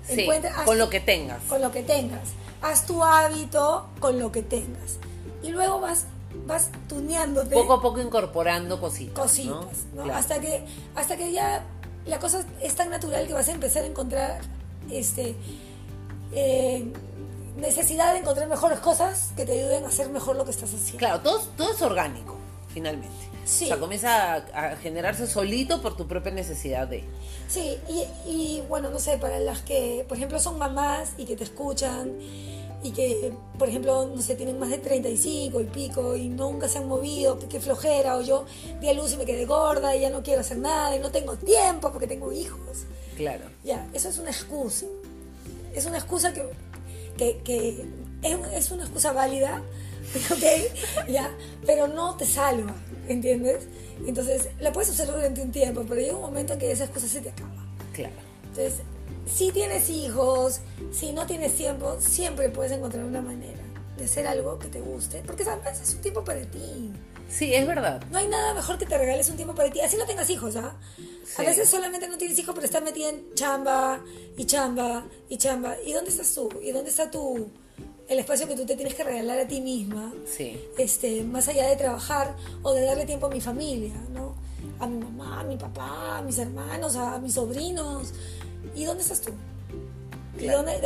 Sí, 0.07 0.21
encuentra- 0.23 0.53
haz- 0.57 0.65
con 0.67 0.79
lo 0.79 0.89
que 0.91 1.01
tengas. 1.01 1.43
con 1.45 1.61
lo 1.61 1.71
que 1.73 1.83
tengas. 1.83 2.29
Haz 2.63 2.87
tu 2.87 3.03
hábito 3.05 3.87
con 4.01 4.19
lo 4.19 4.31
que 4.33 4.43
tengas. 4.43 4.99
Y 5.43 5.51
luego 5.51 5.81
vas, 5.81 6.07
vas 6.47 6.71
tuneándote 6.89 7.55
Poco 7.55 7.75
a 7.75 7.81
poco 7.83 8.01
incorporando 8.01 8.81
cositas. 8.81 9.19
cositas, 9.19 9.53
¿no? 9.95 9.97
¿no? 9.99 10.03
Claro. 10.05 10.19
Hasta 10.19 10.41
que, 10.41 10.65
hasta 10.95 11.17
que 11.17 11.33
ya 11.33 11.65
la 12.07 12.19
cosa 12.19 12.45
es 12.61 12.75
tan 12.75 12.91
natural 12.91 13.27
que 13.27 13.33
vas 13.33 13.49
a 13.49 13.53
empezar 13.53 13.83
a 13.85 13.87
encontrar 13.87 14.41
este 14.91 15.35
eh, 16.33 16.93
necesidad 17.57 18.13
de 18.13 18.21
encontrar 18.21 18.49
mejores 18.49 18.79
cosas 18.81 19.33
que 19.37 19.45
te 19.45 19.53
ayuden 19.53 19.85
a 19.85 19.89
hacer 19.89 20.09
mejor 20.11 20.37
lo 20.37 20.45
que 20.45 20.51
estás 20.51 20.73
haciendo. 20.73 20.99
Claro, 20.99 21.21
todo, 21.21 21.41
todo 21.57 21.73
es 21.73 21.83
orgánico, 21.83 22.37
finalmente. 22.69 23.15
Sí. 23.45 23.65
O 23.65 23.69
sea, 23.69 23.79
comienza 23.79 24.35
a, 24.35 24.37
a 24.37 24.77
generarse 24.77 25.27
solito 25.27 25.81
por 25.81 25.97
tu 25.97 26.07
propia 26.09 26.33
necesidad 26.33 26.89
de. 26.89 27.05
Sí, 27.49 27.79
y, 27.89 28.31
y, 28.31 28.63
bueno, 28.69 28.91
no 28.91 28.99
sé, 28.99 29.19
para 29.19 29.39
las 29.39 29.63
que, 29.63 30.05
por 30.09 30.17
ejemplo, 30.17 30.41
son 30.41 30.59
mamás 30.59 31.11
y 31.17 31.27
que 31.27 31.37
te 31.37 31.45
escuchan 31.45 32.13
y 32.83 32.91
que, 32.93 33.33
por 33.59 33.69
ejemplo, 33.69 34.07
no 34.15 34.21
sé, 34.23 34.35
tienen 34.35 34.59
más 34.59 34.71
de 34.71 34.79
35 34.79 35.61
y 35.61 35.65
pico 35.65 36.17
y 36.17 36.29
nunca 36.29 36.69
se 36.69 36.79
han 36.79 36.89
movido, 36.89 37.39
que 37.39 37.61
flojera, 37.61 38.17
o 38.17 38.23
yo 38.23 38.45
di 38.81 38.89
a 38.89 38.93
luz 38.93 39.15
y 39.15 39.17
me 39.17 39.25
quedé 39.25 39.45
gorda 39.45 39.97
y 39.97 40.01
ya 40.01 40.11
no 40.11 40.23
quiero 40.23 40.41
hacer 40.41 40.59
nada 40.59 40.95
y 40.95 41.01
no 41.01 41.11
tengo 41.11 41.37
tiempo 41.37 41.91
porque 41.91 42.07
tengo 42.07 42.33
hijos. 42.33 42.85
Claro. 43.17 43.45
Ya, 43.65 43.89
eso 43.93 44.09
es 44.09 44.19
una 44.19 44.31
excusa. 44.31 44.87
Es 45.75 45.87
una 45.87 45.99
excusa 45.99 46.33
que, 46.33 46.45
que, 47.17 47.39
que 47.43 47.85
es, 48.23 48.39
es 48.53 48.71
una 48.71 48.85
excusa 48.85 49.13
válida, 49.13 49.63
¿ok? 50.31 51.09
Ya, 51.09 51.35
pero 51.65 51.89
no 51.89 52.17
te 52.17 52.27
salva, 52.27 52.75
¿entiendes? 53.09 53.67
Entonces, 54.07 54.49
la 54.61 54.73
puedes 54.73 54.91
usar 54.91 55.07
durante 55.07 55.41
un 55.41 55.51
tiempo, 55.51 55.85
pero 55.89 56.01
llega 56.01 56.15
un 56.15 56.23
momento 56.23 56.53
en 56.53 56.59
que 56.59 56.71
esa 56.71 56.85
excusa 56.85 57.09
se 57.09 57.21
te 57.21 57.31
acaba. 57.31 57.67
Claro. 57.93 58.15
Entonces, 58.43 58.81
si 59.27 59.51
tienes 59.53 59.91
hijos, 59.91 60.61
si 60.93 61.13
no 61.13 61.27
tienes 61.27 61.55
tiempo, 61.55 61.97
siempre 62.01 62.49
puedes 62.49 62.73
encontrar 62.73 63.05
una 63.05 63.21
manera 63.23 63.61
de 63.99 64.05
hacer 64.05 64.27
algo 64.27 64.59
que 64.59 64.69
te 64.69 64.81
guste, 64.81 65.23
porque 65.27 65.45
sabes, 65.45 65.81
es 65.81 65.95
un 65.95 66.01
tiempo 66.03 66.23
para 66.25 66.41
ti. 66.43 66.93
Sí, 67.29 67.53
es 67.55 67.67
verdad. 67.67 68.03
No 68.13 68.19
hay 68.19 68.29
nada 68.29 68.55
mejor 68.55 68.79
que 68.79 68.87
te 68.87 68.97
regales 68.97 69.29
un 69.31 69.37
tiempo 69.37 69.55
para 69.55 69.69
ti. 69.71 69.81
Así 69.81 69.97
no 69.97 70.07
tengas 70.07 70.31
hijos, 70.31 70.55
¿ah? 70.57 70.77
A 70.77 71.41
Sí. 71.41 71.45
veces 71.45 71.69
solamente 71.69 72.07
no 72.09 72.17
tienes 72.19 72.39
hijos, 72.39 72.55
pero 72.55 72.67
estás 72.67 72.83
metida 72.85 73.09
en 73.09 73.35
chamba 73.35 74.01
y 74.37 74.45
chamba 74.45 75.05
y 75.29 75.37
chamba. 75.37 75.75
¿Y 75.85 75.93
dónde 75.93 76.11
estás 76.11 76.33
tú? 76.33 76.49
¿Y 76.63 76.71
dónde 76.71 76.91
está 76.91 77.11
tu 77.11 77.49
el 78.09 78.21
espacio 78.21 78.47
que 78.47 78.55
tú 78.55 78.65
te 78.65 78.77
tienes 78.77 78.95
que 78.95 79.03
regalar 79.03 79.41
a 79.41 79.49
ti 79.49 79.61
misma? 79.61 80.13
Sí. 80.25 80.57
Este, 80.79 81.25
más 81.25 81.49
allá 81.49 81.67
de 81.69 81.75
trabajar 81.75 82.37
o 82.63 82.73
de 82.75 82.83
darle 82.83 83.07
tiempo 83.07 83.27
a 83.27 83.31
mi 83.31 83.41
familia, 83.41 83.95
¿no? 84.13 84.37
A 84.79 84.87
mi 84.87 84.99
mamá, 85.03 85.41
a 85.41 85.45
mi 85.45 85.57
papá, 85.57 86.19
a 86.19 86.23
mis 86.23 86.39
hermanos, 86.39 86.95
a 86.95 87.19
mis 87.19 87.35
sobrinos. 87.35 88.13
¿Y 88.77 88.85
dónde 88.85 89.03
estás 89.03 89.23
tú? 89.23 89.33
¿Y 90.39 90.47
dónde, 90.47 90.79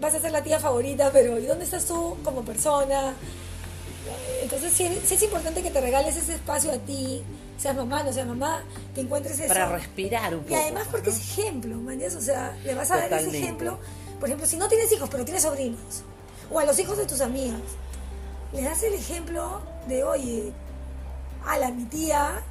vas 0.00 0.14
a 0.14 0.20
ser 0.20 0.30
la 0.30 0.42
tía 0.42 0.60
favorita, 0.60 1.10
pero 1.12 1.38
¿y 1.38 1.46
dónde 1.46 1.64
estás 1.64 1.84
tú 1.84 2.16
como 2.22 2.42
persona? 2.42 3.12
Entonces 4.40 4.72
sí, 4.72 4.88
sí 5.04 5.14
es 5.16 5.22
importante 5.24 5.60
que 5.62 5.70
te 5.70 5.80
regales 5.80 6.16
ese 6.16 6.36
espacio 6.36 6.70
a 6.70 6.78
ti, 6.78 7.22
seas 7.58 7.74
mamá, 7.74 8.04
no 8.04 8.12
seas 8.12 8.26
mamá, 8.26 8.62
que 8.94 9.00
encuentres 9.00 9.40
eso. 9.40 9.48
Para 9.48 9.68
respirar 9.68 10.32
un 10.32 10.42
poco. 10.42 10.54
Y 10.54 10.56
además 10.56 10.86
porque 10.90 11.10
¿no? 11.10 11.16
es 11.16 11.38
ejemplo, 11.38 11.76
¿me 11.76 12.06
O 12.06 12.20
sea, 12.20 12.56
le 12.64 12.74
vas 12.74 12.90
a 12.92 13.08
dar 13.08 13.12
ese 13.20 13.36
ejemplo. 13.36 13.78
Por 14.20 14.28
ejemplo, 14.28 14.46
si 14.46 14.56
no 14.56 14.68
tienes 14.68 14.90
hijos, 14.92 15.08
pero 15.10 15.24
tienes 15.24 15.42
sobrinos, 15.42 16.04
o 16.50 16.58
a 16.60 16.64
los 16.64 16.78
hijos 16.78 16.96
de 16.98 17.06
tus 17.06 17.20
amigas, 17.20 17.60
le 18.52 18.62
das 18.62 18.82
el 18.84 18.94
ejemplo 18.94 19.60
de, 19.88 20.04
oye, 20.04 20.52
ala, 21.44 21.70
mi 21.72 21.84
tía, 21.84 22.42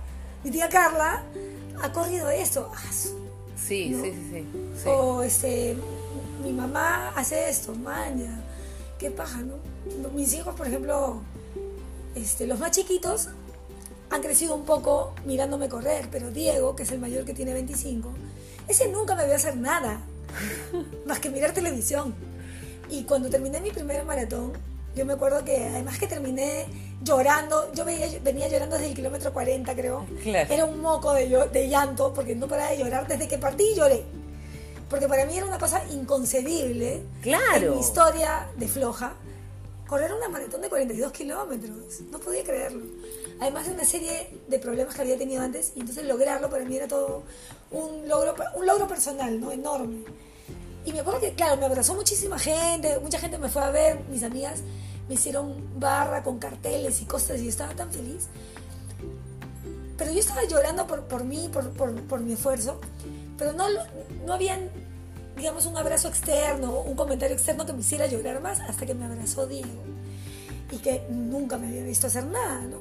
mi 0.44 0.52
tía 0.52 0.68
Carla, 0.68 1.24
ha 1.82 1.92
corrido 1.94 2.30
esto. 2.30 2.70
Ah, 2.76 2.92
Sí, 3.58 3.90
¿no? 3.90 4.04
sí, 4.04 4.12
sí, 4.12 4.30
sí. 4.32 4.46
sí. 4.84 4.90
O 4.90 5.24
este, 5.24 5.76
mi 6.44 6.54
mamá 6.54 7.10
hace 7.16 7.50
esto, 7.50 7.74
maña. 7.76 8.42
Qué 9.00 9.12
paja, 9.12 9.42
¿no? 9.42 9.56
Mis 10.14 10.34
hijos, 10.34 10.56
por 10.56 10.68
ejemplo, 10.68 11.22
este, 12.16 12.48
los 12.48 12.60
más 12.60 12.72
chiquitos 12.72 13.30
han 14.10 14.22
crecido 14.22 14.56
un 14.56 14.66
poco 14.66 15.14
mirándome 15.26 15.70
correr, 15.70 16.08
pero 16.12 16.32
Diego, 16.32 16.76
que 16.76 16.84
es 16.84 16.92
el 16.92 17.00
mayor 17.00 17.26
que 17.26 17.34
tiene 17.34 17.54
25, 17.54 18.10
ese 18.68 18.90
nunca 18.90 19.16
me 19.16 19.26
vio 19.26 19.36
hacer 19.36 19.58
nada, 19.58 20.02
más 21.06 21.20
que 21.20 21.30
mirar 21.30 21.54
televisión. 21.54 22.16
Y 22.90 23.04
cuando 23.04 23.30
terminé 23.30 23.60
mi 23.60 23.72
primer 23.72 24.06
maratón, 24.06 24.54
yo 24.98 25.06
me 25.06 25.14
acuerdo 25.14 25.46
que 25.46 25.56
además 25.66 25.98
que 26.00 26.08
terminé 26.08 26.66
llorando, 27.04 27.72
yo 27.74 27.86
veía- 27.86 28.20
venía 28.24 28.48
llorando 28.50 28.76
desde 28.76 28.90
el 28.90 28.96
kilómetro 28.96 29.32
40 29.32 29.74
creo, 29.76 30.06
Claro. 30.24 30.54
era 30.54 30.66
un 30.66 30.82
moco 30.82 31.14
de, 31.14 31.28
de 31.54 31.70
llanto 31.70 32.14
porque 32.14 32.36
no 32.36 32.48
paraba 32.48 32.72
de 32.72 32.80
llorar 32.80 33.08
desde 33.08 33.28
que 33.28 33.38
partí 33.38 33.74
lloré. 33.76 34.04
Porque 34.90 35.08
para 35.08 35.26
mí 35.26 35.38
era 35.38 35.46
una 35.46 35.60
cosa 35.60 35.82
inconcebible 35.92 37.04
Claro. 37.22 37.68
en 37.68 37.74
mi 37.76 37.80
historia 37.80 38.48
de 38.58 38.68
floja 38.68 39.14
correr 39.88 40.12
una 40.14 40.28
maratón 40.28 40.62
de 40.62 40.68
42 40.70 41.12
kilómetros. 41.14 42.02
No 42.12 42.20
podía 42.20 42.44
creerlo. 42.44 42.84
Además 43.40 43.68
de 43.68 43.74
una 43.74 43.86
serie 43.86 44.30
de 44.48 44.60
problemas 44.60 44.96
que 44.96 45.02
había 45.02 45.18
tenido 45.18 45.42
antes, 45.42 45.72
y 45.76 45.80
entonces 45.82 46.04
lograrlo 46.06 46.50
para 46.50 46.66
mí 46.66 46.76
era 46.76 46.88
todo 46.88 47.24
un 47.72 48.08
logro, 48.08 48.36
un 48.56 48.66
logro 48.66 48.88
personal, 48.88 49.40
¿no? 49.40 49.52
Enorme. 49.52 50.04
Y 50.88 50.94
me 50.94 51.02
acuerdo 51.02 51.20
que, 51.20 51.34
claro, 51.34 51.58
me 51.58 51.66
abrazó 51.66 51.96
muchísima 51.96 52.40
gente, 52.40 52.98
mucha 53.00 53.20
gente 53.20 53.38
me 53.38 53.50
fue 53.50 53.62
a 53.62 53.72
ver, 53.72 54.00
mis 54.10 54.24
amigas 54.24 54.62
me 55.10 55.16
hicieron 55.16 55.54
barra 55.78 56.24
con 56.24 56.40
carteles 56.40 57.02
y 57.02 57.06
cosas, 57.06 57.42
y 57.42 57.44
yo 57.44 57.50
estaba 57.50 57.74
tan 57.74 57.92
feliz. 57.92 58.28
Pero 59.98 60.14
yo 60.14 60.20
estaba 60.20 60.46
llorando 60.46 60.88
por, 60.88 61.04
por 61.04 61.26
mí, 61.26 61.50
por, 61.52 61.72
por, 61.72 61.94
por 62.04 62.22
mi 62.22 62.32
esfuerzo, 62.32 62.80
pero 63.38 63.52
no, 63.52 63.66
no 64.26 64.34
habían 64.34 64.70
digamos, 65.36 65.66
un 65.66 65.76
abrazo 65.76 66.08
externo, 66.08 66.80
un 66.80 66.96
comentario 66.96 67.36
externo 67.36 67.66
que 67.66 67.74
me 67.74 67.82
hiciera 67.82 68.08
llorar 68.08 68.42
más 68.42 68.62
hasta 68.62 68.86
que 68.86 68.94
me 68.94 69.04
abrazó 69.04 69.46
Diego. 69.46 69.84
Y 70.72 70.78
que 70.78 71.06
nunca 71.10 71.58
me 71.58 71.68
había 71.68 71.84
visto 71.84 72.08
hacer 72.08 72.26
nada, 72.26 72.62
¿no? 72.62 72.78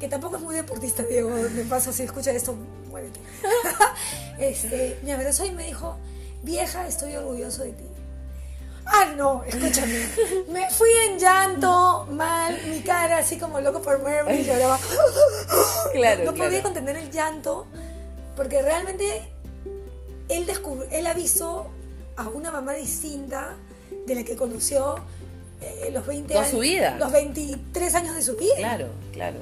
Que 0.00 0.08
tampoco 0.08 0.36
es 0.36 0.42
muy 0.42 0.54
deportista, 0.54 1.02
Diego. 1.02 1.34
De 1.34 1.64
paso, 1.64 1.92
si 1.92 2.04
escucha 2.04 2.32
esto, 2.32 2.56
muévete. 2.88 3.20
este, 4.38 4.98
me 5.02 5.12
abrazó 5.12 5.44
y 5.44 5.50
me 5.50 5.66
dijo, 5.66 5.98
vieja, 6.42 6.86
estoy 6.86 7.16
orgulloso 7.16 7.62
de 7.64 7.72
ti. 7.72 7.84
Ah, 8.86 9.12
no, 9.16 9.44
escúchame. 9.44 10.08
Me 10.50 10.70
fui 10.70 10.88
en 11.08 11.18
llanto, 11.18 12.06
mal, 12.10 12.58
mi 12.68 12.80
cara 12.80 13.18
así 13.18 13.38
como 13.38 13.60
loco 13.60 13.82
por 13.82 14.02
Mary, 14.02 14.44
lloraba. 14.44 14.78
Claro, 15.92 16.24
no 16.24 16.32
podía 16.32 16.48
claro. 16.48 16.62
contener 16.64 16.96
el 16.96 17.10
llanto 17.10 17.66
porque 18.36 18.62
realmente 18.62 19.04
él, 20.28 20.46
él 20.90 21.06
avisó 21.06 21.66
a 22.16 22.28
una 22.28 22.50
mamá 22.50 22.74
distinta 22.74 23.56
de 24.06 24.14
la 24.14 24.24
que 24.24 24.36
conoció 24.36 24.96
eh, 25.60 25.90
los 25.92 26.06
20 26.06 26.28
Toda 26.28 26.40
años. 26.40 26.50
su 26.52 26.60
vida. 26.60 26.96
Los 26.98 27.12
23 27.12 27.94
años 27.94 28.14
de 28.14 28.22
su 28.22 28.36
vida. 28.36 28.56
Claro, 28.56 28.88
claro. 29.12 29.38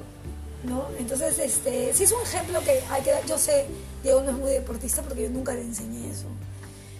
¿no? 0.63 0.85
Entonces, 0.99 1.39
este, 1.39 1.93
sí 1.93 2.03
es 2.03 2.11
un 2.11 2.21
ejemplo 2.21 2.59
que 2.61 2.81
hay 2.89 3.01
que 3.01 3.11
dar. 3.11 3.25
Yo 3.25 3.37
sé, 3.37 3.65
Diego 4.03 4.21
no 4.21 4.31
es 4.31 4.37
muy 4.37 4.51
deportista 4.51 5.01
porque 5.01 5.23
yo 5.23 5.29
nunca 5.29 5.53
le 5.53 5.61
enseñé 5.61 6.09
eso. 6.09 6.25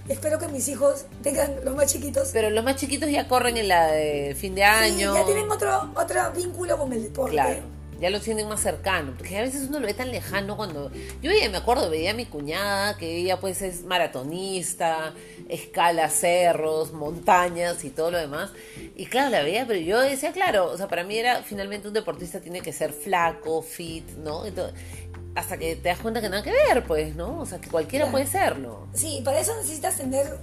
Espero 0.10 0.40
que 0.40 0.48
mis 0.48 0.68
hijos 0.70 1.06
tengan, 1.22 1.54
los 1.66 1.76
más 1.76 1.92
chiquitos, 1.92 2.30
Pero 2.32 2.50
los 2.50 2.64
más 2.64 2.78
chiquitos 2.78 3.10
ya 3.10 3.28
corren 3.28 3.58
en 3.58 3.68
la 3.68 3.88
de 3.92 4.36
fin 4.40 4.56
de 4.56 4.62
sí, 4.62 4.68
año. 4.68 5.14
ya 5.14 5.26
tienen 5.26 5.50
otro, 5.52 5.92
otro 5.96 6.32
vínculo 6.34 6.78
con 6.78 6.94
el 6.94 7.04
deporte. 7.04 7.34
Claro, 7.34 7.60
ya 8.00 8.10
lo 8.10 8.20
sienten 8.20 8.48
más 8.48 8.62
cercano, 8.62 9.14
porque 9.18 9.38
a 9.38 9.42
veces 9.42 9.68
uno 9.68 9.80
lo 9.80 9.88
ve 9.88 9.94
tan 9.94 10.12
lejano 10.12 10.56
cuando... 10.56 10.92
Yo 11.22 11.32
me 11.32 11.58
acuerdo, 11.58 11.90
veía 11.90 12.12
a 12.12 12.14
mi 12.14 12.26
cuñada, 12.26 12.96
que 12.98 13.18
ella 13.18 13.40
pues 13.40 13.62
es 13.62 13.84
maratonista, 13.84 15.14
escala 15.50 16.10
cerros, 16.10 16.94
montañas 16.94 17.84
y 17.84 17.90
todo 17.90 18.12
lo 18.12 18.20
demás, 18.20 18.52
y 18.96 19.08
claro, 19.08 19.30
la 19.30 19.42
veía, 19.42 19.66
pero 19.66 19.80
yo 19.80 20.00
decía, 20.00 20.32
claro, 20.32 20.72
o 20.72 20.78
sea, 20.78 20.88
para 20.88 21.04
mí 21.04 21.18
era, 21.18 21.42
finalmente 21.44 21.88
un 21.88 21.94
deportista 21.94 22.40
tiene 22.40 22.62
que 22.62 22.72
ser 22.72 22.94
flaco, 22.94 23.62
fit, 23.62 24.08
¿no? 24.12 24.46
Entonces, 24.46 24.80
hasta 25.38 25.58
que 25.58 25.76
te 25.76 25.90
das 25.90 26.00
cuenta 26.00 26.20
que 26.20 26.30
nada 26.30 26.42
que 26.44 26.52
ver, 26.52 26.84
pues, 26.86 27.16
¿no? 27.16 27.40
O 27.40 27.46
sea, 27.46 27.60
que 27.62 27.70
cualquiera 27.70 28.06
Claro. 28.06 28.12
puede 28.12 28.28
serlo. 28.28 28.88
Sí, 28.94 29.22
para 29.24 29.40
eso 29.40 29.56
necesitas 29.56 29.96
tener 29.98 30.38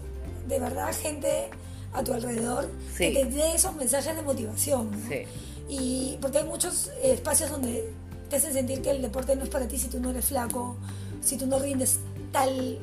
de 0.47 0.59
verdad 0.61 0.95
gente 0.95 1.49
a 1.93 2.03
tu 2.05 2.13
alrededor 2.13 2.71
Sí. 2.97 3.13
que 3.13 3.25
te 3.25 3.31
dé 3.31 3.55
esos 3.55 3.75
mensajes 3.75 4.15
de 4.15 4.23
motivación. 4.23 4.91
¿no? 4.93 5.09
Sí. 5.09 5.25
Y 5.69 6.19
porque 6.21 6.39
hay 6.39 6.45
muchos 6.45 6.89
eh, 7.03 7.13
espacios 7.15 7.51
donde 7.51 7.93
te 8.31 8.37
hacen 8.37 8.53
sentir 8.53 8.83
que 8.83 8.91
el 8.91 9.03
deporte 9.03 9.35
no 9.37 9.43
es 9.45 9.49
para 9.51 9.67
ti 9.67 9.79
si 9.79 9.89
tú 9.89 9.99
no 10.01 10.11
eres 10.11 10.27
flaco, 10.27 10.77
si 11.23 11.37
tú 11.37 11.47
no 11.47 11.59
rindes 11.59 11.99
tal, 12.33 12.79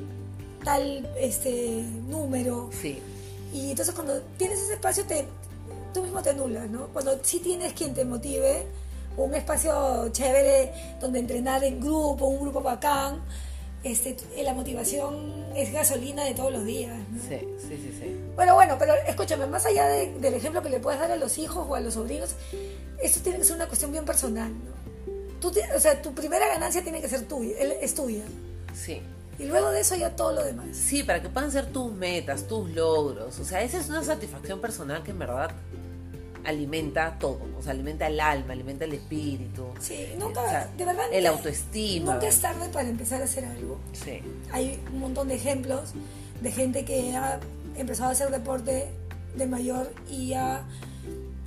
tal 0.65 1.09
este, 1.19 1.83
número. 2.07 2.69
Sí, 2.81 2.99
Y 3.53 3.69
entonces 3.71 3.93
cuando 3.95 4.19
tienes 4.37 4.59
ese 4.59 4.73
espacio, 4.73 5.03
te, 5.05 5.25
tú 5.93 6.01
mismo 6.03 6.21
te 6.21 6.29
anulas, 6.31 6.69
¿no? 6.69 6.87
Cuando 6.87 7.19
sí 7.23 7.39
tienes 7.39 7.73
quien 7.73 7.93
te 7.93 8.03
motive, 8.05 8.65
un 9.17 9.33
espacio 9.35 10.09
chévere 10.11 10.71
donde 10.99 11.19
entrenar 11.19 11.63
en 11.63 11.79
grupo, 11.79 12.25
un 12.27 12.41
grupo 12.41 12.61
bacán, 12.61 13.21
este, 13.83 14.15
la 14.43 14.53
motivación 14.53 15.45
es 15.55 15.73
gasolina 15.73 16.23
de 16.23 16.33
todos 16.35 16.51
los 16.51 16.63
días, 16.65 16.95
¿no? 17.09 17.19
sí, 17.21 17.39
sí, 17.59 17.67
sí, 17.77 17.97
sí. 17.99 18.15
Bueno, 18.35 18.53
bueno, 18.53 18.75
pero 18.77 18.93
escúchame, 19.07 19.47
más 19.47 19.65
allá 19.65 19.87
de- 19.87 20.13
del 20.19 20.35
ejemplo 20.35 20.61
que 20.61 20.69
le 20.69 20.79
puedes 20.79 20.99
dar 20.99 21.11
a 21.11 21.15
los 21.15 21.37
hijos 21.39 21.65
o 21.67 21.75
a 21.75 21.79
los 21.79 21.95
sobrinos, 21.95 22.35
esto 23.01 23.21
tiene 23.21 23.39
que 23.39 23.43
ser 23.45 23.55
una 23.55 23.67
cuestión 23.67 23.91
bien 23.91 24.05
personal, 24.05 24.51
¿no? 24.51 24.71
Tú 25.39 25.51
o 25.75 25.79
sea, 25.79 25.99
tu 26.01 26.13
primera 26.13 26.47
ganancia 26.47 26.83
tiene 26.83 27.01
que 27.01 27.09
ser 27.09 27.23
tuya, 27.27 27.55
él- 27.59 27.73
es 27.81 27.95
tuya. 27.95 28.23
Sí. 28.75 29.01
Y 29.39 29.45
luego 29.45 29.71
de 29.71 29.79
eso 29.81 29.95
ya 29.95 30.15
todo 30.15 30.33
lo 30.33 30.43
demás. 30.43 30.67
Sí, 30.73 31.01
para 31.01 31.19
que 31.19 31.29
puedan 31.29 31.51
ser 31.51 31.65
tus 31.71 31.91
metas, 31.91 32.43
tus 32.47 32.69
logros. 32.69 33.39
O 33.39 33.43
sea, 33.43 33.63
esa 33.63 33.79
es 33.79 33.89
una 33.89 34.03
satisfacción 34.03 34.61
personal 34.61 35.01
que 35.01 35.09
en 35.09 35.17
verdad 35.19 35.49
alimenta 36.43 37.17
todo. 37.19 37.39
O 37.57 37.61
sea, 37.61 37.71
alimenta 37.71 38.07
el 38.07 38.19
alma, 38.19 38.53
alimenta 38.53 38.85
el 38.85 38.93
espíritu. 38.93 39.65
Sí, 39.79 40.07
nunca, 40.17 40.41
O 40.41 40.49
sea, 40.49 40.69
de 40.77 40.85
verdad. 40.85 41.05
El 41.11 41.23
nunca- 41.23 41.37
autoestima. 41.37 42.13
Nunca 42.13 42.27
es 42.27 42.39
tarde 42.41 42.69
para 42.69 42.87
empezar 42.89 43.21
a 43.21 43.25
hacer 43.25 43.45
algo. 43.45 43.77
Sí, 43.93 44.21
Hay 44.51 44.79
un 44.93 44.99
montón 44.99 45.27
de 45.27 45.35
ejemplos 45.35 45.91
de 46.41 46.51
gente 46.51 46.85
que 46.85 47.15
ha 47.15 47.39
empezado 47.77 48.09
a 48.09 48.11
hacer 48.13 48.29
deporte 48.31 48.87
de 49.35 49.45
mayor 49.47 49.93
y 50.09 50.33
ha 50.33 50.63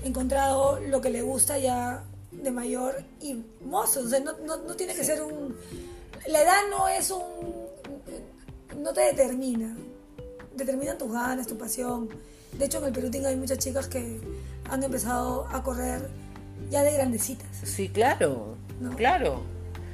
encontrado 0.05 0.81
lo 0.81 1.01
que 1.01 1.11
le 1.11 1.23
gusta 1.23 1.59
ya 1.59 2.05
de 2.33 2.51
mayor 2.51 3.03
y 3.21 3.43
mozo. 3.65 4.01
O 4.01 4.09
sea, 4.09 4.21
no, 4.21 4.33
no- 4.45 4.57
no 4.59 4.75
tiene 4.75 4.95
que 4.95 5.05
ser 5.05 5.23
un... 5.23 5.57
La 6.29 6.43
edad 6.43 6.61
no 6.71 6.89
es 6.89 7.11
un... 7.11 7.23
no 8.83 8.93
te 8.93 9.01
determina. 9.03 9.77
Determinan 10.57 10.97
tus 10.99 11.13
ganas, 11.13 11.47
tu 11.47 11.57
pasión. 11.59 12.09
De 12.59 12.67
hecho, 12.67 12.79
en 12.79 12.85
el 12.85 12.93
Perú 12.93 13.11
hay 13.27 13.37
muchas 13.37 13.59
chicas 13.59 13.89
que 13.89 14.21
han 14.71 14.83
empezado 14.83 15.47
a 15.51 15.63
correr 15.63 16.09
ya 16.71 16.83
de 16.83 16.93
grandecitas. 16.93 17.49
sí, 17.63 17.89
claro. 17.89 18.57
No. 18.81 18.97
Claro. 18.97 19.43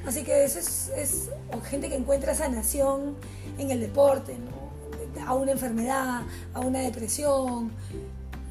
Así 0.06 0.22
que 0.22 0.44
eso 0.44 0.58
es, 0.58 0.90
es 0.96 1.30
gente 1.68 1.88
que 1.90 1.96
encuentra 1.96 2.34
sanación 2.34 3.16
en 3.58 3.70
el 3.70 3.80
deporte, 3.80 4.36
¿no? 4.38 4.70
A 5.26 5.34
una 5.34 5.52
enfermedad, 5.52 6.22
a 6.54 6.60
una 6.60 6.80
depresión, 6.80 7.70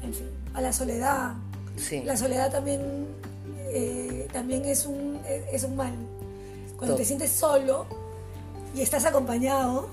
en 0.02 0.14
fin, 0.14 0.30
a 0.54 0.60
la 0.60 0.72
soledad. 0.72 1.34
Sí. 1.76 2.02
La 2.04 2.16
soledad 2.16 2.52
también, 2.52 3.06
eh, 3.72 4.28
también 4.32 4.64
es, 4.64 4.86
un, 4.86 5.20
es, 5.28 5.42
es 5.52 5.64
un 5.64 5.74
mal. 5.74 5.92
Cuando 6.76 6.94
Todo. 6.94 6.96
te 6.98 7.04
sientes 7.04 7.32
solo 7.32 7.86
y 8.74 8.82
estás 8.82 9.04
acompañado, 9.04 9.88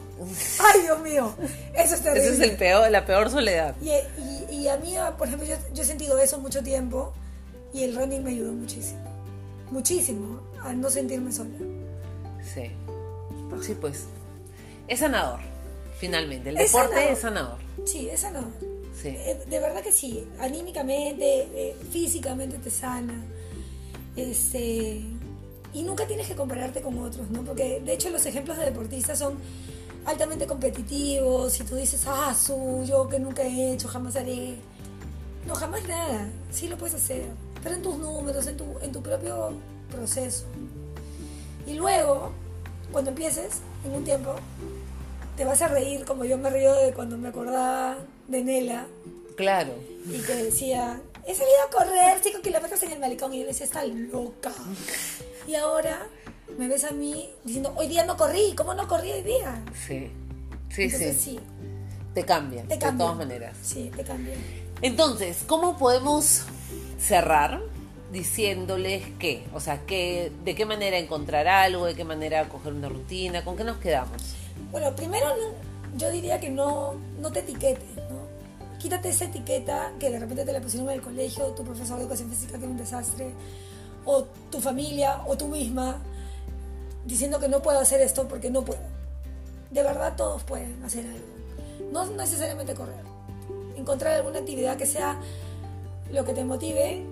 ¡ay 0.59 0.81
Dios 0.81 0.99
mío! 1.01 1.33
Eso 1.75 1.95
es 1.95 2.01
terrible. 2.01 2.27
Esa 2.29 2.33
es 2.43 2.49
el 2.51 2.57
peor, 2.57 2.89
la 2.91 3.05
peor 3.05 3.29
soledad. 3.29 3.75
Y, 3.81 3.89
y- 4.51 4.55
y 4.63 4.67
a 4.69 4.77
mí, 4.77 4.95
por 5.17 5.27
ejemplo, 5.27 5.47
yo, 5.47 5.55
yo 5.73 5.83
he 5.83 5.85
sentido 5.85 6.17
eso 6.17 6.39
mucho 6.39 6.63
tiempo 6.63 7.13
y 7.73 7.83
el 7.83 7.95
running 7.95 8.23
me 8.23 8.31
ayudó 8.31 8.51
muchísimo. 8.53 8.99
Muchísimo 9.71 10.39
a 10.63 10.73
no 10.73 10.89
sentirme 10.89 11.31
sola. 11.31 11.49
Sí. 12.53 12.71
Sí, 13.61 13.75
pues. 13.79 14.05
Es 14.87 14.99
sanador, 14.99 15.39
finalmente. 15.99 16.49
El 16.49 16.57
Es 16.57 16.71
deporte 16.71 16.93
sanador. 16.95 17.11
es 17.13 17.19
sanador. 17.19 17.57
Sí, 17.85 18.09
esa 18.09 18.31
no. 18.31 18.41
Sí. 18.99 19.09
Eh, 19.09 19.39
De 19.47 19.59
verdad 19.59 19.81
que 19.81 19.91
sí. 19.91 20.27
Anímicamente, 20.39 21.41
eh, 21.53 21.75
físicamente 21.91 22.57
te 22.57 22.69
sana. 22.71 23.13
Este, 24.15 25.01
y 25.73 25.83
nunca 25.83 26.07
tienes 26.07 26.27
que 26.27 26.35
compararte 26.35 26.81
con 26.81 26.97
otros, 26.99 27.29
¿no? 27.29 27.43
Porque 27.43 27.81
de 27.85 27.93
hecho 27.93 28.09
los 28.09 28.25
ejemplos 28.25 28.57
de 28.57 28.65
deportistas 28.65 29.19
son 29.19 29.35
altamente 30.07 30.47
competitivos 30.47 31.59
y 31.59 31.63
tú 31.63 31.75
dices, 31.75 32.03
ah, 32.07 32.33
su, 32.33 32.83
yo 32.85 33.07
que 33.09 33.19
nunca 33.19 33.43
he 33.43 33.73
hecho, 33.73 33.87
jamás 33.87 34.15
haré. 34.15 34.55
No, 35.45 35.53
jamás 35.53 35.83
nada. 35.87 36.29
Sí 36.51 36.67
lo 36.67 36.77
puedes 36.77 36.95
hacer. 36.95 37.25
Pero 37.61 37.75
en 37.75 37.81
tus 37.81 37.97
números, 37.97 38.47
en 38.47 38.57
tu, 38.57 38.65
en 38.81 38.91
tu 38.91 39.01
propio 39.03 39.51
proceso. 39.91 40.45
Y 41.65 41.73
luego, 41.73 42.31
cuando 42.91 43.09
empieces, 43.11 43.59
en 43.85 43.91
un 43.93 44.03
tiempo, 44.05 44.33
te 45.35 45.43
vas 45.43 45.61
a 45.61 45.67
reír 45.67 46.05
como 46.05 46.23
yo 46.23 46.37
me 46.37 46.49
río 46.49 46.73
de 46.73 46.93
cuando 46.93 47.17
me 47.17 47.27
acordaba 47.29 47.97
de 48.27 48.43
Nela 48.43 48.87
Claro. 49.35 49.73
y 50.05 50.19
que 50.19 50.33
decía, 50.35 50.99
he 51.25 51.35
salido 51.35 51.57
a 51.67 51.69
correr 51.69 52.17
5 52.23 52.41
kilómetros 52.41 52.81
en 52.83 52.93
el 52.93 52.99
malecón 52.99 53.33
y 53.33 53.39
yo 53.39 53.41
le 53.43 53.49
decía, 53.49 53.65
está 53.65 53.83
loca. 53.85 54.51
Y 55.47 55.55
ahora 55.55 56.07
me 56.57 56.67
ves 56.67 56.83
a 56.83 56.91
mí 56.91 57.29
diciendo, 57.43 57.73
hoy 57.75 57.87
día 57.87 58.05
no 58.05 58.17
corrí, 58.17 58.53
¿cómo 58.55 58.73
no 58.73 58.87
corrí 58.87 59.11
hoy 59.11 59.23
día? 59.23 59.61
Sí. 59.87 60.11
Sí, 60.69 60.83
Entonces 60.83 61.15
sí. 61.15 61.31
sí, 61.31 61.39
Te 62.13 62.25
cambia, 62.25 62.63
te 62.63 62.77
de 62.77 62.91
todas 62.91 63.15
maneras. 63.15 63.55
Sí, 63.61 63.89
te 63.95 64.03
cambia. 64.03 64.33
Entonces, 64.81 65.43
¿cómo 65.47 65.77
podemos 65.77 66.43
cerrar 66.99 67.61
diciéndoles 68.11 69.03
qué? 69.17 69.45
O 69.53 69.59
sea, 69.59 69.85
qué, 69.85 70.31
de 70.43 70.55
qué 70.55 70.65
manera 70.65 70.97
encontrar 70.97 71.47
algo, 71.47 71.85
de 71.85 71.95
qué 71.95 72.03
manera 72.03 72.49
coger 72.49 72.73
una 72.73 72.89
rutina, 72.89 73.43
con 73.45 73.55
qué 73.55 73.63
nos 73.63 73.77
quedamos. 73.77 74.21
Bueno, 74.71 74.95
primero 74.95 75.27
yo 75.95 76.11
diría 76.11 76.39
que 76.39 76.49
no, 76.49 76.95
no 77.21 77.31
te 77.31 77.39
etiquetes, 77.39 77.95
¿no? 78.09 78.27
Quítate 78.77 79.09
esa 79.09 79.25
etiqueta 79.25 79.93
que 79.99 80.09
de 80.09 80.19
repente 80.19 80.43
te 80.45 80.51
la 80.51 80.61
pusieron 80.61 80.89
en 80.89 80.95
el 80.95 81.01
colegio, 81.01 81.45
tu 81.47 81.63
profesor 81.63 81.97
de 81.97 82.03
educación 82.03 82.29
física 82.29 82.57
era 82.57 82.67
un 82.67 82.77
desastre, 82.77 83.31
o 84.05 84.23
tu 84.51 84.59
familia, 84.59 85.21
o 85.25 85.35
tú 85.37 85.47
misma, 85.47 85.99
diciendo 87.07 87.39
que 87.39 87.47
no 87.47 87.61
puedo 87.61 87.79
hacer 87.79 88.01
esto 88.01 88.27
porque 88.27 88.49
no 88.49 88.63
puedo. 88.63 88.81
De 89.71 89.81
verdad 89.81 90.15
todos 90.15 90.43
pueden 90.43 90.83
hacer 90.83 91.05
algo. 91.05 91.91
No 91.91 92.05
necesariamente 92.05 92.73
correr. 92.73 93.03
Encontrar 93.75 94.13
alguna 94.13 94.39
actividad 94.39 94.77
que 94.77 94.85
sea 94.85 95.19
lo 96.11 96.23
que 96.25 96.33
te 96.33 96.43
motive, 96.43 97.03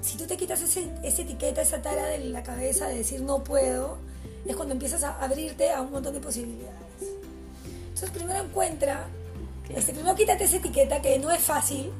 si 0.00 0.16
tú 0.16 0.26
te 0.26 0.36
quitas 0.36 0.60
ese, 0.60 0.88
esa 1.02 1.22
etiqueta, 1.22 1.62
esa 1.62 1.80
tara 1.80 2.06
de 2.06 2.18
la 2.18 2.42
cabeza 2.42 2.88
de 2.88 2.96
decir 2.96 3.20
no 3.20 3.44
puedo, 3.44 3.98
es 4.46 4.56
cuando 4.56 4.74
empiezas 4.74 5.04
a 5.04 5.22
abrirte 5.22 5.70
a 5.70 5.80
un 5.80 5.92
montón 5.92 6.14
de 6.14 6.20
posibilidades. 6.20 6.76
Entonces 7.88 8.10
primero 8.10 8.42
encuentra, 8.42 9.06
este, 9.68 9.92
primero 9.92 10.14
quítate 10.14 10.44
esa 10.44 10.56
etiqueta 10.56 11.00
que 11.00 11.18
no 11.18 11.30
es 11.30 11.40
fácil, 11.40 11.92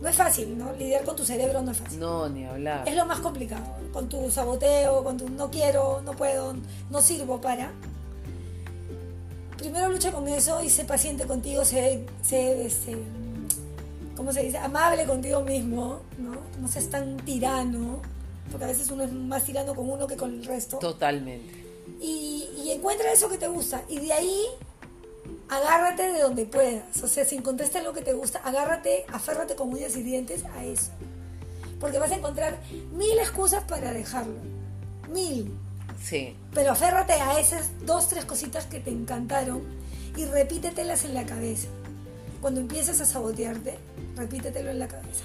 no 0.00 0.08
es 0.08 0.16
fácil, 0.16 0.56
¿no? 0.56 0.72
Lidiar 0.72 1.04
con 1.04 1.14
tu 1.14 1.24
cerebro 1.24 1.60
no 1.62 1.72
es 1.72 1.78
fácil. 1.78 2.00
No, 2.00 2.28
ni 2.28 2.44
hablar. 2.44 2.88
Es 2.88 2.96
lo 2.96 3.04
más 3.04 3.20
complicado. 3.20 3.62
Con 3.92 4.08
tu 4.08 4.30
saboteo, 4.30 5.04
con 5.04 5.16
tu 5.16 5.28
no 5.28 5.50
quiero, 5.50 6.00
no 6.02 6.12
puedo, 6.12 6.54
no 6.88 7.02
sirvo 7.02 7.40
para. 7.40 7.72
Primero 9.58 9.90
lucha 9.90 10.10
con 10.10 10.26
eso 10.26 10.62
y 10.62 10.70
sé 10.70 10.86
paciente 10.86 11.26
contigo, 11.26 11.66
sé, 11.66 12.06
sé 12.22 12.64
este, 12.64 12.96
¿cómo 14.16 14.32
se 14.32 14.42
dice? 14.42 14.56
Amable 14.56 15.04
contigo 15.04 15.42
mismo, 15.42 16.00
¿no? 16.18 16.32
No 16.58 16.66
seas 16.66 16.88
tan 16.88 17.18
tirano, 17.18 18.00
porque 18.50 18.64
a 18.64 18.68
veces 18.68 18.90
uno 18.90 19.04
es 19.04 19.12
más 19.12 19.44
tirano 19.44 19.74
con 19.74 19.90
uno 19.90 20.06
que 20.06 20.16
con 20.16 20.30
el 20.30 20.46
resto. 20.46 20.78
Totalmente. 20.78 21.62
Y, 22.00 22.48
y 22.64 22.70
encuentra 22.70 23.12
eso 23.12 23.28
que 23.28 23.36
te 23.36 23.48
gusta. 23.48 23.82
Y 23.90 23.98
de 23.98 24.14
ahí 24.14 24.46
agárrate 25.50 26.12
de 26.12 26.20
donde 26.20 26.46
puedas. 26.46 27.02
O 27.02 27.08
sea, 27.08 27.24
si 27.24 27.36
encontraste 27.36 27.78
algo 27.78 27.92
que 27.92 28.02
te 28.02 28.12
gusta, 28.14 28.38
agárrate, 28.38 29.04
aférrate 29.12 29.56
con 29.56 29.72
uñas 29.72 29.96
y 29.96 30.02
dientes 30.02 30.44
a 30.56 30.64
eso. 30.64 30.92
Porque 31.80 31.98
vas 31.98 32.12
a 32.12 32.16
encontrar 32.16 32.58
mil 32.92 33.18
excusas 33.18 33.64
para 33.64 33.92
dejarlo. 33.92 34.38
Mil. 35.10 35.52
Sí. 36.02 36.36
Pero 36.54 36.72
aférrate 36.72 37.14
a 37.14 37.40
esas 37.40 37.70
dos, 37.84 38.08
tres 38.08 38.24
cositas 38.24 38.66
que 38.66 38.80
te 38.80 38.90
encantaron 38.90 39.62
y 40.16 40.24
repítetelas 40.24 41.04
en 41.04 41.14
la 41.14 41.26
cabeza. 41.26 41.68
Cuando 42.40 42.60
empieces 42.60 43.00
a 43.00 43.04
sabotearte, 43.04 43.76
repítetelo 44.16 44.70
en 44.70 44.78
la 44.78 44.88
cabeza. 44.88 45.24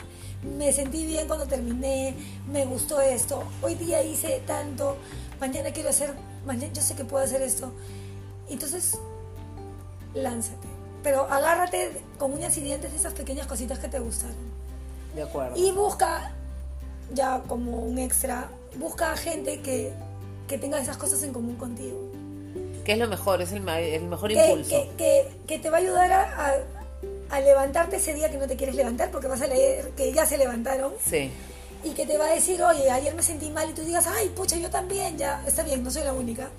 Me 0.58 0.74
sentí 0.74 1.06
bien 1.06 1.28
cuando 1.28 1.48
terminé, 1.48 2.14
me 2.52 2.66
gustó 2.66 3.00
esto, 3.00 3.44
hoy 3.62 3.76
día 3.76 4.04
hice 4.04 4.42
tanto, 4.46 4.98
mañana 5.40 5.72
quiero 5.72 5.90
hacer, 5.90 6.14
mañana 6.46 6.72
yo 6.74 6.82
sé 6.82 6.96
que 6.96 7.06
puedo 7.06 7.24
hacer 7.24 7.42
esto. 7.42 7.72
Entonces, 8.50 8.98
lánzate. 10.16 10.68
Pero 11.04 11.22
agárrate 11.32 11.92
con 12.18 12.34
uñas 12.34 12.58
y 12.58 12.62
dientes 12.62 12.92
de 12.92 12.98
esas 12.98 13.14
pequeñas 13.14 13.46
cositas 13.48 13.78
que 13.80 13.88
te 13.88 14.00
gustaron. 14.00 14.36
De 15.16 15.22
acuerdo. 15.24 15.56
Y 15.56 15.72
busca, 15.72 16.32
ya 17.14 17.42
como 17.48 17.78
un 17.80 18.00
extra, 18.00 18.50
busca 18.78 19.12
a 19.12 19.18
gente 19.18 19.62
que, 19.62 19.94
que 20.48 20.58
tenga 20.58 20.80
esas 20.80 20.98
cosas 20.98 21.22
en 21.24 21.32
común 21.32 21.56
contigo. 21.56 22.10
¿Qué 22.84 22.94
es 22.94 22.98
lo 22.98 23.08
mejor? 23.08 23.42
Es 23.42 23.52
el, 23.52 23.62
ma- 23.62 23.80
el 23.80 24.04
mejor 24.04 24.30
Que, 24.34 24.48
impulso. 24.50 24.70
que, 24.70 24.90
que, 24.98 25.28
que 25.48 25.60
te 25.60 25.70
va 25.70 25.78
a 25.78 25.80
ayudar 25.80 26.12
a, 26.12 26.48
a- 26.48 26.56
a 27.30 27.40
levantarte 27.40 27.96
ese 27.98 28.14
día 28.14 28.30
que 28.30 28.38
no 28.38 28.48
te 28.48 28.56
quieres 28.56 28.76
levantar, 28.76 29.10
porque 29.12 29.28
vas 29.28 29.42
a 29.42 29.48
leer 29.48 29.90
que 29.98 30.12
ya 30.14 30.26
se 30.26 30.38
levantaron, 30.38 30.94
Sí. 31.04 31.32
Y 31.86 31.92
que 31.92 32.06
te 32.06 32.18
va 32.18 32.26
a 32.26 32.34
decir, 32.34 32.62
oye, 32.64 32.90
ayer 32.90 33.14
me 33.16 33.22
sentí 33.22 33.50
mal, 33.52 33.70
y 33.70 33.74
tú 33.74 33.84
digas, 33.84 34.08
ay, 34.08 34.30
pucha, 34.30 34.58
yo 34.58 34.70
también, 34.70 35.18
ya, 35.18 35.42
está 35.46 35.62
bien, 35.64 35.84
no 35.84 35.92
soy 35.92 36.04
la 36.04 36.14
única. 36.14 36.50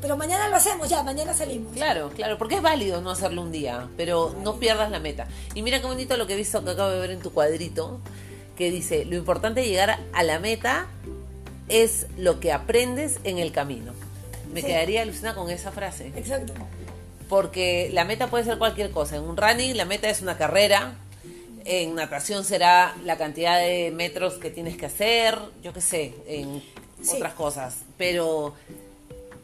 Pero 0.00 0.16
mañana 0.16 0.48
lo 0.48 0.56
hacemos, 0.56 0.88
ya, 0.88 1.02
mañana 1.02 1.34
salimos. 1.34 1.74
Claro, 1.74 2.10
claro, 2.16 2.38
porque 2.38 2.56
es 2.56 2.62
válido 2.62 3.00
no 3.02 3.10
hacerlo 3.10 3.42
un 3.42 3.52
día, 3.52 3.88
pero 3.96 4.34
no 4.42 4.56
pierdas 4.58 4.90
la 4.90 4.98
meta. 4.98 5.28
Y 5.54 5.62
mira 5.62 5.80
qué 5.80 5.86
bonito 5.86 6.16
lo 6.16 6.26
que 6.26 6.32
he 6.32 6.36
visto 6.36 6.64
que 6.64 6.70
acabo 6.70 6.88
de 6.90 6.98
ver 6.98 7.10
en 7.10 7.20
tu 7.20 7.30
cuadrito, 7.32 8.00
que 8.56 8.70
dice, 8.70 9.04
lo 9.04 9.16
importante 9.16 9.60
de 9.60 9.68
llegar 9.68 9.98
a 10.14 10.22
la 10.22 10.38
meta 10.38 10.86
es 11.68 12.06
lo 12.16 12.40
que 12.40 12.50
aprendes 12.52 13.18
en 13.24 13.38
el 13.38 13.52
camino. 13.52 13.92
Me 14.52 14.62
Sí. 14.62 14.66
quedaría 14.66 15.02
alucinada 15.02 15.34
con 15.36 15.50
esa 15.50 15.70
frase, 15.72 16.10
Exacto. 16.16 16.54
porque 17.28 17.90
la 17.92 18.04
meta 18.04 18.28
puede 18.28 18.44
ser 18.44 18.58
cualquier 18.58 18.90
cosa. 18.90 19.16
En 19.16 19.22
un 19.22 19.36
running 19.36 19.76
la 19.76 19.84
meta 19.84 20.08
es 20.10 20.20
una 20.22 20.36
carrera, 20.36 20.94
en 21.70 21.94
natación 21.94 22.44
será 22.44 22.96
la 23.04 23.16
cantidad 23.16 23.58
de 23.60 23.92
metros 23.94 24.34
que 24.34 24.50
tienes 24.50 24.76
que 24.76 24.86
hacer, 24.86 25.38
yo 25.62 25.72
qué 25.72 25.80
sé, 25.80 26.14
en 26.26 26.60
Sí. 27.02 27.16
otras 27.16 27.34
cosas, 27.34 27.76
pero 27.96 28.54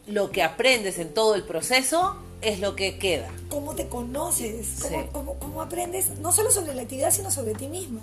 lo 0.07 0.29
que 0.31 0.43
aprendes 0.43 0.99
en 0.99 1.13
todo 1.13 1.35
el 1.35 1.43
proceso 1.43 2.17
es 2.41 2.59
lo 2.59 2.75
que 2.75 2.97
queda. 2.99 3.29
cómo 3.49 3.73
te 3.75 3.87
conoces, 3.87 4.67
cómo, 4.81 5.01
Sí. 5.01 5.07
cómo- 5.11 5.39
cómo 5.39 5.61
aprendes, 5.61 6.19
no 6.19 6.31
solo 6.33 6.51
sobre 6.51 6.75
la 6.75 6.81
actividad, 6.83 7.11
sino 7.11 7.31
sobre 7.31 7.53
ti 7.55 7.67
misma, 7.67 8.01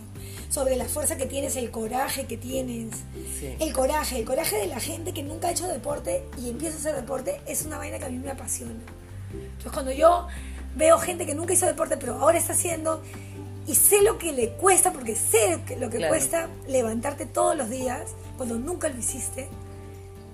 sobre 0.50 0.74
la 0.74 0.86
fuerza 0.86 1.16
que 1.18 1.26
tienes, 1.26 1.54
el 1.56 1.70
coraje 1.70 2.24
que 2.26 2.36
tienes. 2.38 2.94
Sí. 3.38 3.54
El 3.60 3.72
coraje, 3.74 4.18
el 4.18 4.24
coraje 4.24 4.56
de 4.56 4.66
la 4.66 4.80
gente 4.80 5.12
que 5.12 5.22
nunca 5.22 5.48
ha 5.48 5.50
hecho 5.52 5.68
deporte 5.68 6.24
y 6.42 6.48
empieza 6.48 6.76
a 6.76 6.80
hacer 6.80 6.96
deporte 6.96 7.40
es 7.46 7.64
una 7.66 7.76
vaina 7.78 7.98
que 7.98 8.06
a 8.06 8.08
mí 8.08 8.18
me 8.18 8.30
apasiona. 8.30 8.72
Entonces 9.32 9.70
cuando 9.72 9.92
yo 9.92 10.26
veo 10.76 10.98
gente 10.98 11.26
que 11.26 11.34
nunca 11.34 11.52
hizo 11.52 11.66
deporte, 11.66 11.96
pero 11.98 12.14
ahora 12.14 12.38
está 12.38 12.54
haciendo, 12.54 13.02
y 13.66 13.74
sé 13.74 14.02
lo 14.02 14.18
que 14.18 14.32
le 14.32 14.50
cuesta, 14.52 14.92
porque 14.92 15.14
sé 15.16 15.58
lo 15.78 15.88
que 15.90 15.96
Claro. 15.98 16.10
cuesta 16.12 16.48
levantarte 16.68 17.26
todos 17.26 17.56
los 17.56 17.70
días 17.70 18.02
cuando 18.36 18.56
nunca 18.56 18.88
lo 18.88 18.98
hiciste 18.98 19.48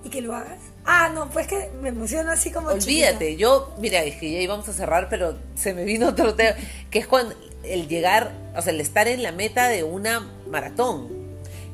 y 0.03 0.09
que 0.09 0.21
lo 0.21 0.35
hagas. 0.35 0.57
Ah, 0.83 1.11
no, 1.13 1.29
pues 1.29 1.47
que 1.47 1.69
me 1.81 1.89
emociona 1.89 2.33
así 2.33 2.51
como 2.51 2.69
Olvídate, 2.69 3.25
chiquita. 3.29 3.39
yo, 3.39 3.73
mira, 3.79 4.03
es 4.03 4.15
que 4.15 4.31
ya 4.31 4.39
íbamos 4.39 4.67
a 4.67 4.73
cerrar, 4.73 5.07
pero 5.09 5.37
se 5.55 5.73
me 5.73 5.83
vino 5.85 6.09
otro 6.09 6.33
tema, 6.33 6.55
que 6.89 6.99
es 6.99 7.07
cuando 7.07 7.35
el 7.63 7.87
llegar, 7.87 8.31
o 8.55 8.61
sea, 8.61 8.73
el 8.73 8.81
estar 8.81 9.07
en 9.07 9.21
la 9.21 9.31
meta 9.31 9.67
de 9.67 9.83
una 9.83 10.19
maratón. 10.47 11.07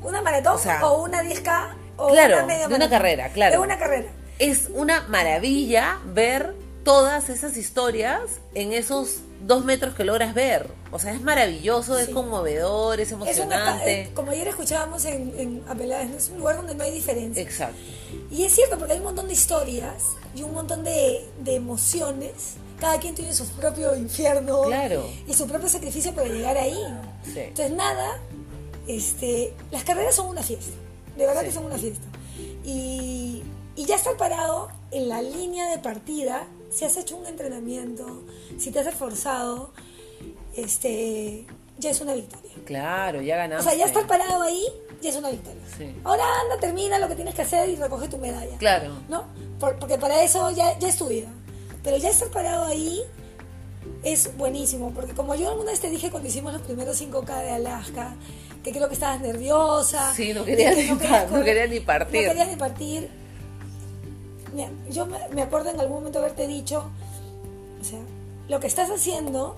¿Una 0.02 0.20
maratón 0.22 0.54
O 0.56 0.58
sea, 0.58 0.86
o 0.86 1.02
una 1.02 1.22
10K 1.22 1.74
o 1.96 2.08
claro, 2.10 2.36
una 2.36 2.46
media 2.46 2.68
de 2.68 2.74
una 2.74 2.88
carrera, 2.90 3.30
claro. 3.30 3.52
De 3.52 3.58
una 3.58 3.78
carrera. 3.78 4.06
Es 4.38 4.68
una 4.72 5.08
maravilla 5.08 5.98
ver 6.04 6.54
todas 6.84 7.28
esas 7.30 7.56
historias 7.56 8.20
en 8.54 8.72
esos 8.72 9.20
dos 9.46 9.64
metros 9.64 9.94
que 9.94 10.04
logras 10.04 10.34
ver. 10.34 10.68
O 10.90 10.98
sea, 10.98 11.12
es 11.12 11.20
maravilloso, 11.20 11.98
es 11.98 12.06
Sí. 12.06 12.12
conmovedor, 12.12 13.00
es 13.00 13.08
Es 13.08 13.12
una, 13.14 13.24
ca- 13.26 13.32
emocionante. 13.32 14.00
eh, 14.02 14.10
como 14.14 14.30
ayer 14.32 14.48
escuchábamos 14.48 15.04
en, 15.04 15.32
en 15.38 15.62
Apeladas, 15.68 16.08
¿no? 16.10 16.16
es 16.16 16.28
un 16.30 16.38
lugar 16.38 16.56
donde 16.56 16.74
no 16.74 16.84
hay 16.84 16.90
diferencia. 16.92 17.42
Exacto. 17.42 17.76
Y 18.30 18.44
es 18.44 18.54
cierto, 18.54 18.78
porque 18.78 18.92
hay 18.94 18.98
un 18.98 19.04
montón 19.04 19.26
de 19.28 19.34
historias 19.34 20.02
y 20.34 20.42
un 20.42 20.52
montón 20.54 20.82
de, 20.84 21.24
de 21.40 21.54
emociones. 21.56 22.54
Cada 22.80 22.98
quien 23.00 23.14
tiene 23.14 23.32
su 23.34 23.44
propio 23.48 23.94
infierno 23.96 24.62
Claro. 24.62 25.04
y 25.26 25.34
su 25.34 25.46
propio 25.46 25.68
sacrificio 25.68 26.14
para 26.14 26.28
llegar 26.28 26.56
ahí. 26.56 26.78
Sí. 27.24 27.40
Entonces, 27.40 27.72
nada, 27.72 28.18
este, 28.86 29.54
las 29.70 29.84
carreras 29.84 30.14
son 30.14 30.28
una 30.28 30.42
fiesta. 30.42 30.76
De 31.16 31.26
verdad 31.26 31.40
Sí. 31.42 31.46
que 31.48 31.52
son 31.52 31.64
una 31.66 31.76
fiesta. 31.78 32.06
Y, 32.64 33.42
y 33.76 33.84
ya 33.84 33.96
estar 33.96 34.16
parado 34.16 34.68
en 34.90 35.08
la 35.08 35.22
línea 35.22 35.70
de 35.70 35.78
partida, 35.78 36.46
si 36.70 36.84
has 36.84 36.96
hecho 36.96 37.16
un 37.16 37.26
entrenamiento, 37.26 38.22
si 38.58 38.70
te 38.70 38.80
has 38.80 38.86
esforzado, 38.86 39.72
este, 40.56 41.46
ya 41.78 41.90
es 41.90 42.00
una 42.00 42.14
victoria. 42.14 42.50
Claro, 42.64 43.20
ya 43.22 43.34
O 43.34 43.38
ganaste. 43.38 43.70
sea, 43.70 43.78
ya 43.78 43.86
estar 43.86 44.06
parado 44.06 44.42
ahí 44.42 44.64
ya 45.00 45.10
es 45.10 45.16
una 45.16 45.30
victoria. 45.30 45.62
Sí. 45.76 45.94
Ahora 46.04 46.24
anda, 46.42 46.58
termina 46.58 46.98
lo 46.98 47.08
que 47.08 47.14
tienes 47.14 47.34
que 47.34 47.42
hacer 47.42 47.68
y 47.68 47.76
recoge 47.76 48.08
tu 48.08 48.18
medalla. 48.18 48.56
Claro. 48.58 48.92
¿No? 49.08 49.24
Por- 49.60 49.78
porque 49.78 49.96
para 49.98 50.22
eso 50.24 50.50
ya, 50.50 50.76
ya 50.78 50.88
es 50.88 50.96
tu 50.96 51.06
vida. 51.06 51.28
Pero 51.84 51.96
ya 51.96 52.10
estar 52.10 52.28
parado 52.30 52.64
ahí 52.64 53.00
es 54.02 54.36
buenísimo. 54.36 54.92
Porque 54.92 55.12
como 55.14 55.34
yo 55.36 55.50
alguna 55.50 55.70
vez 55.70 55.80
te 55.80 55.88
dije 55.88 56.10
cuando 56.10 56.28
hicimos 56.28 56.52
los 56.52 56.62
primeros 56.62 57.00
5K 57.00 57.42
de 57.42 57.50
Alaska, 57.50 58.16
que 58.64 58.72
creo 58.72 58.88
que 58.88 58.94
estabas 58.94 59.20
nerviosa. 59.20 60.12
Sí, 60.14 60.32
no 60.34 60.44
querías 60.44 60.74
que 60.74 60.82
ni 60.92 60.98
querías 60.98 61.24
par- 61.24 61.30
no 61.38 61.44
querías 61.44 61.70
ni 61.70 61.80
partir. 61.80 62.22
No 62.22 62.28
querías 62.28 62.48
ni 62.48 62.56
partir. 62.56 63.08
Yo 64.90 65.06
me, 65.06 65.42
acuerdo 65.42 65.70
en 65.70 65.80
algún 65.80 65.98
momento 65.98 66.18
haberte 66.18 66.46
dicho, 66.46 66.84
o 67.80 67.84
sea, 67.84 67.98
lo 68.48 68.60
que 68.60 68.66
estás 68.66 68.90
haciendo 68.90 69.56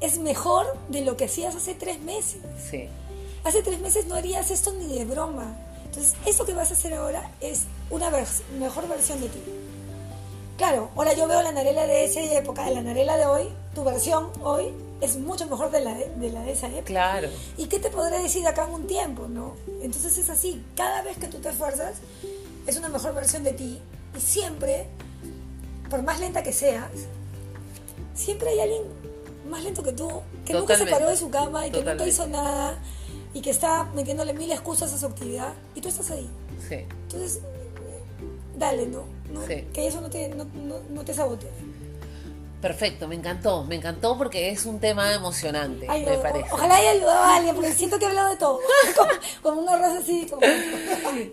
es 0.00 0.18
mejor 0.18 0.66
de 0.88 1.02
lo 1.04 1.16
que 1.16 1.24
hacías 1.24 1.54
hace 1.56 1.74
tres 1.74 2.00
meses. 2.00 2.40
Sí. 2.70 2.88
Hace 3.44 3.62
tres 3.62 3.80
meses 3.80 4.06
no 4.06 4.14
harías 4.14 4.50
esto 4.50 4.72
ni 4.72 4.98
de 4.98 5.04
broma. 5.04 5.56
Entonces, 5.84 6.14
eso 6.26 6.44
que 6.44 6.52
vas 6.54 6.70
a 6.70 6.74
hacer 6.74 6.94
ahora 6.94 7.30
es 7.40 7.62
una 7.90 8.10
vers- 8.10 8.42
mejor 8.58 8.88
versión 8.88 9.20
de 9.20 9.28
ti. 9.28 9.42
Claro, 10.56 10.90
ahora 10.96 11.12
yo 11.14 11.26
veo 11.28 11.40
la 11.42 11.52
Narela 11.52 11.86
de 11.86 12.04
esa 12.04 12.20
época, 12.20 12.68
la 12.70 12.82
Narela 12.82 13.16
de 13.16 13.26
hoy, 13.26 13.48
tu 13.74 13.84
versión 13.84 14.28
hoy 14.42 14.72
es 15.00 15.16
mucho 15.16 15.46
mejor 15.46 15.70
de 15.70 15.80
la 15.80 15.94
de, 15.94 16.08
de 16.16 16.30
la 16.30 16.42
de 16.42 16.52
esa 16.52 16.66
época. 16.66 16.84
Claro. 16.84 17.28
¿Y 17.56 17.66
qué 17.66 17.78
te 17.78 17.90
podré 17.90 18.20
decir 18.20 18.46
acá 18.46 18.64
en 18.66 18.74
un 18.74 18.86
tiempo, 18.88 19.28
no? 19.28 19.54
Entonces 19.82 20.18
es 20.18 20.28
así, 20.30 20.62
cada 20.74 21.02
vez 21.02 21.16
que 21.16 21.28
tú 21.28 21.38
te 21.38 21.48
esfuerzas, 21.50 21.98
es 22.66 22.76
una 22.76 22.88
mejor 22.88 23.14
versión 23.14 23.44
de 23.44 23.52
ti. 23.52 23.80
Y 24.18 24.20
siempre, 24.20 24.86
por 25.88 26.02
más 26.02 26.18
lenta 26.18 26.42
que 26.42 26.52
seas, 26.52 26.88
siempre 28.14 28.48
hay 28.50 28.60
alguien 28.60 28.82
más 29.48 29.62
lento 29.62 29.82
que 29.82 29.92
tú, 29.92 30.08
que 30.44 30.52
nunca 30.54 30.76
se 30.76 30.86
paró 30.86 31.08
de 31.08 31.16
su 31.16 31.30
cama 31.30 31.66
y 31.66 31.70
que 31.70 31.78
nunca 31.78 31.92
Totalmente. 31.92 32.08
hizo 32.10 32.26
nada 32.26 32.78
y 33.32 33.40
que 33.40 33.50
está 33.50 33.84
metiéndole 33.94 34.32
mil 34.34 34.50
excusas 34.50 34.92
a 34.92 34.98
su 34.98 35.06
actividad 35.06 35.54
y 35.74 35.80
tú 35.80 35.88
estás 35.88 36.10
ahí. 36.10 36.28
Sí. 36.68 36.74
Entonces, 37.04 37.40
dale, 38.58 38.86
¿no? 38.86 39.04
No- 39.32 39.46
Sí. 39.46 39.66
Que 39.72 39.86
eso 39.86 40.00
no 40.00 40.10
te, 40.10 40.28
no, 40.30 40.44
no- 40.44 40.80
no 40.90 41.04
te 41.04 41.14
sabotee. 41.14 41.48
Perfecto, 42.60 43.06
me 43.06 43.14
encantó, 43.14 43.62
me 43.62 43.76
encantó 43.76 44.18
porque 44.18 44.50
es 44.50 44.66
un 44.66 44.80
tema 44.80 45.14
emocionante, 45.14 45.86
Ay, 45.88 46.04
me 46.04 46.16
o- 46.16 46.22
parece. 46.22 46.48
ojalá 46.50 46.74
haya 46.74 46.90
ayudado 46.90 47.22
a 47.22 47.36
alguien, 47.36 47.54
porque 47.54 47.72
siento 47.72 48.00
que 48.00 48.04
he 48.04 48.08
hablado 48.08 48.30
de 48.30 48.36
todo. 48.36 48.58
como, 48.96 49.10
como 49.42 49.60
un 49.62 49.68
arroz 49.68 49.98
así, 50.02 50.26
como... 50.28 50.42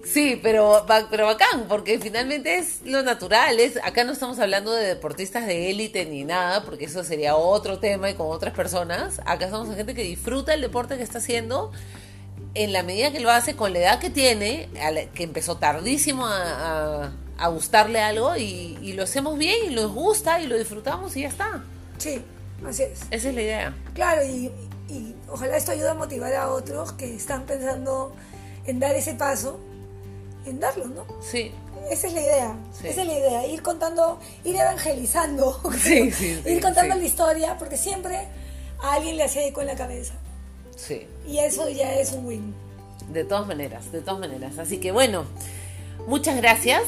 Sí, 0.05 0.39
pero, 0.43 0.85
pero 1.09 1.25
bacán, 1.25 1.65
porque 1.67 1.97
finalmente 1.97 2.59
es 2.59 2.81
lo 2.85 3.01
natural. 3.01 3.59
Es, 3.59 3.77
acá 3.83 4.03
no 4.03 4.13
estamos 4.13 4.37
hablando 4.37 4.71
de 4.71 4.85
deportistas 4.85 5.47
de 5.47 5.71
élite 5.71 6.05
ni 6.05 6.23
nada, 6.25 6.63
porque 6.63 6.85
eso 6.85 7.03
sería 7.03 7.35
otro 7.35 7.79
tema 7.79 8.07
y 8.11 8.13
con 8.13 8.27
otras 8.29 8.53
personas. 8.53 9.19
Acá 9.25 9.45
estamos 9.45 9.67
en 9.69 9.77
gente 9.77 9.95
que 9.95 10.03
disfruta 10.03 10.53
el 10.53 10.61
deporte 10.61 10.95
que 10.95 11.01
está 11.03 11.17
haciendo 11.17 11.71
en 12.53 12.71
la 12.71 12.83
medida 12.83 13.11
que 13.11 13.19
lo 13.19 13.31
hace 13.31 13.55
con 13.55 13.73
la 13.73 13.79
edad 13.79 13.99
que 13.99 14.11
tiene, 14.11 14.69
que 15.15 15.23
empezó 15.23 15.57
tardísimo 15.57 16.27
a, 16.27 17.11
gustarle 17.47 18.01
algo 18.01 18.35
y, 18.35 18.77
y, 18.81 18.93
lo 18.93 19.03
hacemos 19.03 19.37
bien 19.37 19.71
y 19.71 19.75
nos 19.75 19.91
gusta 19.91 20.39
y 20.39 20.47
lo 20.47 20.57
disfrutamos 20.57 21.15
y 21.17 21.21
ya 21.21 21.29
está. 21.29 21.63
Sí, 21.97 22.21
así 22.65 22.83
es. 22.83 23.01
Esa 23.11 23.29
es 23.29 23.35
la 23.35 23.41
idea. 23.41 23.75
Claro, 23.93 24.23
y, 24.25 24.51
y 24.89 25.15
ojalá 25.29 25.57
esto 25.57 25.71
ayude 25.71 25.89
a 25.89 25.93
motivar 25.93 26.33
a 26.33 26.49
otros 26.49 26.93
que 26.93 27.15
están 27.15 27.45
pensando 27.45 28.15
en 28.65 28.79
dar 28.79 28.95
ese 28.95 29.13
paso, 29.13 29.59
en 30.45 30.59
darlo, 30.59 30.85
¿no? 30.85 31.05
Sí. 31.21 31.51
Esa 31.91 32.07
es 32.07 32.13
la 32.13 32.21
idea, 32.21 32.57
esa 32.83 33.01
es 33.01 33.07
la 33.07 33.13
idea, 33.13 33.47
ir 33.47 33.61
contando, 33.61 34.19
ir 34.43 34.55
evangelizando, 34.55 35.61
ir 35.85 36.61
contando 36.61 36.95
la 36.95 37.03
historia, 37.03 37.57
porque 37.59 37.77
siempre 37.77 38.27
a 38.81 38.93
alguien 38.93 39.17
le 39.17 39.23
hace 39.23 39.47
eco 39.47 39.61
en 39.61 39.67
la 39.67 39.75
cabeza. 39.75 40.15
Sí. 40.75 41.05
Y 41.27 41.37
eso 41.39 41.69
ya 41.69 41.93
es 41.93 42.11
un 42.11 42.25
win. 42.25 42.55
De 43.11 43.23
todas 43.23 43.45
maneras, 43.45 43.91
de 43.91 44.01
todas 44.01 44.19
maneras. 44.19 44.57
Así 44.57 44.79
que 44.79 44.91
bueno, 44.91 45.25
muchas 46.07 46.37
gracias, 46.37 46.81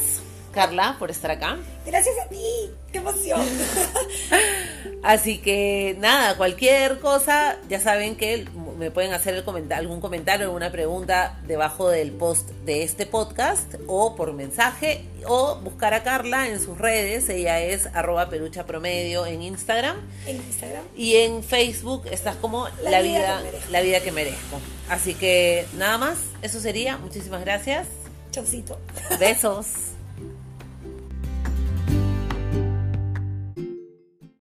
Carla, 0.58 0.96
por 0.98 1.12
estar 1.12 1.30
acá. 1.30 1.60
Gracias 1.86 2.16
a 2.18 2.28
ti, 2.30 2.72
qué 2.92 2.98
emoción. 2.98 3.40
Así 5.04 5.38
que 5.38 5.96
nada, 6.00 6.36
cualquier 6.36 7.00
cosa, 7.00 7.60
ya 7.70 7.80
saben 7.80 8.16
que 8.16 8.48
me 8.80 8.90
pueden 8.90 9.14
hacer 9.14 9.36
el 9.36 9.72
algún 9.72 10.02
comentario, 10.02 10.48
alguna 10.48 10.72
pregunta 10.72 11.38
debajo 11.46 11.90
del 11.90 12.12
post 12.12 12.50
de 12.66 12.82
este 12.82 13.06
podcast 13.06 13.76
o 13.86 14.16
por 14.16 14.34
mensaje 14.34 15.06
o 15.28 15.58
buscar 15.58 15.94
a 15.94 16.02
Carla 16.02 16.48
en 16.48 16.60
sus 16.60 16.76
redes. 16.80 17.30
Ella 17.30 17.62
es 17.62 17.86
arroba 17.94 18.28
perucha 18.28 18.66
promedio 18.66 19.28
en 19.28 19.44
Instagram. 19.44 19.98
En 20.26 20.38
Instagram. 20.38 20.82
Y 20.96 21.18
en 21.18 21.44
Facebook 21.44 22.08
estás 22.10 22.36
como 22.36 22.68
la, 22.82 23.02
vida, 23.02 23.44
la 23.70 23.82
vida 23.82 24.00
que 24.00 24.12
merezco. 24.12 24.60
Así 24.90 25.14
que 25.14 25.68
nada 25.76 26.00
más, 26.00 26.18
eso 26.42 26.60
sería. 26.60 26.98
Muchísimas 26.98 27.42
gracias. 27.42 27.86
Chaucito. 28.32 28.80
Besos. 29.20 29.68